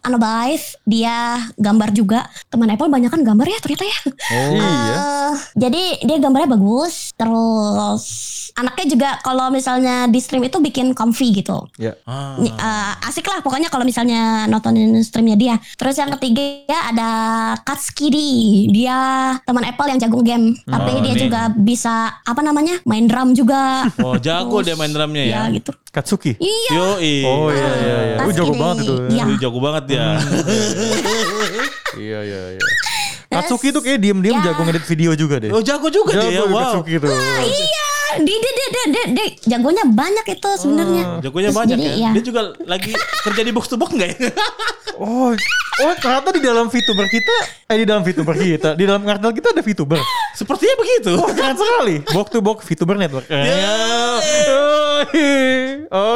Anabive 0.00 0.66
dia 0.82 1.16
gambar 1.54 1.88
juga 1.92 2.20
teman 2.48 2.66
Apple 2.66 2.88
banyak 2.88 3.06
kan 3.06 3.20
gambar 3.20 3.46
ya 3.46 3.58
ternyata 3.60 3.84
ya. 3.84 3.98
Oh 4.32 4.48
iya. 4.50 4.64
Eh, 4.64 5.32
jadi 5.54 5.82
dia 6.02 6.16
gambarnya 6.18 6.50
bagus, 6.50 7.12
terus 7.12 8.02
anaknya 8.52 8.86
juga 8.86 9.08
kalau 9.20 9.48
misalnya 9.48 10.04
di 10.06 10.18
stream 10.18 10.42
itu 10.42 10.58
bikin 10.58 10.92
comfy 10.92 11.30
gitu. 11.32 11.68
Ya. 11.76 11.94
Ah. 12.02 12.34
Eh, 12.36 12.92
asik 13.06 13.24
lah 13.24 13.40
pokoknya 13.40 13.68
kalau 13.68 13.84
misalnya 13.84 14.44
nontonin 14.46 14.96
streamnya 15.00 15.36
dia. 15.36 15.54
Terus 15.76 15.96
yang 15.96 16.10
ketiga 16.16 16.64
ada 16.88 17.10
Katskidi, 17.62 18.66
dia 18.68 18.98
teman 19.42 19.62
Apple 19.62 19.86
yang 19.86 20.00
jago 20.00 20.20
game, 20.20 20.56
tapi 20.64 20.90
Oh, 20.92 21.00
dia 21.00 21.14
nih. 21.14 21.20
juga 21.20 21.40
bisa 21.52 21.94
apa 22.18 22.40
namanya 22.40 22.80
main 22.82 23.04
drum 23.04 23.32
juga. 23.32 23.86
Oh, 24.00 24.16
jago 24.18 24.61
dia 24.62 24.74
main 24.74 24.90
drumnya 24.90 25.22
ya. 25.22 25.34
ya 25.34 25.42
gitu. 25.52 25.70
Katsuki. 25.90 26.32
Iya. 26.36 26.70
Yoi. 26.72 27.14
Oh 27.22 27.48
iya 27.48 27.70
iya 27.76 27.96
iya. 28.02 28.16
Pas 28.16 28.26
Uh, 28.26 28.34
jago 28.34 28.52
ini, 28.52 28.60
banget 28.60 28.76
itu. 28.80 28.94
iya. 29.08 29.24
Ih, 29.26 29.36
jago 29.38 29.58
banget 29.58 29.84
dia. 29.86 30.06
Iya 31.92 32.18
iya 32.24 32.40
iya. 32.56 32.62
Katsuki 33.28 33.68
tuh 33.68 33.80
kayak 33.80 34.00
diem-diem 34.00 34.36
Ya. 34.40 34.44
jago 34.48 34.64
ngedit 34.64 34.84
video 34.84 35.12
juga 35.12 35.36
deh. 35.36 35.52
Oh 35.52 35.60
jago 35.60 35.88
juga 35.88 36.12
dia 36.14 36.28
ya. 36.28 36.40
Jago 36.40 36.52
Wow. 36.52 36.60
Katsuki 36.80 36.94
tuh. 36.96 37.08
iya, 37.12 37.88
dia 38.20 38.36
dia 38.36 38.52
dia 38.52 38.68
dia, 38.68 38.84
dia, 38.92 39.04
dia 39.16 39.26
jagonya 39.56 39.84
banyak 39.88 40.26
itu 40.36 40.50
sebenarnya. 40.60 41.04
Jagonya 41.24 41.48
Terus 41.48 41.60
banyak 41.60 41.76
jadi, 41.78 41.88
ya. 41.88 41.94
iya. 41.96 42.10
Dia 42.12 42.24
juga 42.24 42.40
lagi 42.68 42.92
kerja 42.96 43.42
di 43.44 43.52
box 43.54 43.64
to 43.72 43.76
box 43.80 43.90
enggak 43.96 44.10
ya? 44.12 44.30
Oh, 45.02 45.32
oh 45.82 45.92
ternyata 45.98 46.36
di 46.36 46.44
dalam 46.44 46.68
VTuber 46.68 47.08
kita, 47.08 47.36
eh 47.72 47.80
di 47.80 47.86
dalam 47.88 48.04
VTuber 48.04 48.36
kita, 48.36 48.76
di 48.76 48.84
dalam 48.84 49.02
kartel 49.02 49.32
kita 49.32 49.56
ada 49.56 49.64
VTuber. 49.64 49.98
Sepertinya 50.36 50.76
begitu. 50.78 51.16
Oh, 51.16 51.32
keren 51.32 51.56
sekali. 51.56 51.96
Box 52.12 52.26
to 52.28 52.38
box 52.44 52.58
VTuber 52.68 53.00
Network. 53.00 53.24
Ya. 53.26 53.40
Oh, 54.52 55.00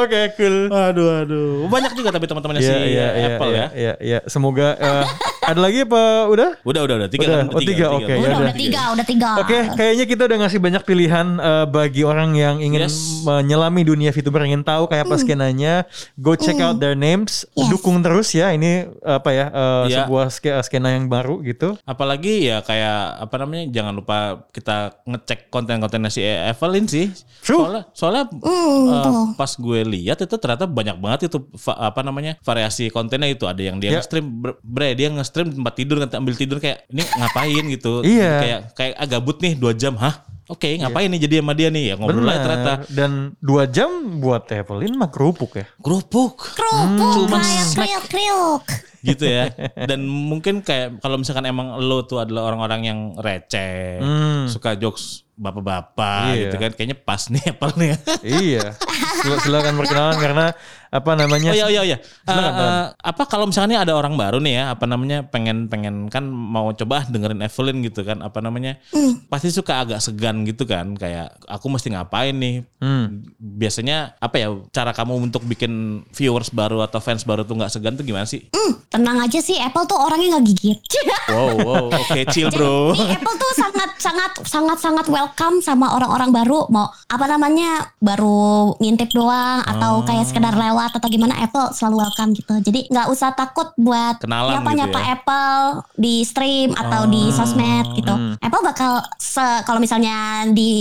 Oke, 0.05 0.21
cool. 0.37 0.69
Aduh 0.69 1.07
aduh. 1.25 1.67
Banyak 1.67 1.93
juga 1.97 2.13
tapi 2.13 2.25
teman-temannya 2.29 2.61
si 2.61 2.69
Iya, 2.69 2.77
iya, 2.77 3.07
iya, 3.17 3.27
Apple 3.33 3.49
iya, 3.49 3.57
ya. 3.57 3.67
Iya, 3.73 3.93
iya. 3.97 4.19
Semoga 4.29 4.77
eh, 4.77 5.05
ada 5.47 5.59
lagi 5.63 5.87
apa? 5.87 6.27
Udah? 6.27 6.49
Udah 6.67 6.81
udah 6.83 6.95
udah 6.99 7.09
tiga 7.09 7.23
Udah. 7.23 7.37
kan? 7.39 7.45
Oh, 7.55 7.61
tiga, 7.63 7.85
oke, 7.95 8.03
ya 8.03 8.15
udah, 8.19 8.27
udah. 8.27 8.39
udah 8.43 8.55
tiga, 8.55 8.81
udah 8.93 9.05
tiga. 9.07 9.29
Oke, 9.39 9.57
kayaknya 9.79 10.05
kita 10.05 10.21
udah 10.27 10.37
ngasih 10.43 10.59
banyak 10.59 10.83
pilihan 10.83 11.27
eh, 11.39 11.65
bagi 11.71 11.86
orang 12.01 12.33
yang 12.33 12.57
ingin 12.57 12.85
Yes. 12.85 13.21
menyelami 13.21 13.81
dunia 13.81 14.09
VTuber 14.09 14.43
ingin 14.43 14.61
tahu 14.61 14.85
kayak 14.85 15.05
apa 15.05 15.15
skenanya. 15.15 15.85
Go 16.15 16.33
check 16.33 16.57
out 16.57 16.77
their 16.77 16.93
names, 16.93 17.45
Yes. 17.53 17.69
dukung 17.69 17.99
terus 17.99 18.31
ya. 18.31 18.49
Ini 18.49 18.89
apa 18.99 19.29
ya? 19.29 19.45
eh, 19.47 19.83
Iya. 19.87 19.97
sebuah 20.03 20.25
ske- 20.27 20.57
skena 20.61 20.91
yang 20.91 21.05
baru 21.05 21.39
gitu. 21.41 21.77
Apalagi 21.83 22.45
ya 22.45 22.59
kayak 22.59 22.97
apa 23.23 23.35
namanya 23.37 23.63
jangan 23.71 23.93
lupa 23.93 24.17
kita 24.49 24.77
ngecek 25.03 25.47
konten-kontennya 25.47 26.09
si 26.09 26.21
Evelyn 26.21 26.85
sih. 26.85 27.09
True. 27.41 27.63
Soalnya 27.63 27.83
soalnya 27.93 28.23
uh, 28.41 29.31
pas 29.33 29.51
gue 29.51 29.79
lihat 29.83 30.19
itu 30.19 30.35
ternyata 30.35 30.65
banyak 30.65 30.97
banget 30.97 31.19
itu 31.27 31.37
apa 31.67 32.01
namanya 32.01 32.35
variasi 32.41 32.87
kontennya 32.87 33.29
itu 33.29 33.45
ada 33.45 33.59
yang 33.59 33.77
dia 33.77 33.93
Ya. 33.93 33.99
nge-stream 33.99 34.25
bre, 34.59 34.93
dia 34.93 35.07
nge-stream 35.07 35.51
di 35.51 35.55
tempat 35.55 35.73
tidur 35.75 35.95
ambil 36.03 36.33
tidur 36.33 36.57
kayak 36.57 36.87
ini 36.87 37.03
ngapain 37.03 37.63
gitu. 37.69 37.93
Iya. 38.01 38.33
Kayak 38.37 38.59
kayak 38.73 38.93
ah, 38.95 39.07
gabut 39.07 39.37
nih 39.37 39.53
dua 39.53 39.71
jam 39.71 39.93
hah? 39.95 40.15
Oke 40.47 40.79
ngapain 40.79 41.11
nih 41.11 41.19
jadi 41.27 41.35
sama 41.43 41.51
dia 41.51 41.67
nih 41.67 41.91
ya 41.91 41.95
ngobrol 41.99 42.23
aja 42.23 42.39
ternyata. 42.39 42.73
Dan 42.87 43.35
dua 43.43 43.67
jam 43.67 43.91
buat 44.23 44.47
Evelyn 44.47 44.95
mah 44.95 45.11
kerupuk 45.11 45.59
ya. 45.59 45.67
Kerupuk. 45.83 46.39
Kerupuk 46.55 47.27
Cuman 47.27 47.39
kayak 47.43 47.65
snack. 47.67 47.83
kriuk 47.83 48.05
kriuk. 48.07 48.63
Gitu 49.07 49.23
ya. 49.23 49.47
Dan 49.79 50.03
mungkin 50.03 50.59
kayak 50.59 50.99
kalau 50.99 51.15
misalkan 51.15 51.43
emang 51.43 51.79
lo 51.79 52.03
tuh 52.03 52.19
adalah 52.19 52.47
orang-orang 52.47 52.81
yang 52.83 52.99
receh, 53.15 53.97
Hmm. 53.97 54.45
suka 54.45 54.73
jokes 54.73 55.23
bapak-bapak 55.37 56.33
Iya. 56.33 56.41
gitu 56.43 56.55
kan, 56.57 56.71
kayaknya 56.73 56.97
pas 56.97 57.29
nih 57.29 57.43
Apple 57.53 57.73
nih. 57.77 57.89
iya. 58.25 58.73
Sil- 59.21 59.37
Silakan 59.39 59.77
perkenalan 59.77 60.17
karena 60.17 60.45
apa 60.87 61.11
namanya? 61.13 61.51
Oh 61.51 61.55
iya 61.55 61.67
iya 61.69 61.81
iya. 61.85 61.97
Silakan, 62.23 62.57
eh, 62.57 62.85
apa 62.97 63.23
kalau 63.25 63.45
misalnya 63.45 63.85
ada 63.85 63.93
orang 63.93 64.17
baru 64.17 64.41
nih 64.41 64.53
ya, 64.55 64.73
apa 64.73 64.89
namanya 64.89 65.21
pengen 65.23 65.69
pengen 65.69 66.09
kan 66.09 66.25
mau 66.25 66.73
coba 66.73 67.05
dengerin 67.05 67.45
Evelyn 67.45 67.85
gitu 67.85 68.01
kan, 68.01 68.17
apa 68.19 68.41
namanya? 68.41 68.81
Pasti 69.27 69.53
suka 69.53 69.85
agak 69.85 70.01
segan 70.01 70.41
gitu 70.41 70.65
kan, 70.65 70.97
kayak 70.97 71.37
aku 71.45 71.69
mesti 71.69 71.93
ngapain 71.93 72.33
nih? 72.33 72.65
Hmm. 72.81 73.29
Biasanya 73.37 74.17
apa 74.17 74.35
ya 74.37 74.49
cara 74.71 74.89
kamu 74.89 75.29
untuk 75.29 75.45
bikin 75.45 75.71
viewers 76.09 76.49
baru 76.49 76.81
atau 76.81 76.97
fans 76.97 77.21
baru 77.21 77.45
tuh 77.45 77.61
nggak 77.61 77.69
segan 77.69 77.93
tuh 77.93 78.01
gimana 78.01 78.25
sih? 78.25 78.49
Hmm, 78.49 78.73
tenang 78.97 79.21
aja 79.21 79.37
sih 79.37 79.55
Apple 79.55 79.85
tuh 79.85 79.95
orangnya 79.95 80.35
nggak 80.35 80.45
gigit. 80.47 80.79
Wow 81.27 81.59
wow, 81.59 81.85
oke 81.91 82.21
chill 82.31 82.47
bro. 82.47 82.95
Jadi 82.95 83.13
Apple 83.13 83.35
tuh 83.35 83.51
sangat 83.53 83.89
sangat 83.99 84.31
sangat 84.41 84.77
sangat 84.79 85.05
welcome 85.07 85.59
sama 85.59 85.91
orang-orang 85.91 86.31
baru 86.31 86.63
mau 86.69 86.87
apa 87.05 87.25
namanya 87.27 87.91
baru 87.99 88.71
ngintip 88.77 89.11
doang 89.11 89.59
atau 89.61 90.01
kayak 90.03 90.23
sekedar 90.25 90.55
lewat 90.55 90.95
atau 90.95 91.07
gimana 91.07 91.35
Apple 91.37 91.75
selalu 91.75 91.99
welcome 91.99 92.31
gitu. 92.31 92.55
Jadi 92.61 92.87
nggak 92.87 93.07
usah 93.07 93.35
takut 93.35 93.75
buat 93.75 94.17
Kenalan 94.17 94.55
nyapa 94.55 94.71
nyapa 94.73 94.87
gitu 94.87 94.99
ya. 94.99 95.13
Apple 95.13 95.59
di 95.95 96.15
stream 96.23 96.69
atau 96.73 97.01
di 97.05 97.23
sosmed 97.29 97.85
gitu. 97.93 98.13
Apple 98.39 98.63
bakal 98.63 98.91
se- 99.17 99.61
kalau 99.63 99.77
misalnya 99.77 100.15
di 100.49 100.71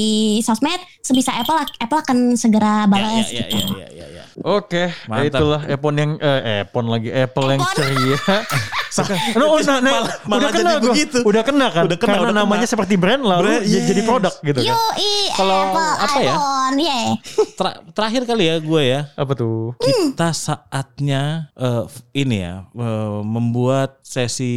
sosmed 0.41 0.79
sebisa 1.03 1.35
Apple 1.35 1.59
Apple 1.77 2.01
akan 2.01 2.19
segera 2.35 2.87
Ya 2.87 2.87
balas 2.87 3.27
ya 3.29 3.43
ya 3.43 3.51
gitu. 3.51 3.75
ya 3.75 3.89
ya 3.91 4.07
ya. 4.13 4.25
Oke, 4.37 4.93
Mantap. 5.09 5.33
itulah 5.33 5.61
Epon 5.65 5.95
yang 5.97 6.13
eh 6.21 6.61
Epon 6.61 6.93
lagi 6.93 7.09
Apple 7.09 7.57
yang 7.57 7.63
ceria. 7.73 8.19
no, 9.41 9.57
oh, 9.57 9.61
nah, 9.61 9.81
nah, 9.81 9.93
Malah- 10.05 10.17
malah 10.25 10.37
udah 10.37 10.51
kena 10.53 10.61
jadi 10.61 10.77
gua. 10.77 10.93
begitu. 10.93 11.19
Udah 11.25 11.43
kena 11.43 11.67
kan? 11.73 11.83
Udah 11.85 11.97
kena, 11.97 12.09
Karena 12.13 12.21
udah 12.23 12.35
kena. 12.37 12.43
namanya 12.45 12.67
seperti 12.67 12.95
brand 12.97 13.23
lalu 13.25 13.49
Brand, 13.49 13.65
j- 13.65 13.85
jadi 13.87 14.01
yes. 14.01 14.09
produk 14.09 14.35
gitu 14.41 14.59
kan. 14.61 14.69
Yoi 14.69 15.15
Kalau 15.33 15.61
apa 15.73 16.19
ya? 16.21 16.35
yeah. 16.77 17.07
Ter- 17.59 17.81
terakhir 17.93 18.23
kali 18.25 18.45
ya 18.45 18.57
gue 18.61 18.83
ya. 18.85 19.01
Apa 19.17 19.33
tuh? 19.33 19.73
Kita 19.81 20.29
saatnya 20.33 21.23
eh, 21.53 21.85
ini 22.15 22.37
ya 22.41 22.69
eh, 22.69 23.19
membuat 23.25 24.05
sesi 24.05 24.53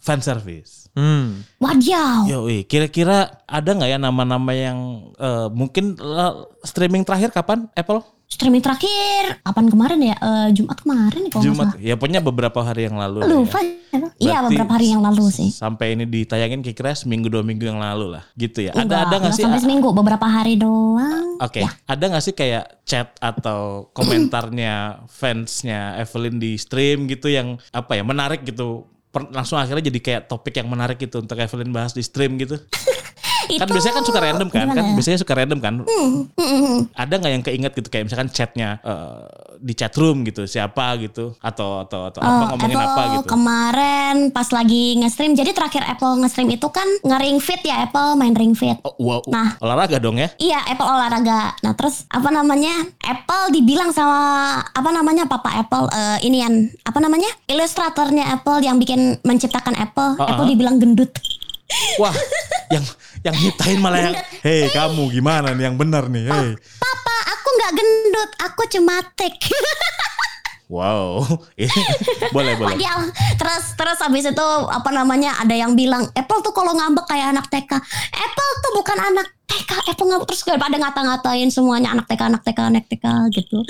fan 0.00 0.20
service. 0.20 0.83
Hmm. 0.94 1.42
Wadiau. 1.58 2.30
Yo, 2.30 2.38
kira-kira 2.70 3.42
ada 3.50 3.70
nggak 3.74 3.90
ya 3.90 3.98
nama-nama 3.98 4.54
yang 4.54 5.10
eh, 5.18 5.48
mungkin 5.50 5.98
eh, 5.98 6.34
streaming 6.62 7.02
terakhir 7.02 7.34
kapan 7.34 7.66
Apple? 7.74 7.98
Streaming 8.24 8.62
terakhir 8.64 9.42
kapan 9.42 9.66
kemarin 9.68 10.00
ya? 10.00 10.16
Eh, 10.16 10.48
Jumat 10.54 10.78
kemarin 10.80 11.22
kalau 11.28 11.42
nggak 11.42 11.50
Jumat. 11.50 11.66
salah. 11.74 11.82
Ya 11.82 11.94
pokoknya 11.98 12.22
beberapa 12.22 12.60
hari 12.62 12.86
yang 12.86 12.96
lalu. 12.96 13.18
ya. 13.20 13.26
Lupa. 13.26 13.58
ya. 13.62 13.98
Iya 14.22 14.36
beberapa 14.46 14.72
hari 14.78 14.86
yang 14.94 15.02
lalu 15.02 15.24
sih. 15.34 15.50
Sampai 15.50 15.98
ini 15.98 16.06
ditayangin 16.06 16.62
kira-kira 16.62 16.94
seminggu 16.94 17.26
dua 17.26 17.42
minggu 17.42 17.66
yang 17.66 17.82
lalu 17.82 18.14
lah, 18.14 18.22
gitu 18.38 18.62
ya. 18.62 18.70
Ada 18.74 18.82
Enggak, 18.86 18.98
ada 18.98 19.06
nggak 19.06 19.18
enggak 19.18 19.34
sih? 19.34 19.44
sampai 19.44 19.60
seminggu 19.62 19.88
beberapa 19.90 20.26
hari 20.30 20.54
doang. 20.58 21.26
Oke, 21.42 21.66
ada 21.66 22.04
nggak 22.06 22.22
sih 22.22 22.34
kayak 22.34 22.64
chat 22.86 23.10
atau 23.18 23.90
komentarnya 23.90 25.02
fansnya 25.10 25.98
Evelyn 25.98 26.38
di 26.38 26.54
stream 26.54 27.10
gitu 27.10 27.26
yang 27.26 27.58
apa 27.74 27.98
ya 27.98 28.06
menarik 28.06 28.46
gitu? 28.46 28.86
Per- 29.14 29.30
langsung 29.30 29.56
akhirnya 29.56 29.86
jadi 29.86 30.00
kayak 30.02 30.22
topik 30.26 30.58
yang 30.58 30.66
menarik 30.66 30.98
gitu 30.98 31.22
untuk 31.22 31.38
Evelyn 31.38 31.70
bahas 31.70 31.94
di 31.94 32.02
stream 32.02 32.34
gitu. 32.36 32.58
kan 33.60 33.68
Itu 33.68 33.72
biasanya 33.76 33.94
kan 34.00 34.04
suka 34.08 34.20
random 34.20 34.48
kan? 34.50 34.64
gimana 34.66 34.74
Kan 34.74 34.84
ya? 34.90 34.94
biasanya 34.96 35.18
suka 35.20 35.32
random 35.36 35.58
kan? 35.60 35.74
Mm-mm. 35.84 36.88
Ada 36.96 37.14
nggak 37.20 37.32
yang 37.32 37.44
keinget 37.44 37.72
gitu 37.76 37.88
kayak 37.88 38.10
misalkan 38.10 38.28
chatnya 38.28 38.80
eh, 38.82 39.22
di 39.64 39.72
chat 39.72 39.96
room 39.96 40.28
gitu 40.28 40.44
siapa 40.44 40.92
gitu 41.00 41.32
atau 41.40 41.80
atau 41.80 42.12
atau 42.12 42.20
apa 42.20 42.32
Oh, 42.44 42.48
ngomongin 42.52 42.76
Apple 42.76 42.92
apa 42.92 43.02
gitu? 43.16 43.26
kemarin 43.32 44.14
pas 44.28 44.48
lagi 44.52 45.00
nge-stream. 45.00 45.32
Jadi 45.32 45.56
terakhir 45.56 45.80
Apple 45.88 46.20
nge-stream 46.20 46.52
itu 46.52 46.68
kan 46.68 46.84
nge-ring 47.00 47.40
fit 47.40 47.64
ya 47.64 47.88
Apple 47.88 48.12
main 48.14 48.36
ring 48.36 48.52
fit. 48.52 48.76
Oh, 48.84 48.92
wow, 49.00 49.20
Nah. 49.32 49.56
olahraga 49.64 49.96
dong 49.96 50.20
ya? 50.20 50.28
Iya, 50.36 50.60
Apple 50.68 50.84
olahraga. 50.84 51.56
Nah, 51.64 51.72
terus 51.72 52.04
apa 52.12 52.28
namanya? 52.28 52.76
Apple 53.00 53.56
dibilang 53.56 53.88
sama 53.88 54.20
apa 54.60 54.90
namanya 54.92 55.24
Papa 55.24 55.48
Apple 55.56 55.88
eh, 55.88 56.28
ini 56.28 56.44
yang 56.44 56.54
apa 56.84 57.00
namanya? 57.00 57.32
Ilustratornya 57.48 58.36
Apple 58.36 58.60
yang 58.60 58.76
bikin 58.76 59.16
menciptakan 59.24 59.72
Apple. 59.80 60.20
Oh, 60.20 60.28
Apple 60.28 60.44
oh. 60.44 60.50
dibilang 60.52 60.76
gendut. 60.76 61.08
Wah, 61.96 62.12
yang 62.68 62.84
yang 63.24 63.34
nyiptain 63.34 63.80
malah 63.80 64.12
yang, 64.12 64.14
hei 64.46 64.68
kamu 64.68 65.08
gimana 65.10 65.56
nih 65.56 65.72
yang 65.72 65.76
benar 65.80 66.12
nih, 66.12 66.28
hei. 66.28 66.48
Papa, 66.76 67.16
nggak 67.54 67.72
gendut, 67.72 68.30
aku 68.40 68.62
cuma 68.68 68.98
tek. 69.14 69.34
Wow, 70.64 71.20
boleh 72.34 72.56
boleh. 72.56 72.72
Padahal 72.72 73.12
terus 73.36 73.64
terus 73.76 73.98
habis 74.00 74.24
itu 74.24 74.48
apa 74.64 74.88
namanya 74.90 75.36
ada 75.36 75.52
yang 75.52 75.76
bilang 75.76 76.08
Apple 76.16 76.40
tuh 76.40 76.56
kalau 76.56 76.72
ngambek 76.72 77.04
kayak 77.04 77.36
anak 77.36 77.46
TK. 77.52 77.68
Apple 78.10 78.50
tuh 78.64 78.72
bukan 78.72 78.96
anak 78.96 79.28
TK. 79.44 79.70
Apple 79.92 80.06
ngambek 80.08 80.26
terus 80.32 80.40
pada 80.42 80.76
ngata-ngatain 80.80 81.52
semuanya 81.52 81.92
anak 81.92 82.08
TK, 82.08 82.20
anak 82.32 82.42
TK, 82.42 82.58
anak 82.64 82.84
TK 82.88 83.04
gitu. 83.36 83.60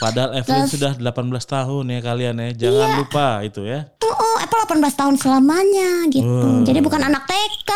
Padahal 0.00 0.32
Evelyn 0.32 0.64
Terus- 0.64 0.72
sudah 0.72 0.92
18 0.96 1.44
tahun 1.44 1.84
ya 1.92 2.00
kalian 2.00 2.34
ya. 2.40 2.48
Jangan 2.56 2.88
lupa 3.04 3.44
itu 3.44 3.68
ya. 3.68 3.84
Oh, 4.00 4.19
oh, 4.60 4.64
Apple 4.68 4.80
18 4.84 5.00
tahun 5.00 5.14
selamanya 5.16 5.90
gitu. 6.12 6.28
Wah. 6.28 6.62
Jadi 6.68 6.78
bukan 6.84 7.00
anak 7.00 7.24
TK. 7.24 7.70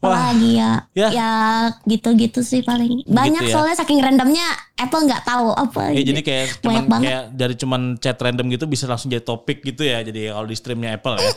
Apalagi 0.00 0.50
ya. 0.56 0.72
Ya. 0.96 1.08
Ya 1.12 1.32
gitu-gitu 1.84 2.40
sih 2.40 2.64
paling. 2.64 3.04
Banyak 3.04 3.44
ya. 3.48 3.52
soalnya 3.52 3.76
saking 3.76 4.00
randomnya 4.00 4.44
Apple 4.80 5.04
nggak 5.06 5.22
tahu 5.22 5.52
apa. 5.52 5.92
Eh, 5.92 6.00
gitu. 6.02 6.08
jadi 6.10 6.20
kayak 6.24 6.46
cuman 6.64 6.82
banget. 6.88 7.06
kayak 7.06 7.24
dari 7.36 7.54
cuman 7.54 7.80
chat 8.00 8.18
random 8.18 8.46
gitu 8.50 8.64
bisa 8.66 8.88
langsung 8.88 9.12
jadi 9.12 9.22
topik 9.22 9.62
gitu 9.62 9.84
ya. 9.84 10.00
Jadi 10.00 10.32
kalau 10.32 10.48
di 10.48 10.56
streamnya 10.56 10.96
Apple 10.96 11.20
ya. 11.20 11.28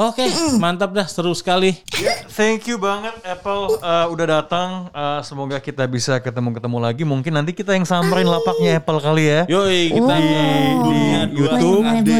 Oke, 0.00 0.24
mantap 0.56 0.96
dah, 0.96 1.04
seru 1.04 1.36
sekali. 1.36 1.76
Thank 2.32 2.66
you 2.72 2.80
banget 2.80 3.12
Apple 3.22 3.78
uh, 3.84 4.08
udah 4.08 4.26
datang. 4.40 4.88
Uh, 4.96 5.20
semoga 5.20 5.60
kita 5.60 5.84
bisa 5.84 6.16
ketemu-ketemu 6.18 6.78
lagi. 6.80 7.02
Mungkin 7.04 7.36
nanti 7.36 7.52
kita 7.52 7.76
yang 7.76 7.84
samperin 7.84 8.26
lapaknya 8.26 8.80
Apple 8.80 8.98
kali 8.98 9.28
ya. 9.28 9.40
Yoi, 9.46 9.92
kita 9.92 10.08
Wow. 10.10 10.18
di 10.88 10.98
Di 11.30 11.36
YouTube. 11.36 11.84
Boleh, 11.84 12.00
HD 12.00 12.10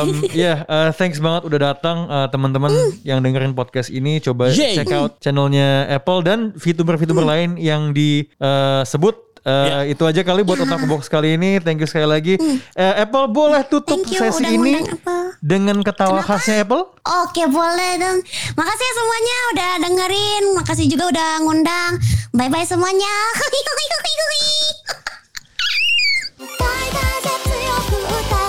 um, 0.00 0.08
yeah, 0.32 0.64
uh, 0.70 0.90
thanks 0.94 1.20
banget 1.20 1.44
udah 1.48 1.58
datang 1.72 2.08
uh, 2.08 2.28
teman-teman 2.32 2.72
mm. 2.72 3.04
yang 3.04 3.20
dengerin 3.20 3.52
podcast 3.52 3.92
ini. 3.92 4.22
Coba 4.22 4.48
Yay. 4.48 4.78
check 4.78 4.88
mm. 4.88 4.98
out 4.98 5.10
mm. 5.16 5.20
channelnya 5.20 5.90
Apple 5.92 6.24
dan 6.24 6.56
VTuber-VTuber 6.56 7.24
mm. 7.24 7.30
lain 7.30 7.50
yang 7.60 7.92
disebut. 7.92 9.16
Uh, 9.18 9.30
Uh, 9.42 9.82
yeah. 9.82 9.90
Itu 9.90 10.06
aja 10.06 10.22
kali 10.22 10.46
buat 10.46 10.54
yeah. 10.54 10.70
otak 10.70 10.86
Box 10.86 11.10
kali 11.10 11.34
ini. 11.34 11.58
Thank 11.58 11.82
you 11.82 11.88
sekali 11.90 12.06
lagi. 12.06 12.38
Mm. 12.38 12.62
Uh, 12.78 12.94
Apple 13.02 13.26
boleh 13.26 13.66
tutup 13.66 13.98
you, 14.06 14.14
sesi 14.14 14.46
ini 14.46 14.78
Apple. 14.86 15.34
dengan 15.42 15.82
ketawa 15.82 16.22
Kenapa? 16.22 16.38
khasnya 16.38 16.62
Apple? 16.62 16.94
Oke 17.26 17.42
boleh 17.50 17.92
dong. 17.98 18.22
Makasih 18.54 18.86
ya 18.86 18.92
semuanya 18.94 19.36
udah 19.50 19.70
dengerin. 19.82 20.44
Makasih 20.62 20.86
juga 20.86 21.10
udah 21.10 21.28
ngundang. 21.42 21.98
Bye 22.38 22.50
bye 22.54 22.62
semuanya. 22.62 23.14
bye 27.98 28.22
bye. 28.30 28.41